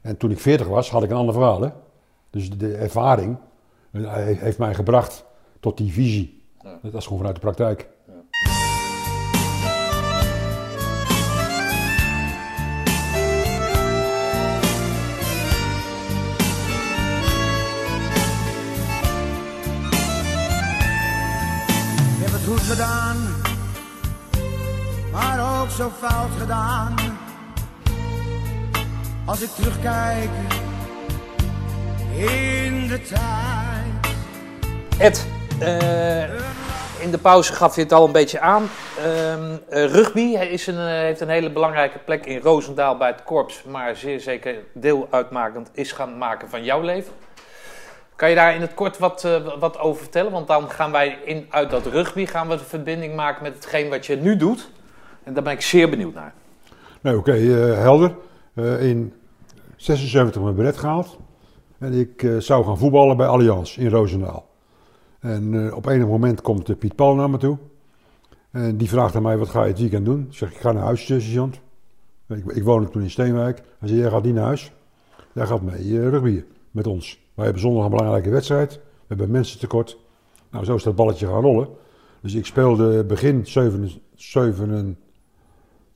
[0.04, 0.10] Ja.
[0.10, 1.62] En toen ik 40 was, had ik een ander verhaal.
[1.62, 1.70] Hè?
[2.30, 3.38] Dus de ervaring
[3.92, 5.26] eh, heeft mij gebracht
[5.60, 6.44] tot die visie.
[6.64, 6.80] Ja.
[6.82, 7.90] Dat is gewoon vanuit de praktijk.
[22.16, 23.18] Ik heb het goed gedaan,
[25.12, 27.13] maar ook zo fout gedaan?
[29.26, 30.30] Als ik terugkijk
[32.16, 34.16] in de tijd.
[35.00, 35.28] Ed,
[35.60, 36.24] eh,
[37.04, 38.70] in de pauze gaf je het al een beetje aan.
[38.98, 43.24] Ehm, eh, rugby is een, eh, heeft een hele belangrijke plek in Roosendaal bij het
[43.24, 47.14] korps, maar zeer zeker deel uitmakend is gaan maken van jouw leven.
[48.16, 49.28] Kan je daar in het kort wat,
[49.60, 50.32] wat over vertellen?
[50.32, 53.90] Want dan gaan wij in, uit dat rugby gaan we de verbinding maken met hetgeen
[53.90, 54.70] wat je nu doet.
[55.24, 56.34] En daar ben ik zeer benieuwd naar.
[57.02, 58.16] Nee, oké, eh, helder.
[58.54, 59.14] Eh, in
[59.76, 61.18] 76 mijn beret gehaald.
[61.78, 64.50] En ik eh, zou gaan voetballen bij Allianz in Roosendaal.
[65.20, 67.58] En eh, op enig moment komt Piet Paul naar me toe.
[68.52, 70.26] En die vraagt aan mij, wat ga je het weekend doen?
[70.30, 71.60] Ik zeg, ik ga naar huis, sergeant.
[72.28, 73.64] Ik, ik woonde toen in Steenwijk.
[73.80, 74.72] Hij zei, jij gaat niet naar huis.
[75.34, 77.20] Jij gaat mee uh, rugbyen met ons.
[77.34, 78.74] Wij hebben zondag een belangrijke wedstrijd.
[78.74, 79.98] We hebben mensen tekort.
[80.52, 81.68] Nou, zo is dat balletje gaan rollen.
[82.22, 84.96] Dus ik speelde begin 77,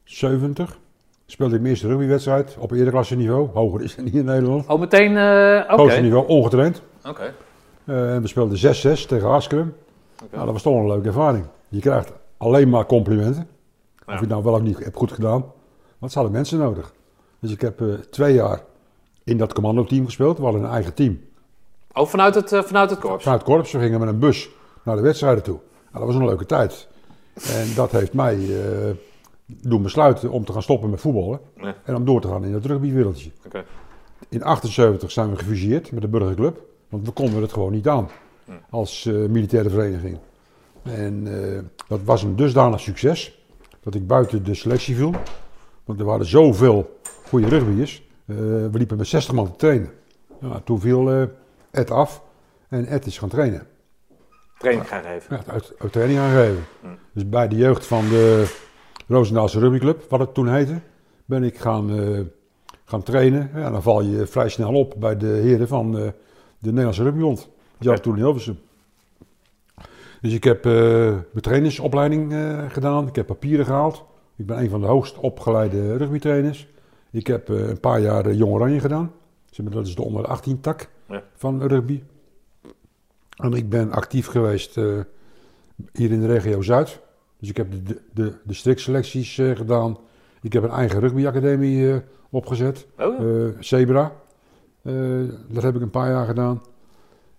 [0.04, 0.80] 70
[1.28, 3.50] speelde ik mijn eerste rugbywedstrijd op eerderklasse niveau.
[3.54, 4.68] Hoger is het niet in Nederland.
[4.68, 5.18] Oh, meteen.
[5.18, 5.76] eh, Oké.
[5.82, 6.82] Hoogste niveau, ongetraind.
[7.08, 7.34] Oké.
[7.86, 9.74] Eh, en we speelden 6-6 tegen Askerum.
[10.32, 11.46] Nou, dat was toch een leuke ervaring.
[11.70, 13.48] Je krijgt alleen maar complimenten.
[14.06, 15.46] Of je het nou wel of niet hebt goed gedaan.
[15.98, 16.94] Want ze hadden mensen nodig.
[17.40, 18.62] Dus ik heb eh, twee jaar
[19.24, 20.38] in dat commandoteam gespeeld.
[20.38, 21.20] We hadden een eigen team.
[21.94, 23.24] Oh, vanuit het, eh, vanuit het korps.
[23.24, 24.50] Vanuit het korps, we gingen met een bus
[24.84, 25.60] naar de wedstrijden toe.
[25.92, 26.88] Nou, dat was een leuke tijd.
[27.34, 28.90] En dat heeft mij eh,
[29.48, 31.40] doen besluiten om te gaan stoppen met voetballen.
[31.56, 31.76] Ja.
[31.84, 33.32] En om door te gaan in het rugbywereldje.
[33.46, 33.64] Oké.
[34.30, 36.62] In 78 zijn we gefuseerd met de burgerclub.
[36.90, 38.10] Want we konden het gewoon niet aan
[38.70, 40.18] als eh, militaire vereniging.
[40.84, 43.46] En eh, dat was een dusdanig succes
[43.80, 45.14] dat ik buiten de selectie viel.
[45.86, 48.04] Want er waren zoveel goede rugbyers.
[48.26, 49.92] Eh, we liepen met 60 man te trainen.
[50.40, 51.30] Nou, toen viel
[51.72, 52.22] Ed af
[52.70, 53.68] en Ed is gaan trainen.
[54.58, 55.36] Training gaan geven.
[55.36, 56.66] Ja, uit, uit training aangegeven.
[57.14, 58.56] Dus bij de jeugd van de
[59.08, 60.80] Roosendaalse rugbyclub, wat het toen heette,
[61.26, 62.20] ben ik gaan, eh,
[62.86, 63.50] gaan trainen.
[63.56, 66.04] Ja, dan val je vrij snel op bij de heren van eh,
[66.60, 67.50] de Nederlandse Rugbybond.
[67.78, 68.60] Die hadden toen in Hilversum.
[70.22, 70.72] Dus ik heb eh,
[71.12, 72.34] mijn trainersopleiding
[72.68, 73.08] gedaan.
[73.08, 74.04] Ik heb papieren gehaald.
[74.36, 76.68] Ik ben een van de hoogst opgeleide rugbytrainers.
[77.12, 79.12] Ik heb een paar jaar Jong Oranje gedaan.
[79.64, 81.24] Dat is de onder 18 tak Ja.
[81.36, 82.04] van rugby.
[83.36, 84.76] En ik ben actief geweest
[85.94, 87.00] hier in de regio Zuid.
[87.40, 89.98] Dus ik heb de, de, de districtselecties eh, gedaan.
[90.42, 91.98] Ik heb een eigen rugbyacademie eh,
[92.30, 92.88] opgezet.
[93.00, 93.26] Oh, ja.
[93.26, 94.12] Eh, Zebra.
[95.48, 96.62] Dat heb ik een paar jaar gedaan.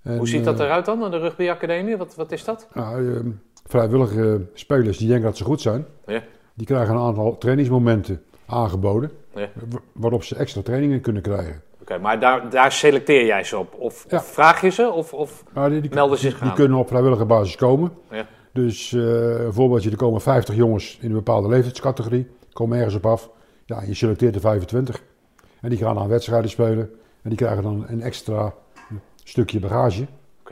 [0.03, 1.97] En, Hoe ziet dat eruit dan, de rugbyacademie?
[1.97, 2.69] Wat, wat is dat?
[2.75, 3.35] nou,
[3.67, 6.23] vrijwillige spelers die denken dat ze goed zijn, Ja.
[6.55, 9.11] die krijgen een aantal trainingsmomenten aangeboden.
[9.35, 9.49] Ja.
[9.69, 11.63] wa- Waarop ze extra trainingen kunnen krijgen.
[11.81, 13.75] Oké, maar daar, daar selecteer jij ze op?
[13.79, 14.17] Of, Ja.
[14.17, 14.91] of vraag je ze?
[14.91, 15.45] Of, of...
[15.53, 16.55] Maar die, die, Melden zich die, die aan.
[16.57, 17.93] kunnen op vrijwillige basis komen.
[18.11, 18.27] Ja.
[18.53, 22.27] Dus eh, een voorbeeldje, er komen 50 jongens in een bepaalde leeftijdscategorie.
[22.53, 23.31] Komen ergens op af.
[23.65, 25.03] Ja, je selecteert er 25.
[25.61, 26.91] En die gaan aan wedstrijden spelen.
[27.23, 28.55] En die krijgen dan een extra
[29.25, 30.07] stukje bagage.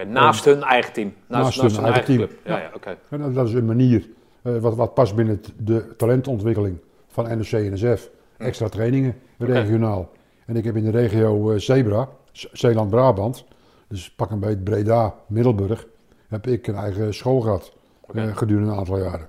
[0.06, 1.12] Naast hun eigen team?
[1.28, 2.18] Naast hun eigen team.
[2.18, 2.32] club?
[2.44, 2.70] Ja, Ja.
[2.74, 2.96] oké.
[3.08, 4.08] En dat, is een manier
[4.42, 6.78] eh, wat, wat past binnen de talentontwikkeling
[7.08, 8.10] van NOC en NSF.
[8.38, 10.10] Extra trainingen regionaal.
[10.46, 13.44] En ik heb in de regio eh, Zebra, Zeeland-Brabant,
[13.88, 15.86] dus pak een beetje Breda, Middelburg,
[16.28, 17.75] heb ik een eigen school gehad
[18.14, 19.28] Eh, gedurende een aantal jaren.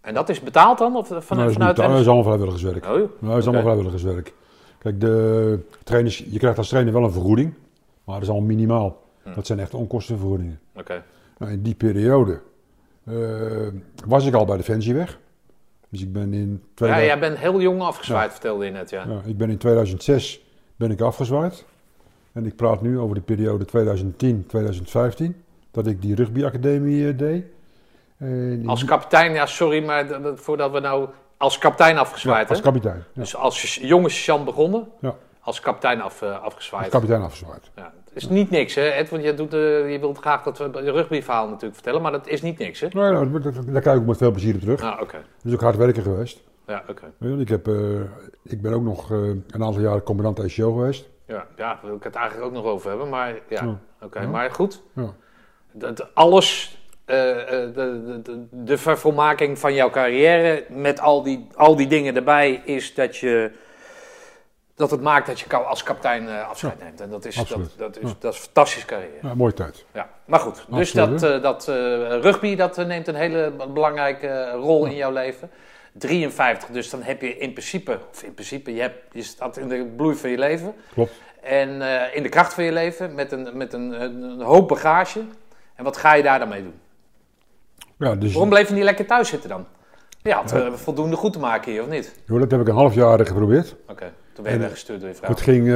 [0.00, 0.96] En dat is betaald dan?
[0.96, 2.84] Of van, Nou, dat, is vanuit dat is allemaal vrijwilligerswerk.
[2.84, 2.96] Oh, joh.
[2.96, 4.34] Nou, dat is allemaal vrijwilligerswerk.
[4.78, 7.54] Kijk, de trainers, je krijgt als trainer wel een vergoeding,
[8.04, 9.02] maar dat is al minimaal.
[9.22, 9.34] Hm.
[9.34, 10.60] Dat zijn echt onkostenvergoedingen.
[10.74, 11.02] Oké.
[11.38, 12.40] Nou, in die periode
[13.04, 13.14] eh,
[14.06, 15.18] was ik al bij Defensie weg.
[15.88, 19.04] Dus ik ben in, Ja, 2000 jij bent heel jong afgezwaaid, vertelde je net, ja.
[19.08, 20.44] ja, ik ben in 2006
[20.76, 21.64] ben ik afgezwaaid.
[22.32, 27.44] En ik praat nu over de periode 2010-2015, dat ik die rugbyacademie eh, deed.
[28.18, 32.64] In Als kapitein, ja, sorry, maar voordat we nou als kapitein afgezwaaid, als hè?
[32.64, 32.96] kapitein.
[32.96, 35.14] Ja, Dus als jonge sergeant begonnen, Ja.
[35.40, 36.88] als kapitein af, eh, als afgezwaaid.
[36.90, 37.70] kapitein afgezwaaid.
[37.76, 39.10] Ja, het is niet niks, hè, Ed?
[39.10, 42.26] Want je, doet, eh, je wilt graag dat we de rugbyverhaal natuurlijk vertellen, maar dat
[42.26, 42.88] is niet niks, hè?
[42.92, 44.82] Nou, ja, daar, daar kijk ik met veel plezier op terug.
[44.82, 45.18] Ah, oké.
[45.42, 46.42] Dus ook hard werken geweest.
[46.66, 47.12] Ja, oké.
[47.40, 47.74] Ik, heb, eh,
[48.42, 51.08] ik ben ook nog eh, een aantal jaren commandant ACO geweest.
[51.26, 53.78] Ja, ja, daar wil ik het eigenlijk ook nog over hebben, maar ja, Ja.
[54.02, 54.20] oké.
[54.20, 54.28] Ja.
[54.28, 55.14] Maar goed, Ja.
[55.72, 56.78] Dat, alles,
[57.10, 62.16] eh, eh, de, de, de, vervolmaking van jouw carrière met al die, al die dingen
[62.16, 63.50] erbij is dat je...
[64.74, 67.00] Dat het maakt dat je als kapitein eh, afscheid neemt.
[67.00, 67.72] En dat is, dat, absoluut.
[67.76, 68.16] dat, is, Ja.
[68.18, 69.18] dat is een fantastische carrière.
[69.22, 69.84] Ja, mooie tijd.
[69.92, 70.64] Ja, maar goed.
[70.68, 71.20] Dus Absoluut.
[71.20, 71.66] dat, dat
[72.22, 75.50] rugby dat neemt een hele belangrijke rol in jouw leven.
[75.92, 79.68] 53, dus dan heb je in principe, of in principe, je, hebt, je staat in
[79.68, 80.74] de bloei van je leven.
[80.92, 81.12] Klopt.
[81.42, 81.68] En
[82.14, 85.20] in de kracht van je leven, met een, met een, een hoop bagage.
[85.80, 86.74] En wat ga je daar dan mee doen?
[87.98, 89.66] Ja, dus, Waarom bleef je niet lekker thuis zitten dan?
[90.22, 92.14] Je had eh, voldoende goed te maken hier, of niet?
[92.26, 93.76] Joh, dat heb ik een half jaar geprobeerd.
[93.88, 95.30] Oké, toen ben je weggestuurd door je vrouw.
[95.30, 95.66] Het ging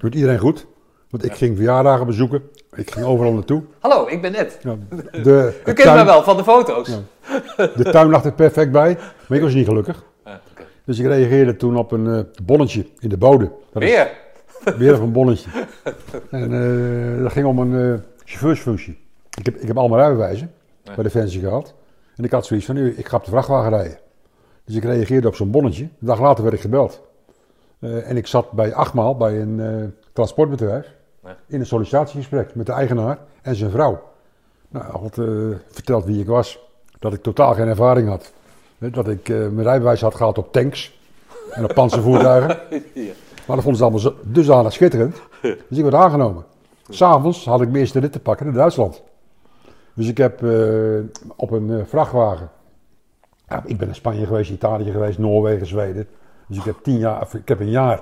[0.00, 0.66] met iedereen goed.
[1.10, 2.42] Want ik ging verjaardagen bezoeken.
[2.74, 3.62] Ik ging overal naartoe.
[3.80, 4.58] Hallo, ik ben Ed.
[4.62, 4.76] Ja,
[5.22, 6.88] de, U kent mij wel van de foto's.
[6.88, 7.66] Ja.
[7.76, 8.98] de tuin lag er perfect bij.
[9.28, 10.04] Maar ik was niet gelukkig.
[10.24, 10.64] Ja, oké.
[10.84, 13.50] Dus ik reageerde toen op een eh, bonnetje in de bode.
[13.72, 14.10] Dat is Weer?
[14.78, 15.50] weer op een bonnetje.
[16.30, 19.04] En dat ging om een chauffeursfunctie.
[19.36, 21.74] Ik heb, ik heb allemaal rijbewijzen bij Defensie gehad.
[22.16, 23.98] En ik had zoiets van, nu, ik ga op de vrachtwagen rijden.
[24.64, 25.82] Dus ik reageerde op zo'n bonnetje.
[25.82, 27.02] Een dag later werd ik gebeld.
[27.78, 30.94] Eh, en ik zat bij achtmaal bij een eh, transportbedrijf.
[31.22, 31.36] Ja.
[31.46, 34.02] In een sollicitatiegesprek met de eigenaar en zijn vrouw.
[34.68, 35.26] Nou, hij had eh,
[35.70, 36.58] verteld wie ik was.
[36.98, 38.32] Dat ik totaal geen ervaring had.
[38.78, 40.98] Dat ik mijn rijbewijs had gehaald op tanks
[41.50, 42.58] en op panzervoertuigen.
[42.94, 43.12] Ja.
[43.46, 45.20] Maar dat vonden ze allemaal zo, dusdanig schitterend.
[45.68, 46.44] Dus ik werd aangenomen.
[46.88, 49.02] S'avonds had ik mijn eerste rit te pakken naar Duitsland.
[49.96, 50.98] Dus ik heb eh,
[51.36, 52.48] op een eh, vrachtwagen.
[53.48, 56.06] Ja, ik ben in Spanje geweest, Italië geweest, Noorwegen, Zweden.
[56.48, 58.00] Dus ik heb, tien jaar, ik heb een jaar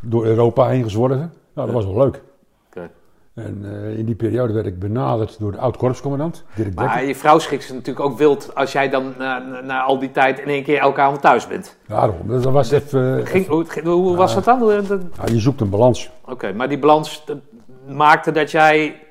[0.00, 1.32] door Europa heen gezworven.
[1.54, 2.22] Nou, dat was wel leuk.
[2.66, 2.90] Oké.
[3.34, 6.84] En eh, in die periode werd ik benaderd door de oud-korpscommandant, Dirk Dekker.
[6.84, 10.10] Maar je vrouw schrikt zich natuurlijk ook wild als jij dan na, na- al die
[10.10, 11.76] tijd in één keer elke avond thuis bent.
[11.86, 13.26] Daarom, dat was even...
[13.26, 13.46] Ging,
[13.84, 14.58] hoe was dat dan?
[15.26, 16.10] Je zoekt een balans.
[16.24, 17.24] Oké, maar die balans
[17.88, 19.03] maakte dat jij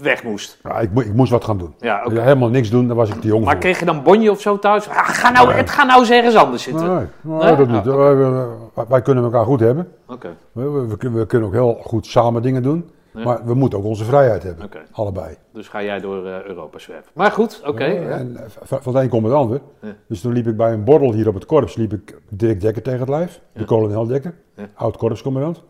[0.00, 0.58] weg moest.
[0.62, 1.74] Ja, ik, mo- ik moest wat gaan doen.
[1.80, 3.60] Ja, helemaal niks doen, daar was ik te jong Maar voor.
[3.62, 4.88] kreeg je dan bonje of zo thuis?
[4.88, 6.86] Ah, ga nou, het ga nou eens ergens anders zitten.
[6.86, 7.56] Nee, nee, Nee?
[7.56, 7.86] dat niet.
[7.88, 9.88] Ah, Wij, wij- wij kunnen elkaar goed hebben.
[10.06, 12.90] Oké, We, we, we kunnen- we kunnen ook heel goed samen dingen doen.
[13.14, 13.24] Ja.
[13.24, 14.70] Maar we moeten ook onze vrijheid hebben.
[14.92, 15.36] Allebei.
[15.52, 17.10] dus ga jij door eh, Europa zwerven.
[17.14, 17.84] Maar goed, oké.
[17.84, 19.60] En v- van het een komt het ander.
[20.08, 21.74] Dus toen liep ik bij een borrel hier op het korps.
[21.76, 23.40] Liep ik Dirk Dekker tegen het lijf.
[23.52, 24.34] De kolonel Dekker.
[24.74, 25.62] Oud korpscommandant.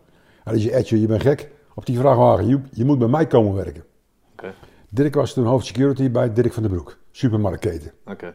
[0.44, 1.50] Hij zei, Edje, je bent gek.
[1.78, 2.46] Op die vrachtwagen.
[2.46, 3.84] Je, je moet bij mij komen werken.
[4.32, 4.54] Oké,
[4.88, 6.96] Dirk was toen hoofd security bij Dirk van den Broek.
[7.10, 7.92] Supermarktketen.
[8.06, 8.34] oké.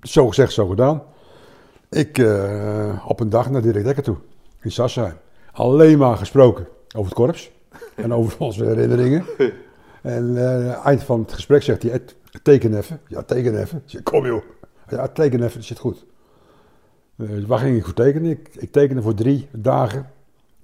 [0.00, 1.02] Zo gezegd, zo gedaan.
[1.90, 4.16] Ik eh, op een dag naar Dirk Dekker toe,
[4.60, 5.16] in Sassheim.
[5.52, 7.50] Alleen maar gesproken over het korps
[7.94, 9.24] en over onze herinneringen.
[10.02, 13.00] En eh, eind van het gesprek zegt hij, "Ed, teken even.
[13.08, 13.78] Ja, teken even.
[13.78, 14.42] Ik zeg, kom joh.
[14.88, 16.06] Ja, teken even, dat zit goed.
[17.16, 18.30] Eh, waar ging ik voor tekenen?
[18.30, 20.12] Ik, ik tekende voor drie dagen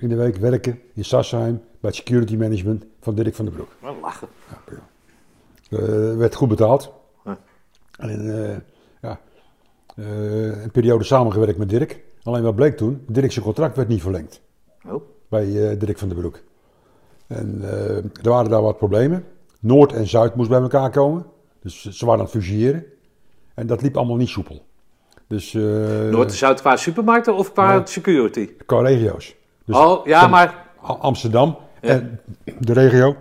[0.01, 3.68] in de week werken in Sassheim bij het security management van Dirk van den Broek.
[4.01, 4.28] Lachen.
[5.70, 6.92] Eh, werd goed betaald.
[7.24, 7.38] Ja.
[7.96, 8.57] En eh,
[9.03, 9.20] ja,
[9.96, 12.01] eh, een periode samengewerkt met Dirk.
[12.22, 14.42] Alleen wat bleek toen, Dirk zijn contract werd niet verlengd
[14.86, 16.40] Oh, bij Dirk van den Broek.
[17.26, 17.62] En
[18.22, 19.24] er waren daar wat problemen.
[19.61, 21.26] Noord en Zuid moest bij elkaar komen.
[21.62, 22.84] Dus ze waren aan het fuseren.
[23.55, 24.64] En dat liep allemaal niet soepel.
[25.26, 28.51] Dus Noord en Zuid qua supermarkten of qua security?
[28.66, 29.34] qua regio's.
[29.65, 30.69] Dus oh, ja, maar...
[30.81, 32.21] Amsterdam en
[32.59, 33.17] de regio,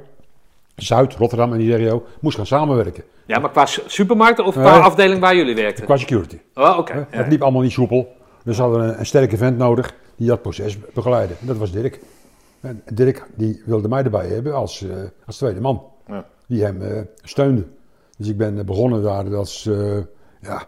[0.75, 3.03] Zuid, Rotterdam en die regio, moest gaan samenwerken.
[3.25, 4.81] Ja, maar qua su- supermarkten of qua Nee.
[4.81, 5.85] afdeling waar jullie werkten?
[5.85, 6.39] Qua security.
[6.53, 6.93] Oh, oké.
[6.93, 6.99] Hè?
[6.99, 7.05] ja.
[7.09, 8.15] Het liep allemaal niet soepel.
[8.43, 11.33] Dus hadden een, een sterke vent nodig die dat proces begeleidde.
[11.41, 11.99] En dat was Dirk.
[12.61, 15.83] En Dirk die wilde mij erbij hebben als, eh, als tweede man.
[16.07, 16.25] Ja.
[16.47, 17.65] Die hem eh, steunde.
[18.17, 19.97] Dus ik ben eh, begonnen daar als, eh,
[20.41, 20.63] ja,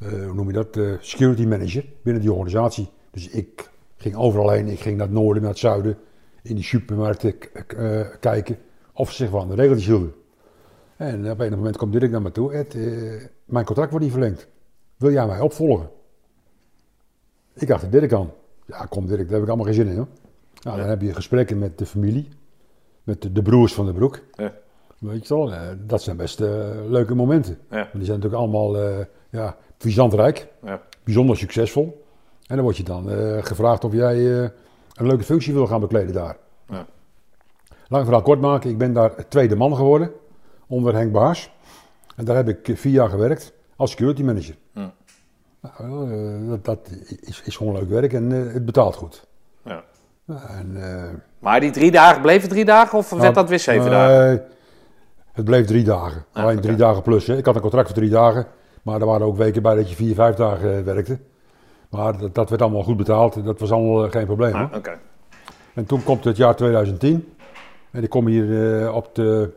[0.00, 2.88] eh, hoe noem je dat, eh, security manager binnen die organisatie.
[3.10, 3.70] Dus ik
[4.02, 4.68] ging overal heen.
[4.68, 5.98] Ik ging naar het noorden, naar het zuiden.
[6.42, 7.34] In die supermarkten
[7.66, 8.58] eh, kijken
[8.92, 10.14] of ze zich wel aan de regeltjes hielden.
[10.96, 12.52] En op een moment komt Dirk naar me toe.
[12.52, 12.82] Ed, eh,
[13.44, 14.48] mijn contract wordt niet verlengd.
[14.96, 15.90] Wil jij mij opvolgen?
[17.54, 18.30] Ik dacht Dirk aan.
[18.66, 20.08] Ja, kom Dirk, daar heb ik allemaal geen zin in hoor.
[20.62, 22.28] Nou, dan heb je gesprekken met de familie.
[23.02, 24.20] Met de, de broers van de broek.
[24.34, 24.54] Ja.
[24.98, 26.38] Weet je wel, eh, dat zijn best
[26.88, 27.58] leuke momenten.
[27.70, 27.88] Ja.
[27.92, 28.78] Die zijn natuurlijk allemaal
[29.30, 29.56] ja,
[30.10, 30.82] rijk, Ja.
[31.04, 32.01] bijzonder succesvol.
[32.52, 34.48] En dan word je dan eh, gevraagd of jij eh,
[34.94, 36.36] een leuke functie wil gaan bekleden daar.
[36.68, 36.86] Ja.
[37.88, 40.10] Lang verhaal kort maken, ik ben daar tweede man geworden
[40.66, 41.50] onder Henk Baas.
[42.16, 44.56] En daar heb ik eh, vier jaar gewerkt als security manager.
[44.72, 44.92] Ja.
[45.60, 49.26] Nou, dat, dat is, is gewoon leuk werk en het betaalt goed.
[49.64, 49.84] Ja.
[50.26, 50.76] En,
[51.38, 54.44] Maar die drie dagen, bleef het drie dagen of werd nou, dat weer zeven dagen?
[55.32, 56.24] Het bleef drie dagen.
[56.32, 57.26] Ah, Alleen drie dagen plus.
[57.26, 57.36] Hè.
[57.36, 58.46] Ik had een contract voor drie dagen.
[58.82, 61.18] Maar er waren ook weken bij dat je vier, vijf dagen werkte.
[61.92, 63.44] Maar dat, dat werd allemaal goed betaald.
[63.44, 64.54] Dat was allemaal eh, geen probleem.
[64.54, 64.98] Ah, Oké.
[65.74, 67.34] En toen komt het jaar 2010.
[67.90, 69.50] En ik kom hier eh, op de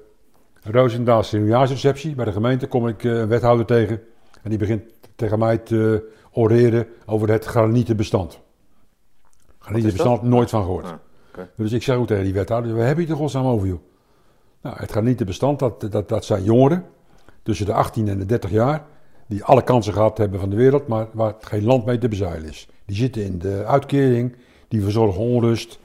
[0.61, 2.67] Roosendaalse nieuwjaarsreceptie bij de gemeente.
[2.67, 4.01] Kom ik eh, een wethouder tegen.
[4.41, 4.83] En die begint
[5.15, 8.39] tegen mij te oreren over het granietenbestand.
[9.59, 10.85] Granietenbestand, nooit van gehoord.
[10.85, 10.93] Ah,
[11.29, 11.49] oké.
[11.55, 13.79] Dus ik zeg ook tegen die wethouder, waar heb je het godsnaam over joh?
[14.61, 16.85] Nou, het granietenbestand, dat, dat, dat zijn jongeren
[17.43, 18.85] tussen de 18 en de 30 jaar.
[19.27, 22.49] Die alle kansen gehad hebben van de wereld, maar waar geen land mee te bezeilen
[22.49, 22.67] is.
[22.85, 24.35] Die zitten in de uitkering,
[24.67, 25.79] die verzorgen onrust.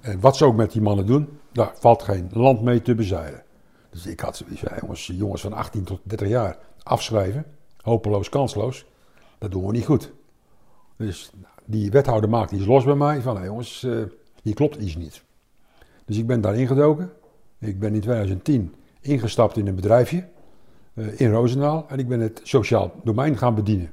[0.00, 3.42] En wat ze ook met die mannen doen, daar valt geen land mee te bezeilen.
[3.90, 7.44] Dus ik had zoiets van, jongens, jongens van 18 tot 30 jaar afschrijven.
[7.80, 8.86] hopeloos, kansloos.
[9.38, 10.12] Dat doen we niet goed.
[10.96, 11.30] Dus
[11.64, 14.02] die wethouder maakt iets los bij mij van, hé jongens, eh,
[14.42, 15.22] hier klopt iets niet.
[16.04, 17.12] Dus ik ben daar ingedoken.
[17.58, 20.28] Ik ben in 2010 ingestapt in een bedrijfje
[20.94, 23.90] in Roosendaal en ik ben het sociaal domein gaan bedienen.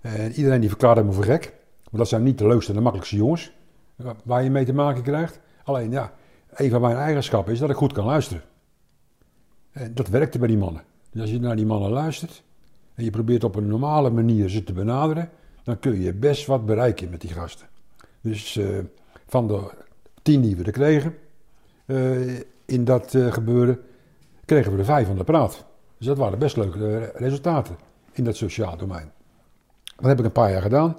[0.00, 1.54] En iedereen die verklaarde me voor gek,
[1.84, 3.52] want dat zijn niet de leukste en de makkelijkste jongens
[3.96, 5.40] wa- waar je mee te maken krijgt.
[5.64, 6.12] Alleen ja,
[6.50, 8.42] een van mijn eigenschappen is dat ik goed kan luisteren.
[9.72, 10.82] En dat werkte bij die mannen.
[11.10, 12.42] Dus als je naar die mannen luistert
[12.94, 15.30] en je probeert op een normale manier ze te benaderen,
[15.62, 17.66] dan kun je best wat bereiken met die gasten.
[18.20, 18.78] Dus eh,
[19.26, 19.70] van de
[20.22, 21.14] tien die we er kregen
[21.86, 23.80] eh, in dat eh, gebeuren,
[24.44, 25.64] kregen we er vijf aan de praat.
[26.02, 27.76] Dus dat waren best leuke eh, resultaten
[28.12, 29.10] in dat sociaal domein.
[29.96, 30.96] Dat heb ik een paar jaar gedaan.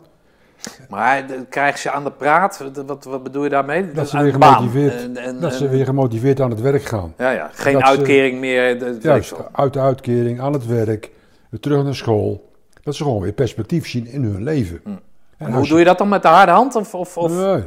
[0.90, 2.64] Maar krijg ze aan de praat?
[2.86, 3.92] Wat, wat bedoel je daarmee?
[3.92, 7.14] Dat ze Aan weer gemotiveerd, En- en- dat ze weer gemotiveerd aan het werk gaan.
[7.18, 7.50] Ja, ja.
[7.54, 8.80] Geen dat ze- uitkering meer.
[8.80, 9.48] de- Juist, veel.
[9.52, 11.12] uit de uitkering, aan het werk,
[11.60, 12.52] terug naar school.
[12.84, 14.82] Dat ze gewoon weer perspectief zien in hun leven.
[14.86, 15.02] En
[15.38, 16.76] En hoe doe je dat dan met de harde hand?
[16.76, 17.64] Of, of, Nee,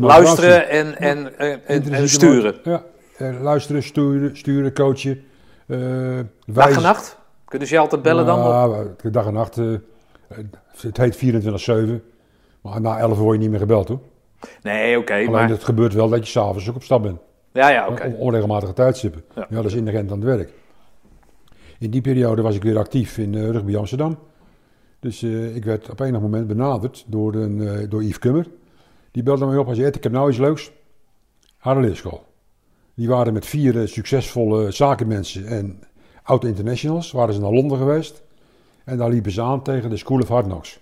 [0.00, 2.54] luisteren en, en, en, en, sturen?
[2.64, 2.82] Ja,
[3.16, 5.24] eh, luisteren, sturen, sturen coachen.
[5.70, 7.18] Eh Dag en nacht?
[7.44, 8.38] Kunnen ze je altijd bellen dan?
[8.38, 9.58] Ja, dag en nacht.
[9.58, 9.66] eh,
[10.80, 12.02] het heet 24-7.
[12.60, 14.00] Maar na 11 word je niet meer gebeld hoor.
[14.62, 15.12] Nee, oké.
[15.12, 15.48] Alleen maar...
[15.48, 17.18] het gebeurt wel dat je s'avonds ook op stap bent.
[17.52, 18.04] Ja, ja, oké.
[18.06, 19.22] On- onregelmatige tijdstippen.
[19.34, 19.46] Ja.
[19.50, 19.56] Ja.
[19.56, 20.52] dat is inherent aan het werk.
[21.78, 24.18] In die periode was ik weer actief in eh, Rugby Amsterdam.
[25.00, 28.46] Dus eh, ik werd op enig moment benaderd door, een, eh, door Yves Kummer.
[29.10, 30.72] Die belde mij op en zei, "Ed, ik heb nou iets leuks.
[31.58, 32.24] Harde leerschool.
[33.00, 35.80] Die waren met vier eh, succesvolle zakenmensen en
[36.22, 37.12] oud-internationals.
[37.12, 38.22] Waren ze naar Londen geweest.
[38.84, 40.80] En daar liepen ze aan tegen de School of Hard Knocks.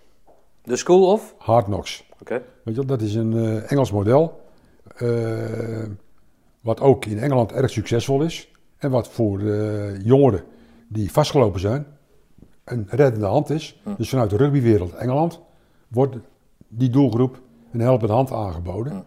[0.62, 1.34] De school of?
[1.38, 2.04] Hard Knocks.
[2.20, 2.42] Oké.
[2.64, 4.40] Weet je, dat is een eh, Engels model.
[4.96, 5.84] eh,
[6.60, 8.50] wat ook in Engeland erg succesvol is.
[8.76, 9.42] En wat voor
[10.02, 10.44] jongeren
[10.88, 11.86] die vastgelopen zijn
[12.64, 13.80] een reddende hand is.
[13.96, 15.40] Dus vanuit de rugbywereld Engeland
[15.88, 16.16] wordt
[16.68, 17.40] die doelgroep
[17.72, 19.06] een helpende hand aangeboden.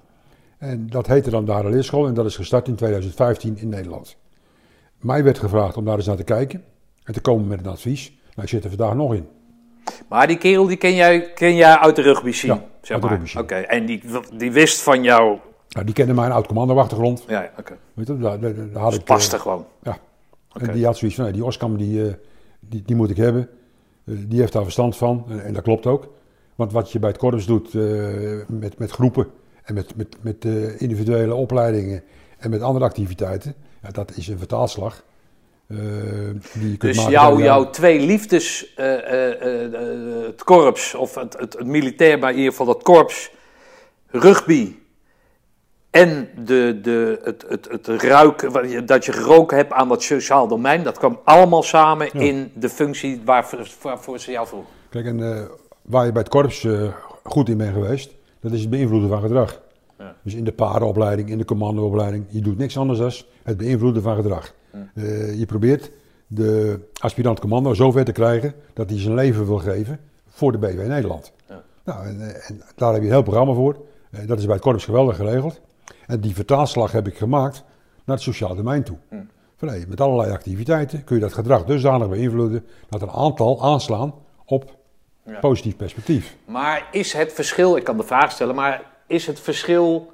[0.61, 4.15] En dat heette dan de en dat is gestart in 2015 in Nederland.
[4.99, 6.63] Mij werd gevraagd om daar eens naar te kijken
[7.03, 8.09] en te komen met een advies.
[8.09, 9.27] Nou, ik zit er vandaag nog in.
[10.09, 12.53] Maar die kerel die ken jij, ken jij uit de rugby scene?
[12.53, 13.19] Ja, zeg uit de maar.
[13.19, 13.39] rugby.
[13.39, 14.03] Oké, en die,
[14.37, 15.37] die wist van jou.
[15.69, 17.23] Nou, die kende mijn oud-commando-achtergrond.
[17.27, 17.77] Ja, ja, oké.
[17.93, 19.65] Weet je, daar, daar, daar had Dat ik, paste eh, gewoon.
[19.83, 19.97] Ja.
[20.55, 20.65] Oké.
[20.65, 22.13] En die had zoiets van, nee, die Oskam, die, eh,
[22.59, 23.49] die, die moet ik hebben.
[24.05, 25.25] Eh, die heeft daar verstand van.
[25.29, 26.07] En, en dat klopt ook.
[26.55, 27.73] Want wat je bij het korps doet
[28.47, 29.27] met, met groepen
[29.71, 30.45] en met, met, met
[30.81, 32.03] individuele opleidingen
[32.37, 35.03] en met andere activiteiten, ja, dat is een vertaalslag.
[35.67, 35.77] eh,
[36.53, 39.71] die je kunt Dus jouw, jouw twee liefdes, eh, eh,
[40.25, 43.31] het korps, of het, het, het militair, maar in ieder geval dat korps,
[44.07, 44.75] rugby
[45.89, 50.03] en de, de, het, het, het ruiken, wat je- dat je geroken hebt aan dat
[50.03, 52.19] sociaal domein, dat kwam allemaal samen Ja.
[52.19, 54.71] in de functie waarvoor, waarvoor ze jou vroegen.
[54.89, 55.47] Kijk, en
[55.81, 56.67] waar je bij het korps
[57.23, 58.11] goed in bent geweest,
[58.41, 59.61] dat is het beïnvloeden van gedrag.
[59.97, 60.15] Ja.
[60.23, 63.11] Dus in de parenopleiding, in de commandoopleiding, je doet niks anders dan
[63.43, 64.53] het beïnvloeden van gedrag.
[64.93, 65.91] Eh, je probeert
[66.27, 70.87] de aspirant commando zover te krijgen dat hij zijn leven wil geven voor de BW
[70.87, 71.31] Nederland.
[71.47, 71.63] Ja.
[71.83, 73.75] Nou, en, eh, en daar heb je een heel programma voor.
[74.11, 75.61] Eh, dat is bij het korps geweldig geregeld.
[76.07, 77.63] En die vertaalslag heb ik gemaakt
[78.05, 78.97] naar het sociaal domein toe.
[79.55, 84.13] Van, hey, met allerlei activiteiten kun je dat gedrag dusdanig beïnvloeden dat een aantal aanslaan
[84.45, 84.75] op
[85.25, 85.39] Ja.
[85.39, 86.35] positief perspectief.
[86.45, 90.11] Maar is het verschil, ik kan de vraag stellen, maar is het verschil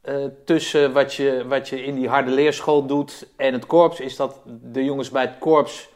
[0.00, 0.14] eh,
[0.44, 4.40] tussen wat je, wat je in die harde leerschool doet en het korps, is dat
[4.62, 5.88] de jongens bij het korps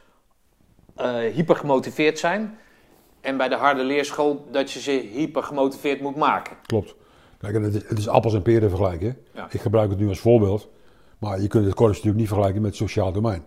[0.97, 2.59] eh hyper gemotiveerd zijn
[3.20, 6.56] en bij de harde leerschool dat je ze hyper gemotiveerd moet maken?
[6.66, 6.94] Klopt.
[7.39, 9.16] Kijk, het, is, het is appels en peren vergelijken.
[9.34, 9.47] Ja.
[9.51, 10.68] Ik gebruik het nu als voorbeeld.
[11.18, 13.44] Maar je kunt het korps natuurlijk niet vergelijken met het sociaal domein.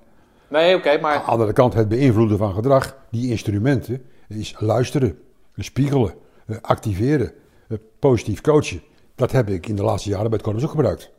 [0.47, 5.17] Nee, oké, maar Aan de andere kant, het beïnvloeden van gedrag, die instrumenten, is luisteren,
[5.55, 6.13] spiegelen,
[6.45, 7.31] eh, activeren,
[7.67, 8.81] eh, positief coachen.
[9.15, 11.11] Dat heb ik in de laatste jaren bij het korps ook gebruikt.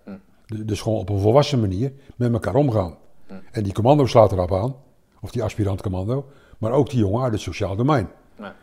[0.47, 2.97] Du- Dus gewoon op een volwassen manier met elkaar omgaan.
[3.53, 4.77] En die commando slaat erop aan,
[5.21, 6.27] of die aspirant commando,
[6.59, 8.09] maar ook die jongen uit het sociaal domein.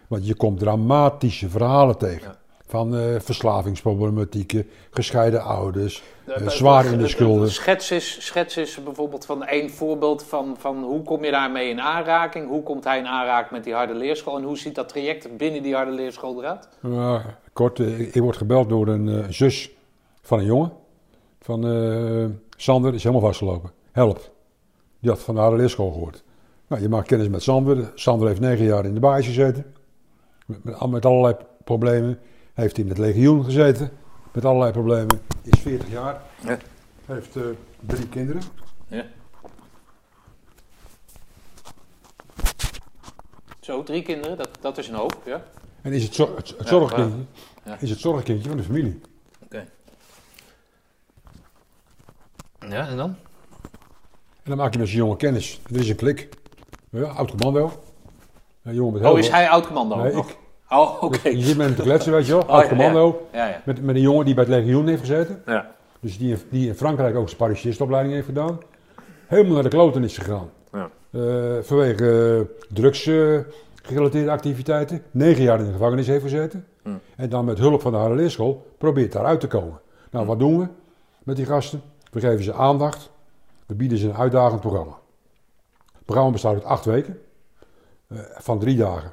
[0.08, 2.28] Want je komt dramatische verhalen tegen.
[2.28, 2.38] Ja.
[2.74, 7.52] Van eh, verslavingsproblematieken, gescheiden ouders, Eh, zwaar in de schulden.
[7.52, 11.82] Schets is, schets is bijvoorbeeld van één voorbeeld van, van hoe kom je daarmee in
[11.82, 12.48] aanraking?
[12.48, 14.38] Hoe komt hij in aanraking met die harde leerschool?
[14.38, 16.68] En hoe ziet dat traject binnen die harde leerschool eruit?
[16.82, 19.72] Ja, kort, ik, ik word gebeld door een zus
[20.22, 20.72] van een jongen.
[21.40, 21.62] Van
[22.58, 23.72] Sander is helemaal vastgelopen.
[23.92, 24.32] Help.
[25.00, 26.24] Die had van de harde leerschool gehoord.
[26.68, 27.92] Nou, je maakt kennis met Sander.
[27.96, 29.74] Sander heeft negen jaar in de baas gezeten.
[30.46, 32.20] Met, met allerlei problemen.
[32.54, 33.92] Hij heeft in het legioen gezeten.
[34.32, 35.22] Met allerlei problemen.
[35.42, 36.22] Is 40 jaar.
[36.46, 36.58] Ja.
[37.06, 37.44] Heeft eh,
[37.80, 38.42] drie kinderen.
[38.88, 39.06] Ja.
[43.60, 45.44] Zo, drie kinderen, dat, dat is een hoop, ja.
[45.82, 47.18] En is het, zor- het, het zorgkindje,
[47.66, 47.78] Ja.
[47.80, 49.02] is het zorgkindje van de familie.
[49.44, 49.68] Oké.
[52.60, 53.16] Ja, en dan?
[54.44, 55.62] En dan maak je met zijn jongen kennis.
[55.72, 56.30] Er is een klik.
[56.90, 57.84] Ja, oud commando.
[58.64, 60.30] Een jongen met Oh, is hij oud-commando Nee, nog?
[60.30, 60.38] ik.
[60.74, 61.30] Oh, oké.
[61.30, 62.42] Je zit met hem te kletsen, weet je wel.
[62.42, 63.28] Oh, ja, commando.
[63.34, 63.62] Ja, ja.
[63.66, 65.42] Met, met een jongen die bij het legioen heeft gezeten.
[65.46, 65.72] ja.
[66.00, 68.60] Dus die, in- die in Frankrijk ook zijn parachutistopleiding heeft gedaan.
[69.28, 70.50] Helemaal naar de kloten is gegaan.
[70.72, 70.90] Ja.
[71.12, 71.22] Eh,
[71.62, 72.04] vanwege
[72.40, 75.04] uh, drugsgerelateerde activiteiten.
[75.12, 76.66] Negen jaar in de gevangenis heeft gezeten.
[76.82, 77.00] Hmm.
[77.16, 79.80] En dan met hulp van de Harde Leerschool probeert daaruit te komen.
[80.12, 80.68] Nou, wat doen we
[81.24, 81.82] met die gasten?
[82.12, 83.10] We geven ze aandacht.
[83.66, 84.98] We bieden ze een uitdagend programma.
[85.94, 87.20] Het programma bestaat uit acht weken.
[88.08, 89.12] eh, van drie dagen.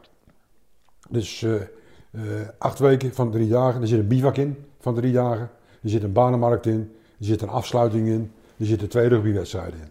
[1.10, 3.80] Dus eh, eh, acht weken van drie dagen.
[3.80, 5.50] Er zit een bivak in van drie dagen.
[5.82, 6.92] Er zit een banenmarkt in.
[7.18, 8.32] Er zit een afsluiting in.
[8.56, 9.90] Er zitten twee rugbywedstrijden in.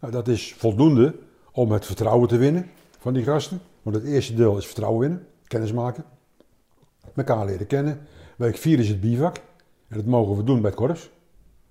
[0.00, 1.14] Nou, dat is voldoende
[1.52, 3.60] om het vertrouwen te winnen van die gasten.
[3.82, 6.04] Want het eerste deel is vertrouwen winnen, kennis maken,
[7.14, 8.00] elkaar leren kennen.
[8.36, 9.36] Week 4 is het bivak.
[9.88, 11.10] En dat mogen we doen bij het korps.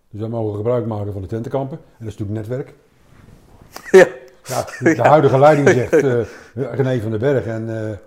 [0.10, 1.78] Dus wij mogen gebruik maken van de tentenkampen.
[1.78, 2.74] En dat is natuurlijk netwerk.
[3.92, 4.08] Ja.
[4.44, 6.22] Ja, de de huidige leiding zegt, eh
[6.54, 8.00] René van den Berg, en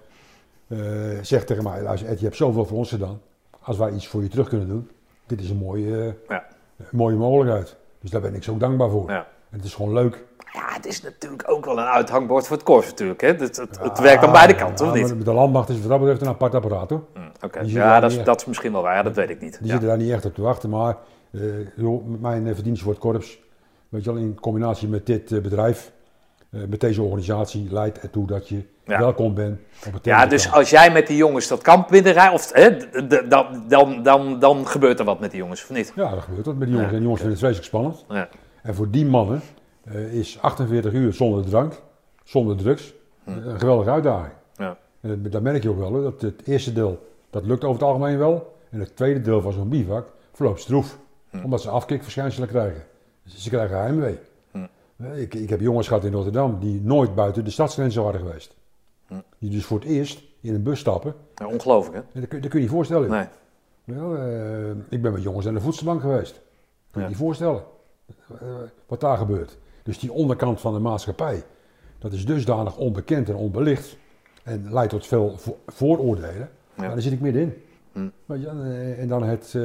[1.22, 3.20] zegt tegen mij, luister Ed, je hebt zoveel voor ons gedaan.
[3.60, 4.90] Als wij iets voor je terug kunnen doen,
[5.26, 6.44] dit is een mooie, eh, Ja.
[6.76, 7.76] een mooie mogelijkheid.
[8.00, 9.10] Dus daar ben ik zo dankbaar voor.
[9.10, 9.26] Ja.
[9.50, 10.24] En het is gewoon leuk.
[10.52, 13.20] Ja, het is natuurlijk ook wel een uithangbord voor het korps natuurlijk.
[13.20, 13.26] Hè?
[13.28, 15.24] Het, het, het werkt aan beide kanten, of Ja, niet?
[15.24, 17.02] De landmacht is wat dat betreft een apart apparaat hoor.
[17.40, 18.26] Zitten ja, dat is, echt.
[18.26, 18.94] dat is misschien wel waar.
[18.96, 19.58] Ja, dat weet ik niet.
[19.60, 20.96] Die zitten daar niet echt op te wachten, maar
[21.30, 21.40] eh,
[21.76, 23.40] joh, mijn eh, verdienst voor het korps,
[23.88, 25.92] weet je wel, in combinatie met dit eh, bedrijf,
[26.52, 28.98] eh, met deze organisatie, leidt ertoe dat je Ja.
[28.98, 32.52] welkom bent op het Ja, dus als jij met die jongens dat kamp binnenrijdt, of
[32.52, 32.76] hè,
[33.28, 35.92] dan, dan, dan, dan gebeurt er wat met die jongens, of niet?
[35.96, 36.90] Ja, dat gebeurt dat met die jongens.
[36.92, 38.04] Ja, en die jongens vinden het vreselijk spannend.
[38.08, 38.28] Ja.
[38.62, 39.40] En voor die mannen
[39.84, 41.80] eh, is 48 uur zonder drank,
[42.24, 42.92] zonder drugs,
[43.24, 44.32] een geweldige uitdaging.
[44.56, 44.62] Hm.
[44.62, 44.76] Ja.
[45.00, 47.80] En dat, dat merk je ook wel, hè, dat het eerste deel, dat lukt over
[47.80, 48.56] het algemeen wel.
[48.70, 50.98] En het tweede deel van zo'n bivak verloopt stroef,
[51.30, 51.44] Hm.
[51.44, 52.82] omdat ze afkikverschijnselen krijgen.
[53.24, 54.18] Dus ze krijgen heimwee.
[55.14, 58.54] Ik, ik heb jongens gehad in Rotterdam die nooit buiten de stadsgrenzen waren geweest.
[59.06, 59.14] Hm.
[59.38, 61.14] Die dus voor het eerst in een bus stappen.
[61.34, 62.20] Ja, ongelooflijk, hè?
[62.20, 63.10] Dat, kun, dat kun je je voorstellen.
[63.10, 63.26] Nee.
[63.84, 66.32] Wel, eh, ik ben met jongens aan de voedselbank geweest.
[66.32, 66.42] Kun
[66.90, 67.02] je Ja.
[67.02, 67.62] je niet voorstellen
[68.40, 68.46] eh,
[68.86, 69.58] wat daar gebeurt.
[69.82, 71.42] Dus die onderkant van de maatschappij,
[71.98, 73.96] dat is dusdanig onbekend en onbelicht.
[74.42, 76.50] En leidt tot veel vo- vooroordelen.
[76.74, 76.88] Ja.
[76.88, 77.52] Daar zit ik middenin.
[77.92, 78.08] Hm.
[78.26, 79.56] Weet je, en, eh, en dan het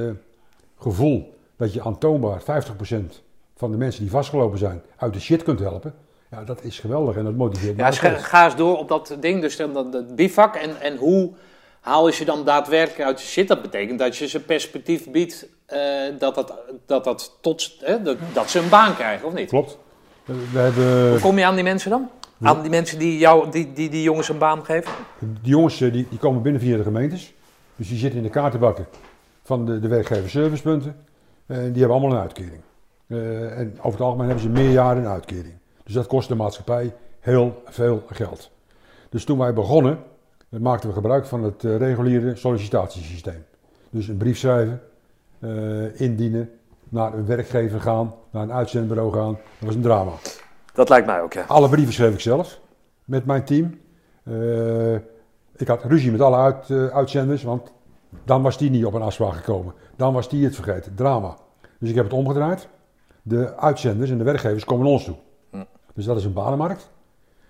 [0.78, 3.24] gevoel dat je aantoonbaar 50%
[3.58, 5.94] van de mensen die vastgelopen zijn uit de shit kunt helpen.
[6.32, 8.24] Ja, dat is geweldig en dat motiveert me Ja, steeds.
[8.24, 10.56] ga eens door op dat ding, dus dan dat, dat bivak.
[10.56, 11.32] En, en hoe
[11.80, 13.48] haal je ze dan daadwerkelijk uit de shit?
[13.48, 15.80] Dat betekent dat je ze perspectief biedt eh,
[16.20, 16.54] dat, dat,
[16.86, 19.50] dat, dat, tot, dat, dat ze een baan krijgen, of niet?
[19.50, 19.78] Klopt.
[20.26, 21.10] We hebben...
[21.10, 22.10] Hoe kom je aan die mensen dan?
[22.42, 24.92] Aan die mensen die, jou, die, die, die jongens een baan geven?
[25.20, 27.34] Die jongens eh, die, die komen binnen via de gemeentes.
[27.76, 28.88] Dus die zitten in de kaartenbakken
[29.44, 30.96] van de, de werkgeverservicepunten.
[31.46, 32.62] En die hebben allemaal een uitkering.
[33.08, 35.54] Eh, en over het algemeen hebben ze meer jaren een uitkering.
[35.84, 38.52] Dus dat kost de maatschappij heel veel geld.
[39.10, 40.00] Dus toen wij begonnen,
[40.50, 43.46] eh, maakten we gebruik van het eh, reguliere sollicitatiesysteem.
[43.90, 44.82] Dus een brief schrijven,
[45.94, 46.50] indienen,
[46.90, 49.32] naar een werkgever gaan, naar een uitzendbureau gaan.
[49.32, 50.12] Dat was een drama.
[50.74, 51.44] Dat lijkt mij ook, ja.
[51.48, 52.60] Alle brieven schreef ik zelf
[53.06, 53.80] met mijn team.
[55.56, 57.72] Ik had ruzie met alle uit, uitzenders, want
[58.24, 59.74] dan was die niet op een afspraak gekomen.
[59.96, 60.96] Dan was die het vergeten.
[60.96, 61.36] Drama.
[61.80, 62.68] Dus ik heb het omgedraaid.
[63.28, 65.16] De uitzenders en de werkgevers komen naar ons toe.
[65.50, 65.64] Hm.
[65.94, 66.92] Dus dat is een banenmarkt.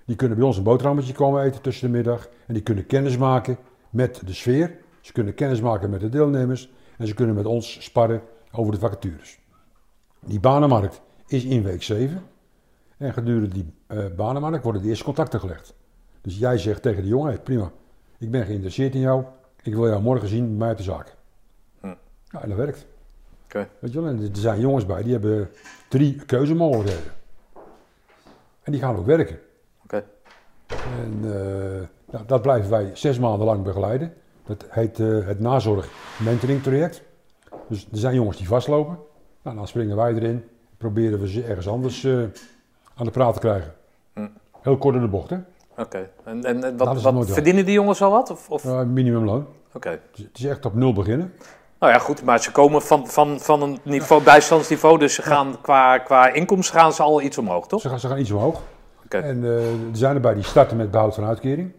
[0.05, 2.29] Die kunnen bij ons een boterhammetje komen eten tussen de middag.
[2.47, 3.57] En die kunnen kennis maken
[3.89, 4.77] met de sfeer.
[5.01, 6.71] Ze kunnen kennis maken met de deelnemers.
[6.97, 8.21] En ze kunnen met ons sparren
[8.51, 9.39] over de vacatures.
[10.19, 12.23] Die banenmarkt is in week 7.
[12.97, 15.75] En gedurende die eh banenmarkt worden de eerste contacten gelegd.
[16.21, 17.71] Dus jij zegt tegen de jongen, hey, prima,
[18.17, 19.23] ik ben geïnteresseerd in jou.
[19.63, 21.15] Ik wil jou morgen zien bij mij op de zaak.
[21.79, 21.87] Hm.
[22.23, 22.87] Ja, en dat werkt.
[23.47, 23.67] Oké.
[23.79, 25.49] Weet je wel, en er zijn jongens bij, die hebben
[25.87, 27.11] drie keuzemogelijkheden.
[28.63, 29.39] En die gaan ook werken.
[29.83, 30.03] Oké.
[30.67, 34.13] En eh, ja, dat blijven wij zes maanden lang begeleiden.
[34.45, 35.89] Dat heet eh, het nazorg
[36.23, 37.01] mentoring traject.
[37.67, 38.97] Dus er zijn jongens die vastlopen.
[39.41, 40.43] Nou, dan springen wij erin.
[40.77, 42.23] Proberen we ze ergens anders eh,
[42.95, 43.73] aan de praat te krijgen.
[44.13, 44.27] Hm.
[44.61, 45.37] Heel kort in de bocht, hè?
[45.77, 46.09] Oké.
[46.23, 48.29] En, en, wat, is wat verdienen die jongens al wat?
[48.29, 48.85] Of, of?
[48.85, 49.47] Minimumloon.
[49.73, 49.89] Oké.
[49.89, 51.33] Het is echt op nul beginnen.
[51.79, 55.61] Nou ja, goed, maar ze komen van, van, van een niveau, bijstandsniveau, dus ze gaan
[55.61, 57.81] qua, qua inkomsten gaan ze al iets omhoog, toch?
[57.81, 58.61] Ze gaan, ze gaan iets omhoog.
[59.05, 59.17] Oké.
[59.17, 61.71] En eh, er zijn erbij die starten met behoud van uitkering.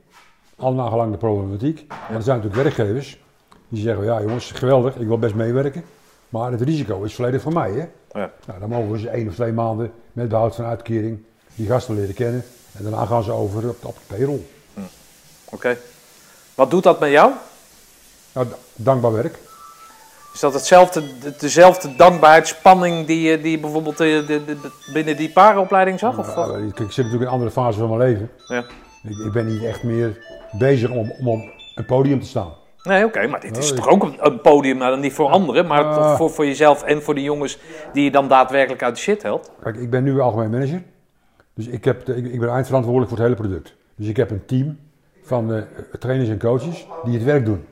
[0.57, 1.85] Al nagelang de problematiek.
[1.89, 3.19] Maar er zijn natuurlijk werkgevers
[3.69, 5.85] die zeggen, ja jongens, geweldig, ik wil best meewerken.
[6.29, 7.71] Maar het risico is volledig voor mij.
[7.71, 7.87] Hè?
[8.21, 8.31] Ja.
[8.47, 11.23] Nou, dan mogen we ze één of twee maanden met behoud van uitkering
[11.55, 12.45] die gasten leren kennen.
[12.73, 14.47] En daarna gaan ze over op, op de payroll.
[14.75, 14.81] Hm.
[15.45, 15.77] Oké.
[16.55, 17.33] Wat doet dat met jou?
[18.33, 19.39] Nou, dankbaar werk.
[20.39, 24.91] Is dat hetzelfde, de- dezelfde dankbaarheidsspanning die je, die je bijvoorbeeld eh, de, de- de-
[24.93, 26.19] binnen die parenopleiding zag?
[26.19, 28.31] Of, Ja, ik, ik zit natuurlijk in een andere fase van mijn leven.
[28.49, 28.65] ja.
[29.03, 30.19] Ik, ik ben niet echt meer
[30.59, 31.41] bezig om, om op
[31.75, 32.53] een podium te staan.
[32.83, 35.29] Nee, oké, maar dit is Oh, toch ook een, een podium, maar dan niet voor
[35.31, 36.17] anderen, maar Ah.
[36.17, 37.59] voor, voor jezelf en voor de jongens
[37.93, 39.51] die je dan daadwerkelijk uit de shit helpt.
[39.63, 40.83] Kijk, ik ben nu algemeen manager.
[41.55, 43.75] Dus ik, heb de- ik, ik ben eindverantwoordelijk voor het hele product.
[43.97, 44.79] Dus ik heb een team
[45.23, 45.63] van eh,
[45.99, 47.65] trainers en coaches die het werk doen.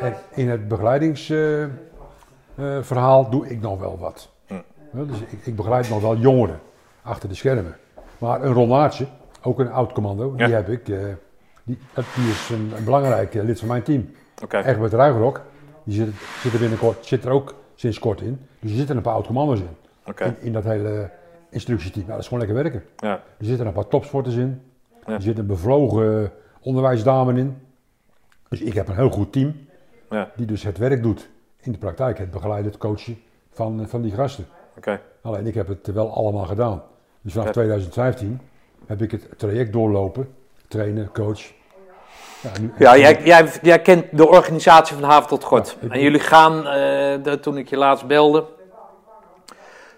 [0.00, 4.30] En in het begeleidingsverhaal doe ik nog wel wat.
[4.46, 4.62] Ja,
[4.92, 6.60] dus ik, ik begeleid nog wel jongeren
[7.02, 7.76] achter de schermen.
[8.18, 9.06] Maar een Ron Naartje,
[9.42, 10.54] ook een oud commando, die Ja.
[10.54, 10.88] heb ik.
[10.88, 10.98] eh,
[11.64, 11.78] die,
[12.30, 14.10] is een, een belangrijk eh, lid van mijn team.
[14.42, 15.42] Oké, Egbert Ruigrok,
[15.84, 16.08] die zit,
[16.42, 18.40] zit er binnenkort, zit er ook sinds kort in.
[18.60, 19.76] Dus er zitten een paar oud commando's in.
[20.24, 21.10] In, in dat hele
[21.50, 22.04] instructieteam.
[22.06, 22.82] Nou, dat is gewoon lekker werken.
[22.96, 24.62] ja, Er zitten een paar topsporters in.
[25.06, 25.12] Ja.
[25.12, 27.56] Er zit een bevlogen onderwijsdame in.
[28.48, 29.54] Dus ik heb een heel goed team
[30.10, 31.28] ja, die dus het werk doet
[31.60, 32.18] in de praktijk.
[32.18, 33.20] Het begeleiden, het coachen
[33.52, 34.46] van, eh, van die gasten.
[34.76, 35.00] oké.
[35.22, 36.82] Alleen ik heb het wel allemaal gedaan.
[37.22, 37.52] Dus vanaf Ja.
[37.52, 38.40] 2015
[38.86, 40.34] heb ik het traject doorlopen.
[40.68, 41.40] Trainen, coach.
[42.42, 45.76] Ja, nu, Ja, jij, jij, jij kent de organisatie van Haven tot God.
[45.80, 48.44] Ja, En jullie gaan, eh, de- toen ik je laatst belde,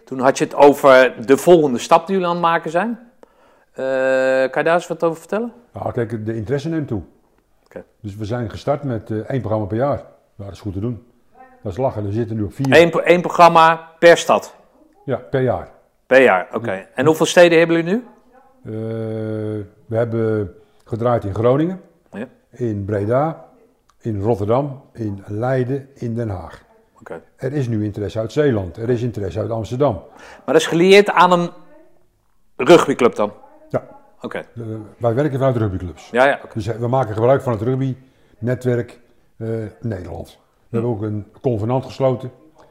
[0.04, 2.98] toen had je het over de volgende stap die jullie aan het maken zijn.
[3.72, 3.84] Eh,
[4.50, 5.52] kan je daar eens wat over vertellen?
[5.74, 7.02] Ja, kijk, de interesse neemt toe.
[8.00, 10.04] Dus we zijn gestart met eh, één programma per jaar.
[10.36, 11.06] Ja, dat is goed te doen.
[11.62, 12.04] Dat is lachen.
[12.06, 12.66] We zitten nu op vier.
[12.80, 14.54] Eén, één programma per stad,
[15.04, 15.68] Ja, per jaar.
[16.06, 16.48] per jaar.
[16.52, 16.86] Oké.
[16.94, 18.04] En hoeveel steden hebben jullie nu?
[18.64, 18.72] Eh,
[19.86, 20.54] we hebben
[20.84, 21.80] gedraaid in Groningen,
[22.12, 22.26] Ja.
[22.50, 23.44] in Breda,
[24.00, 26.62] in Rotterdam, in Leiden, in Den Haag.
[27.00, 27.22] Oké.
[27.36, 29.92] Er is nu interesse uit Zeeland, er is interesse uit Amsterdam.
[30.16, 31.50] Maar dat is gelieerd aan een
[32.56, 33.32] rugbyclub dan?
[34.22, 34.38] Oké.
[34.38, 34.62] eh,
[34.96, 36.10] wij werken vanuit rugbyclubs.
[36.10, 36.40] Ja, ja.
[36.54, 39.00] Dus eh, we maken gebruik van het rugbynetwerk
[39.36, 39.48] eh
[39.80, 40.38] Nederland.
[40.68, 42.30] We hebben ook een convenant gesloten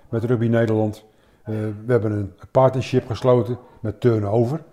[0.10, 1.04] met Rugby Nederland.
[1.46, 4.64] We hebben een partnership gesloten met Turnover.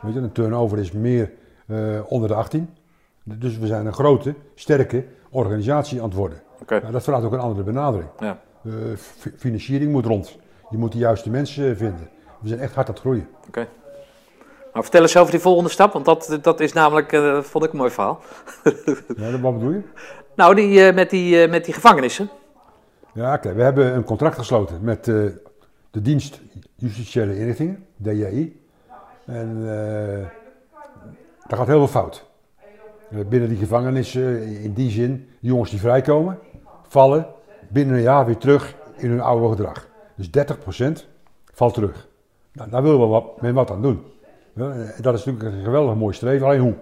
[0.00, 1.30] Weet je, een turnover is meer
[2.08, 2.68] onder de 18.
[3.24, 6.38] Dus we zijn een grote, sterke organisatie aan het worden.
[6.62, 6.80] Oké.
[6.80, 8.08] Nou, dat vraagt ook een andere benadering.
[8.18, 8.38] Ja.
[8.96, 10.38] Fi- financiering moet rond.
[10.70, 12.08] Je moet de juiste mensen vinden.
[12.40, 13.28] We zijn echt hard aan het groeien.
[13.48, 13.66] Oké.
[14.76, 17.72] Maar vertel eens over die volgende stap, want dat, dat is namelijk, eh, vond ik
[17.72, 18.20] een mooi verhaal.
[19.16, 19.82] Ja, wat bedoel je?
[20.34, 22.30] Nou, die, eh, met, die, eh, met die gevangenissen.
[23.12, 25.40] Ja, kijk, we hebben een contract gesloten met de
[25.90, 26.40] dienst
[26.74, 28.60] Justitiële Inrichtingen, DJI.
[29.24, 29.64] En
[31.46, 32.26] daar gaat heel veel fout.
[33.08, 36.38] Binnen die gevangenissen, in die zin, de jongens die vrijkomen,
[36.88, 37.26] vallen
[37.68, 39.88] binnen een jaar weer terug in hun oude gedrag.
[40.14, 41.06] Dus 30%
[41.52, 42.08] valt terug.
[42.52, 44.14] Nou, daar willen we wat, met wat aan doen.
[45.00, 46.74] Dat is natuurlijk een geweldig mooi streven, alleen hoe?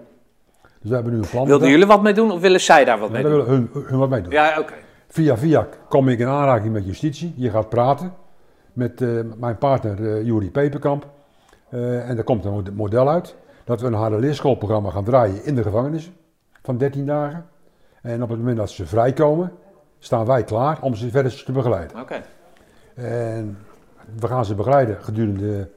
[0.61, 1.45] Dus we hebben nu een plan.
[1.45, 3.45] Wilden jullie wat mee doen of willen zij daar wat mee daar doen?
[3.45, 4.31] willen hun, hun wat mee doen.
[4.31, 4.73] Ja, oké.
[5.07, 7.33] Via via kom ik in aanraking met justitie.
[7.35, 8.13] Je gaat praten
[8.73, 11.07] met eh, mijn partner eh Juri Peperkamp.
[11.69, 15.45] Eh, en er komt een mod- model uit dat we een harde leerschoolprogramma gaan draaien
[15.45, 16.13] in de gevangenissen
[16.63, 17.45] van 13 dagen.
[18.01, 19.51] En op het moment dat ze vrijkomen,
[19.99, 21.99] staan wij klaar om ze verder te begeleiden.
[22.01, 22.21] Oké.
[22.95, 23.57] En
[24.19, 25.69] we gaan ze begeleiden gedurende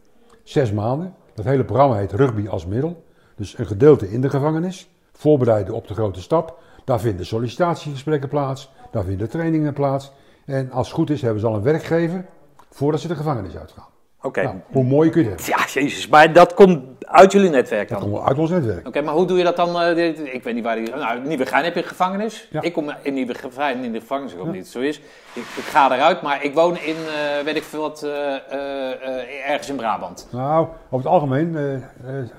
[0.42, 1.14] zes maanden.
[1.38, 3.04] Dat hele programma heet Rugby als middel.
[3.36, 6.58] Dus een gedeelte in de gevangenis, voorbereiden op de grote stap.
[6.84, 10.12] Daar vinden sollicitatiegesprekken plaats, daar vinden trainingen plaats.
[10.44, 12.26] En als het goed is, hebben ze al een werkgever
[12.70, 13.86] voordat ze de gevangenis uitgaan.
[14.22, 14.42] Oké.
[14.42, 15.64] Nou, hoe mooi kun je het hebben?
[15.74, 16.08] Ja, jezus.
[16.08, 18.10] Maar dat komt uit jullie netwerk Dat dan?
[18.10, 18.86] komt uit ons netwerk.
[18.86, 19.94] Oké, maar hoe doe je dat dan?
[19.94, 20.90] dit- ik weet niet waar die...
[20.94, 22.48] Nou, in Nieuwegein heb je een gevangenis.
[22.50, 22.62] Ja.
[22.62, 24.98] Ik kom in Nieuwegein in de gevangenis, ik hoop niet dat zo is.
[25.32, 29.68] Ik, ik ga eruit, maar ik woon in, eh, weet ik veel wat, eh, ergens
[29.68, 30.28] in Brabant.
[30.30, 31.82] Nou, over het algemeen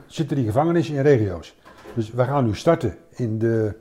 [0.07, 1.55] zitten die gevangenissen in regio's.
[1.93, 3.75] Dus wij gaan nu starten in, de,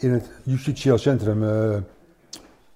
[0.00, 1.44] in het justitieel centrum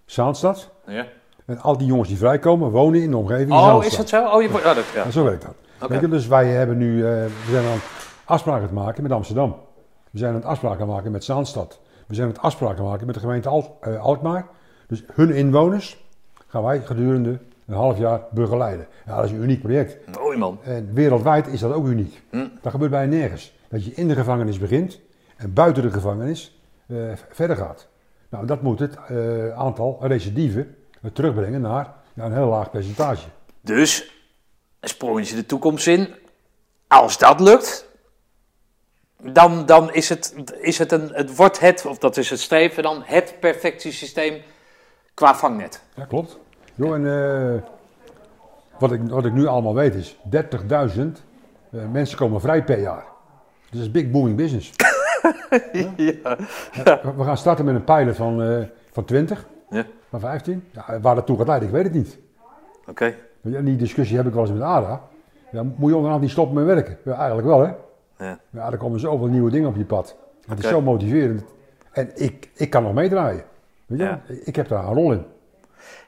[0.05, 0.70] Zaanstad.
[0.86, 1.06] Ja.
[1.47, 4.27] En al die jongens die vrijkomen, wonen in de omgeving Oh, is dat zo?
[4.27, 5.10] Oh, je, oh, dat, ja.
[5.10, 5.89] Zo werkt dat.
[5.89, 7.78] Weet je, dus wij hebben nu, eh, we zijn aan
[8.24, 9.56] afspraken te maken met Amsterdam.
[10.10, 11.81] We zijn aan het afspraken maken met Zaanstad.
[12.06, 14.47] We zijn aan het afspraken maken met de gemeente Al- eh, Alkmaar.
[14.86, 16.05] Dus hun inwoners
[16.47, 18.86] gaan wij gedurende een half jaar begeleiden.
[19.06, 20.18] Ja, dat is een uniek project.
[20.18, 20.59] Mooi man.
[20.62, 22.23] En wereldwijd is dat ook uniek.
[22.31, 22.47] Hm.
[22.62, 23.59] Dat gebeurt bijna nergens.
[23.68, 25.01] Dat je in de gevangenis begint
[25.36, 26.97] en buiten de gevangenis eh,
[27.28, 27.89] verder gaat.
[28.28, 28.97] Nou, dat moet het
[29.55, 30.75] aantal recidieven
[31.12, 33.27] terugbrengen naar ja, een heel laag percentage.
[33.60, 34.12] Dus,
[34.81, 36.14] een sprongetje de toekomst in.
[36.89, 37.89] Als dat lukt,
[39.23, 42.82] dan, dan is, het, is het een, het wordt het, of dat is het streven
[42.82, 44.43] dan, het perfectiesysteem
[45.14, 45.82] qua vangnet.
[45.94, 46.39] Ja, klopt.
[46.74, 47.62] Jo, en eh,
[48.78, 50.20] wat, ik, wat ik nu allemaal weet is 30.000
[51.70, 53.05] eh, mensen komen vrij per jaar.
[53.60, 54.73] Dus dat is big booming business.
[55.97, 56.36] ja.
[56.85, 58.62] We we gaan starten met een pilot van, eh,
[58.93, 59.47] van 20,
[60.10, 60.64] Ja, van 15.
[60.70, 62.18] Ja, waar dat toe gaat leiden, ik weet het niet.
[62.88, 63.14] oké.
[63.42, 65.00] En die discussie heb ik wel eens met Ada.
[65.50, 66.98] Ja, moet je onderhand niet stoppen met werken?
[67.04, 67.72] Ja, eigenlijk wel, hè?
[68.26, 68.38] Ja.
[68.50, 70.16] Ja, er komen zoveel nieuwe dingen op je pad.
[70.48, 71.44] Het is zo motiverend.
[71.92, 73.44] En ik, ik kan nog meedraaien.
[73.86, 74.04] Weet je?
[74.04, 74.20] Ja.
[74.44, 75.24] Ik heb daar een rol in.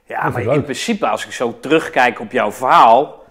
[0.04, 3.22] Ja, maar in principe, als ik zo terugkijk op jouw verhaal,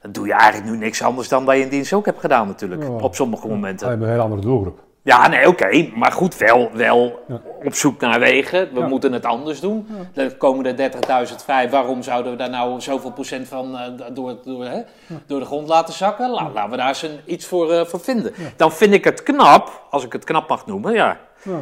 [0.00, 2.46] dan doe je eigenlijk nu niks anders dan dat je in dienst ook hebt gedaan
[2.46, 2.82] natuurlijk.
[2.82, 2.88] Ja.
[2.88, 3.88] Op sommige momenten.
[3.88, 4.84] Met een hele andere doelgroep.
[5.06, 5.90] Ja, nee, oké.
[5.94, 7.40] Maar goed, wel, wel Ja.
[7.64, 8.68] op zoek naar wegen.
[8.74, 8.86] We Ja.
[8.86, 9.86] moeten het anders doen.
[10.14, 11.70] Er komen er 30.000 vrij.
[11.70, 14.80] Waarom zouden we daar nou zoveel procent van eh, door, door, hè,
[15.26, 16.30] door de grond laten zakken?
[16.30, 18.32] La- Laten we daar eens een, iets voor, eh, voor vinden.
[18.56, 21.18] Dan vind ik het knap, als ik het knap mag noemen, ja.
[21.42, 21.60] Ja.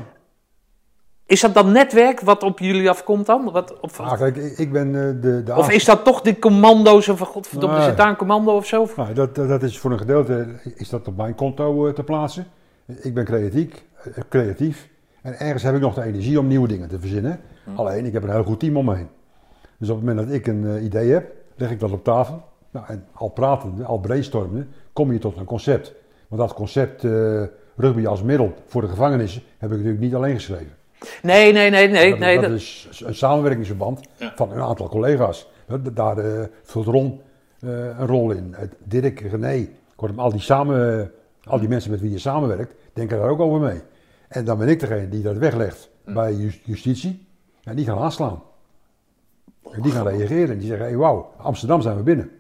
[1.26, 3.50] Is dat dan netwerk wat op jullie afkomt dan?
[3.52, 7.04] Wat, op, Ah, kijk, ik, ben eh, de, de of is dat toch die commando's
[7.04, 8.86] van godverdomme, zit daar een commando of zo?
[8.96, 10.46] Nou, dat, dat is voor een gedeelte
[10.76, 12.46] is dat op mijn konto te plaatsen.
[12.86, 14.88] Ik ben creatief, eh, creatief.
[15.22, 17.40] En ergens heb ik nog de energie om nieuwe dingen te verzinnen.
[17.74, 19.08] Alleen, ik heb een heel goed team om me heen.
[19.78, 22.42] Dus op het moment dat ik een eh, idee heb, leg ik dat op tafel.
[22.70, 25.94] Nou, en al pratende, al brainstormende, kom je tot een concept.
[26.28, 27.42] Want dat concept eh,
[27.76, 30.72] rugby als middel voor de gevangenissen heb ik natuurlijk niet alleen geschreven.
[31.22, 32.10] Nee, nee, nee, nee.
[32.10, 34.32] dat, nee dat dat- is een samenwerkingsverband Ja.
[34.36, 35.50] van een aantal collega's.
[35.66, 37.20] Da- Daar eh, vult Ron
[37.60, 38.54] een rol in.
[38.84, 41.10] Dirk, René, kortom, al die, samen,
[41.46, 43.80] al die mensen met wie je samenwerkt, denken daar ook over mee.
[44.28, 47.26] En dan ben ik degene die dat weglegt bij ju- justitie.
[47.64, 48.42] En die gaan aanslaan.
[49.70, 50.50] En die gaan reageren.
[50.50, 52.30] En die zeggen, hey, wauw, Amsterdam zijn we binnen.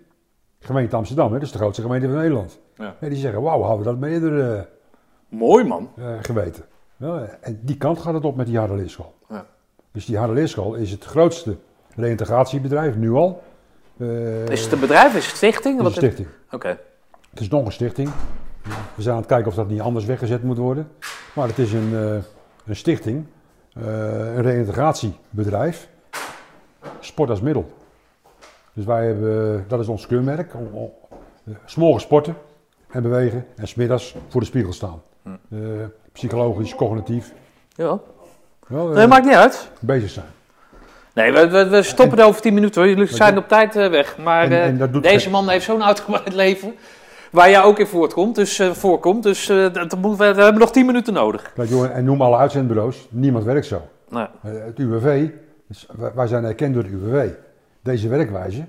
[0.60, 2.58] Gemeente Amsterdam, hè, dat is de grootste gemeente van Nederland.
[2.76, 2.96] Ja.
[3.00, 4.62] En die zeggen, wauw, hadden we dat maar eerder eh,
[5.28, 5.90] Mooi man.
[5.96, 6.64] eh, geweten.
[6.96, 9.14] Ja, en die kant gaat het op met die harde leerschool.
[9.28, 9.46] Ja.
[9.92, 11.56] Dus die harde leerschool is het grootste
[11.96, 13.42] reïntegratiebedrijf, nu al.
[13.98, 15.14] Eh, Is het een bedrijf?
[15.16, 15.78] Is het stichting?
[15.78, 16.28] het is Wat- een stichting.
[16.50, 16.78] Oké.
[17.30, 18.10] Het is nog een stichting.
[18.94, 20.88] We zijn aan het kijken of dat niet anders weggezet moet worden.
[21.32, 22.14] Maar het is een, eh,
[22.66, 23.24] een stichting,
[23.74, 23.82] eh,
[24.34, 25.88] een reïntegratiebedrijf,
[27.00, 27.72] sport als middel.
[28.72, 30.90] Dus wij hebben, dat is ons keurmerk, om, om,
[31.46, 32.36] eh, 's morgens sporten
[32.90, 35.02] en bewegen en smiddags voor de spiegel staan.
[35.50, 35.58] Eh,
[36.12, 37.32] psychologisch, cognitief,
[37.76, 37.98] Ja.
[38.66, 39.70] wel, eh, Nee, maakt niet uit.
[39.80, 40.26] bezig zijn.
[41.14, 42.90] Nee, we, we, we stoppen er over 10 minuten hoor.
[42.90, 44.18] Jullie zijn op tijd eh, weg.
[44.18, 46.74] Maar En- eh, en deze man heeft zo'n uitgebreid leven.
[47.34, 48.34] Waar jij ook in voortkomt.
[48.34, 49.22] Dus, eh, voorkomt.
[49.22, 51.52] Dus eh, dat, dat moet- we, we hebben nog 10 minuten nodig.
[51.52, 53.80] Kijk, jongen, en noem alle uitzendbureaus, niemand werkt zo.
[54.08, 55.28] Nou, Eh, Het UWV,
[55.68, 57.30] dus wij- zijn erkend door het UWV.
[57.82, 58.64] Deze werkwijze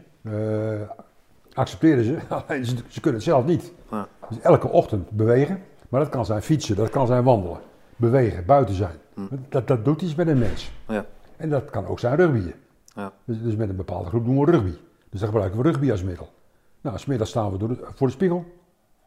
[1.53, 2.17] accepteren ze,
[2.47, 3.71] alleen ze, ze kunnen het zelf niet.
[3.91, 4.07] Ja.
[4.29, 7.59] Dus elke ochtend bewegen, maar dat kan zijn fietsen, dat kan zijn wandelen,
[7.95, 8.95] bewegen, buiten zijn.
[9.49, 10.71] Dat, dat doet iets met een mens.
[10.87, 11.05] ja.
[11.37, 12.53] En dat kan ook zijn rugbyen.
[12.95, 13.11] Ja.
[13.25, 14.73] Dus, dus met een bepaalde groep doen we rugby.
[15.09, 16.29] Dus dan gebruiken we rugby als middel.
[16.85, 18.45] Nou, smiddags staan we door de- voor de spiegel.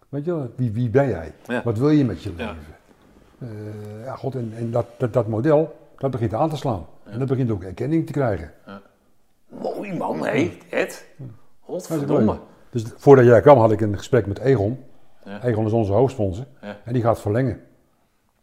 [0.09, 1.33] Weet je wel, wie, wie ben jij?
[1.47, 1.63] Ja.
[1.65, 2.47] Wat wil je met je Ja.
[2.53, 2.75] leven?
[3.39, 6.87] Eh, ja, god, en, en dat, dat, dat model, dat begint aan te slaan.
[7.05, 8.53] En dat begint ook erkenning te krijgen.
[9.49, 10.51] Mooi man, hé.
[10.71, 10.89] Ed.
[10.91, 11.03] Is
[11.61, 12.39] Godverdomme.
[12.71, 14.85] Dus voordat jij kwam had ik een gesprek met Egon.
[15.25, 15.43] Ja.
[15.45, 16.45] Egon is onze hoofdsponsor.
[16.63, 16.77] Ja.
[16.85, 17.61] En die gaat verlengen.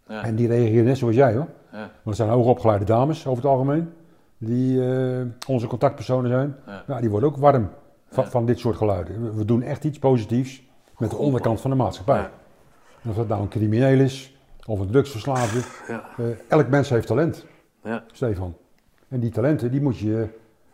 [0.08, 0.24] Ja.
[0.24, 1.48] En die reageert net zoals jij hoor.
[1.72, 1.78] Ja.
[1.78, 3.90] Maar het zijn hoogopgeleide dames over het algemeen.
[4.38, 6.56] Die eh, onze contactpersonen zijn.
[6.66, 6.84] Ja.
[6.88, 7.00] Ja.
[7.00, 7.70] die worden ook warm
[8.10, 9.38] van, van dit soort geluiden.
[9.38, 10.62] We, doen echt iets positiefs
[10.98, 12.18] met de onderkant van de maatschappij.
[12.18, 12.32] Ja.
[13.02, 15.60] En of dat nou een crimineel is of een drugsverslaafde.
[15.88, 16.04] Ja.
[16.18, 17.46] eh, elk mens heeft talent,
[17.84, 18.04] Ja.
[18.12, 18.56] Stefan.
[19.08, 20.28] En die talenten die moet je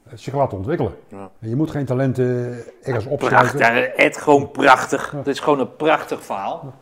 [0.04, 0.94] eh, zich laten ontwikkelen.
[1.08, 1.32] Ja.
[1.40, 3.58] En je moet geen talenten ergens opschrijven.
[3.58, 5.12] Prachtig, Ed, gewoon prachtig.
[5.12, 6.74] Het is gewoon een prachtig verhaal.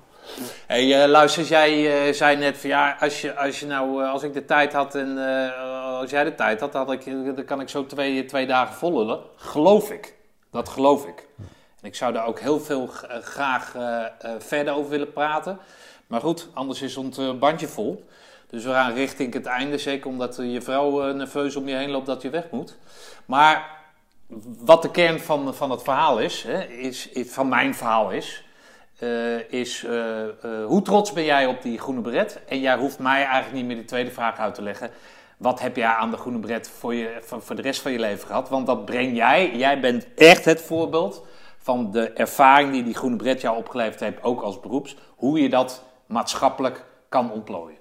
[0.67, 4.11] Hey, eh, luister, jij eh, zei net van ja, als, je, als, je nou, eh,
[4.11, 7.05] als ik de tijd had en eh, als jij de tijd had, had ik,
[7.35, 9.19] dan kan ik zo twee, twee dagen vollullen.
[9.35, 10.17] Geloof ik.
[10.51, 11.27] Dat geloof ik.
[11.81, 15.59] En ik zou daar ook heel veel eh, graag eh, eh, verder over willen praten.
[16.07, 18.07] Maar goed, anders is ons bandje vol.
[18.49, 22.05] Dus we gaan richting het einde, zeker omdat je vrouw nerveus om je heen loopt
[22.05, 22.77] dat je weg moet.
[23.25, 23.77] Maar
[24.57, 28.45] wat de kern van, van het verhaal is, hè, is, van mijn verhaal is,
[29.49, 29.85] is
[30.65, 32.39] hoe trots ben jij op die groene beret?
[32.47, 34.91] En jij hoeft mij eigenlijk niet meer die tweede vraag uit te leggen.
[35.39, 37.99] Wat heb jij aan de groene beret voor, je, voor, voor de rest van je
[37.99, 38.49] leven gehad?
[38.49, 41.25] Want dat breng jij, jij bent echt het voorbeeld
[41.57, 44.97] van de ervaring die die groene beret jou opgeleverd heeft, ook als beroeps.
[45.15, 47.77] Hoe je dat maatschappelijk kan ontplooien.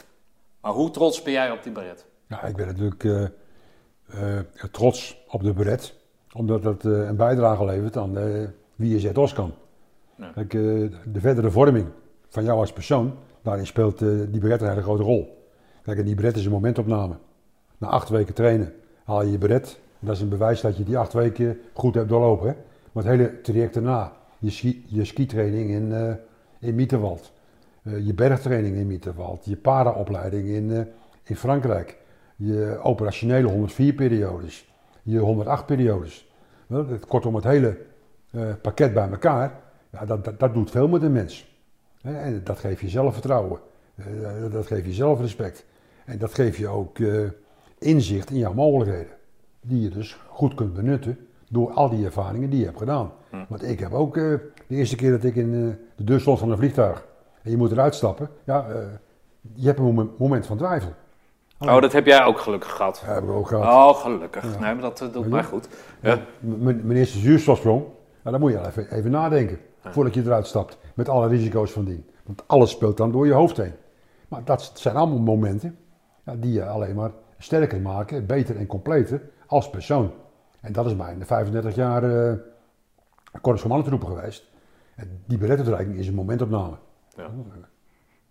[0.61, 2.07] Maar hoe trots ben jij op die beret?
[2.27, 3.25] Ja, ik ben natuurlijk eh,
[4.37, 5.95] eh, trots op de beret,
[6.33, 8.45] omdat dat eh, een bijdrage levert aan eh,
[8.77, 9.55] wie je zet Oskan.
[10.19, 10.31] Ja.
[10.35, 10.61] Kijk, eh,
[11.05, 11.87] de verdere vorming
[12.29, 15.47] van jou als persoon, daarin speelt eh, die beret een hele grote rol.
[15.83, 17.17] Kijk, en die beret is een momentopname.
[17.79, 18.73] Na acht weken trainen
[19.05, 19.81] haal je je beret.
[19.99, 22.49] Dat is een bewijs dat je die acht weken goed hebt doorlopen.
[22.49, 22.55] Hè?
[22.93, 26.15] Maar het hele traject daarna, je, ski, je skitraining in, eh
[26.59, 27.33] in Mieterwald,
[27.83, 30.81] eh, je bergtraining in Mieterwald, je paraopleiding in, eh,
[31.23, 31.99] in Frankrijk,
[32.37, 34.69] je operationele 104 periodes,
[35.03, 36.33] je 108 periodes.
[37.09, 37.79] Kortom, het hele
[38.63, 39.61] pakket bij elkaar,
[39.91, 41.57] ja, dat, dat, doet veel met een mens.
[42.03, 43.61] En dat geeft je zelfvertrouwen,
[44.51, 45.65] dat geeft je zelfrespect.
[46.05, 46.99] En dat geeft je ook
[47.79, 49.13] inzicht in jouw mogelijkheden.
[49.61, 53.13] Die je dus goed kunt benutten door al die ervaringen die je hebt gedaan.
[53.49, 54.23] Want ik heb ook eh,
[54.67, 57.07] de eerste keer dat ik in eh, de deur stond van een vliegtuig
[57.43, 58.77] en je moet eruit stappen, ja, eh,
[59.55, 60.93] je hebt een moment, van twijfel.
[61.61, 63.03] Oh, dat heb jij ook gelukkig gehad.
[63.05, 63.65] Heb ik ook gehad.
[63.65, 64.43] Oh, gelukkig.
[64.43, 65.69] Nee, maar dat doet mij goed.
[66.01, 66.19] Ja.
[66.41, 67.85] Mijn eerste zuurstofsprong,
[68.25, 70.79] ja, dan moet je even, even nadenken voordat je eruit stapt.
[70.95, 72.07] Met alle risico's van dien.
[72.25, 73.75] Want alles speelt dan door je hoofd heen.
[74.29, 75.79] Maar dat zijn allemaal momenten
[76.25, 80.13] ja, die je alleen maar sterker maken, beter en completer als persoon.
[80.61, 82.39] En dat is mij in de 35 jaar eh
[83.41, 84.51] Korps van Mannentroepen geweest.
[84.95, 86.77] En die berettingsreiking is een momentopname.
[87.17, 87.31] Ja.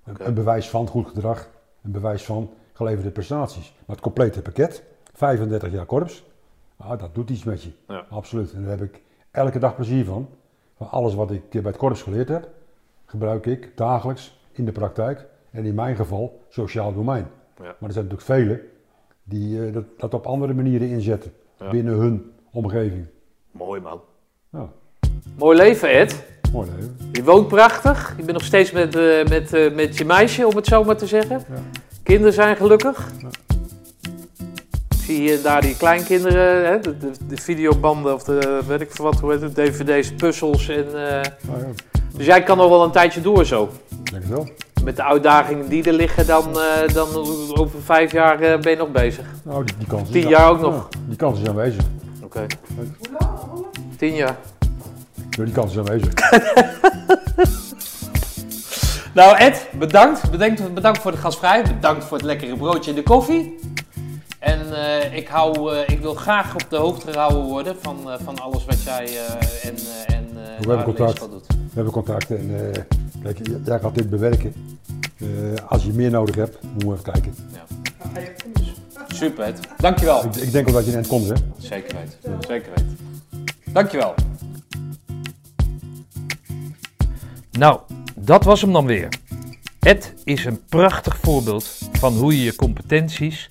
[0.04, 1.50] Een, een bewijs van goed gedrag,
[1.82, 3.74] een bewijs van geleverde prestaties.
[3.86, 6.26] Maar het complete pakket, 35 jaar korps,
[6.78, 7.72] ah, dat doet iets met je.
[7.88, 8.06] Ja.
[8.10, 8.54] Absoluut.
[8.54, 9.02] En daar heb ik
[9.32, 10.30] elke dag plezier van.
[10.76, 12.50] Van alles wat ik bij het korps geleerd heb,
[13.06, 15.26] gebruik ik dagelijks in de praktijk.
[15.52, 17.28] En in mijn geval sociaal domein.
[17.58, 17.64] Ja.
[17.64, 18.62] Maar er zijn natuurlijk velen
[19.30, 21.70] die eh, dat, dat op andere manieren inzetten Ja.
[21.70, 23.06] binnen hun omgeving.
[23.52, 24.02] Mooi man.
[24.52, 24.70] Ja,
[25.38, 26.24] Mooi leven, Ed.
[26.52, 26.98] mooi leven.
[27.12, 28.14] Je woont prachtig.
[28.18, 30.98] Je bent nog steeds met, eh, met, eh, met je meisje, om het zo maar
[30.98, 31.44] te zeggen.
[32.04, 33.12] Kinderen zijn gelukkig.
[34.90, 38.92] Ik zie hier daar die kleinkinderen, hè, de, de, de videobanden of de, weet ik
[38.92, 40.68] veel wat, hoe heet het, dvd's, puzzels.
[40.70, 41.22] En, ja,
[42.16, 43.70] dus jij kan nog wel een tijdje door zo.
[44.12, 44.48] denk het wel.
[44.88, 47.08] Met de uitdagingen die er liggen, dan, eh, dan
[47.54, 49.26] over vijf jaar eh, ben je nog bezig.
[49.44, 50.88] Nou, die, die kans is Tien jaar ook nog.
[50.92, 51.84] Ja, die kans is aanwezig.
[52.24, 52.46] Oké.
[53.98, 54.36] Tien jaar.
[55.30, 56.14] Ja, die kans is aanwezig.
[59.14, 60.32] Nou Ed, bedankt.
[60.32, 60.74] bedankt.
[60.74, 61.76] Bedankt voor de gastvrijheid.
[61.76, 63.60] Bedankt voor het lekkere broodje en de koffie.
[64.40, 68.18] En eh, ik, hou, eh, ik wil graag op de hoogte gehouden worden van, eh,
[68.24, 71.20] van alles wat jij eh, en, eh, en eh, hebben contact.
[71.20, 71.48] Doet.
[71.48, 72.82] We hebben contact en eh,
[73.24, 74.54] kijk, jij gaat dit bewerken.
[75.18, 75.28] Eh,
[75.68, 77.36] als je meer nodig hebt, moeten we even kijken.
[79.08, 79.60] Super Ed.
[79.78, 80.26] Dankjewel.
[80.26, 81.36] Ik, ik denk wel dat je in het komt, hè?
[81.58, 82.38] Zeker weten.
[82.48, 82.98] Zeker weten.
[83.72, 84.14] Dankjewel.
[87.52, 87.80] Nou,
[88.16, 89.10] dat was hem dan weer.
[89.80, 93.50] Ed is een prachtig voorbeeld van hoe je je competenties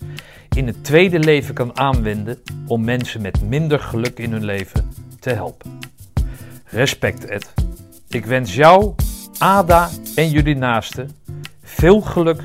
[0.56, 5.30] in het tweede leven kan aanwenden om mensen met minder geluk in hun leven te
[5.30, 5.78] helpen.
[6.64, 7.54] Respect Ed.
[8.08, 8.94] Ik wens jou,
[9.38, 11.10] Ada en jullie naasten
[11.62, 12.42] veel geluk,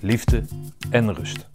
[0.00, 0.44] liefde
[0.90, 1.53] en rust.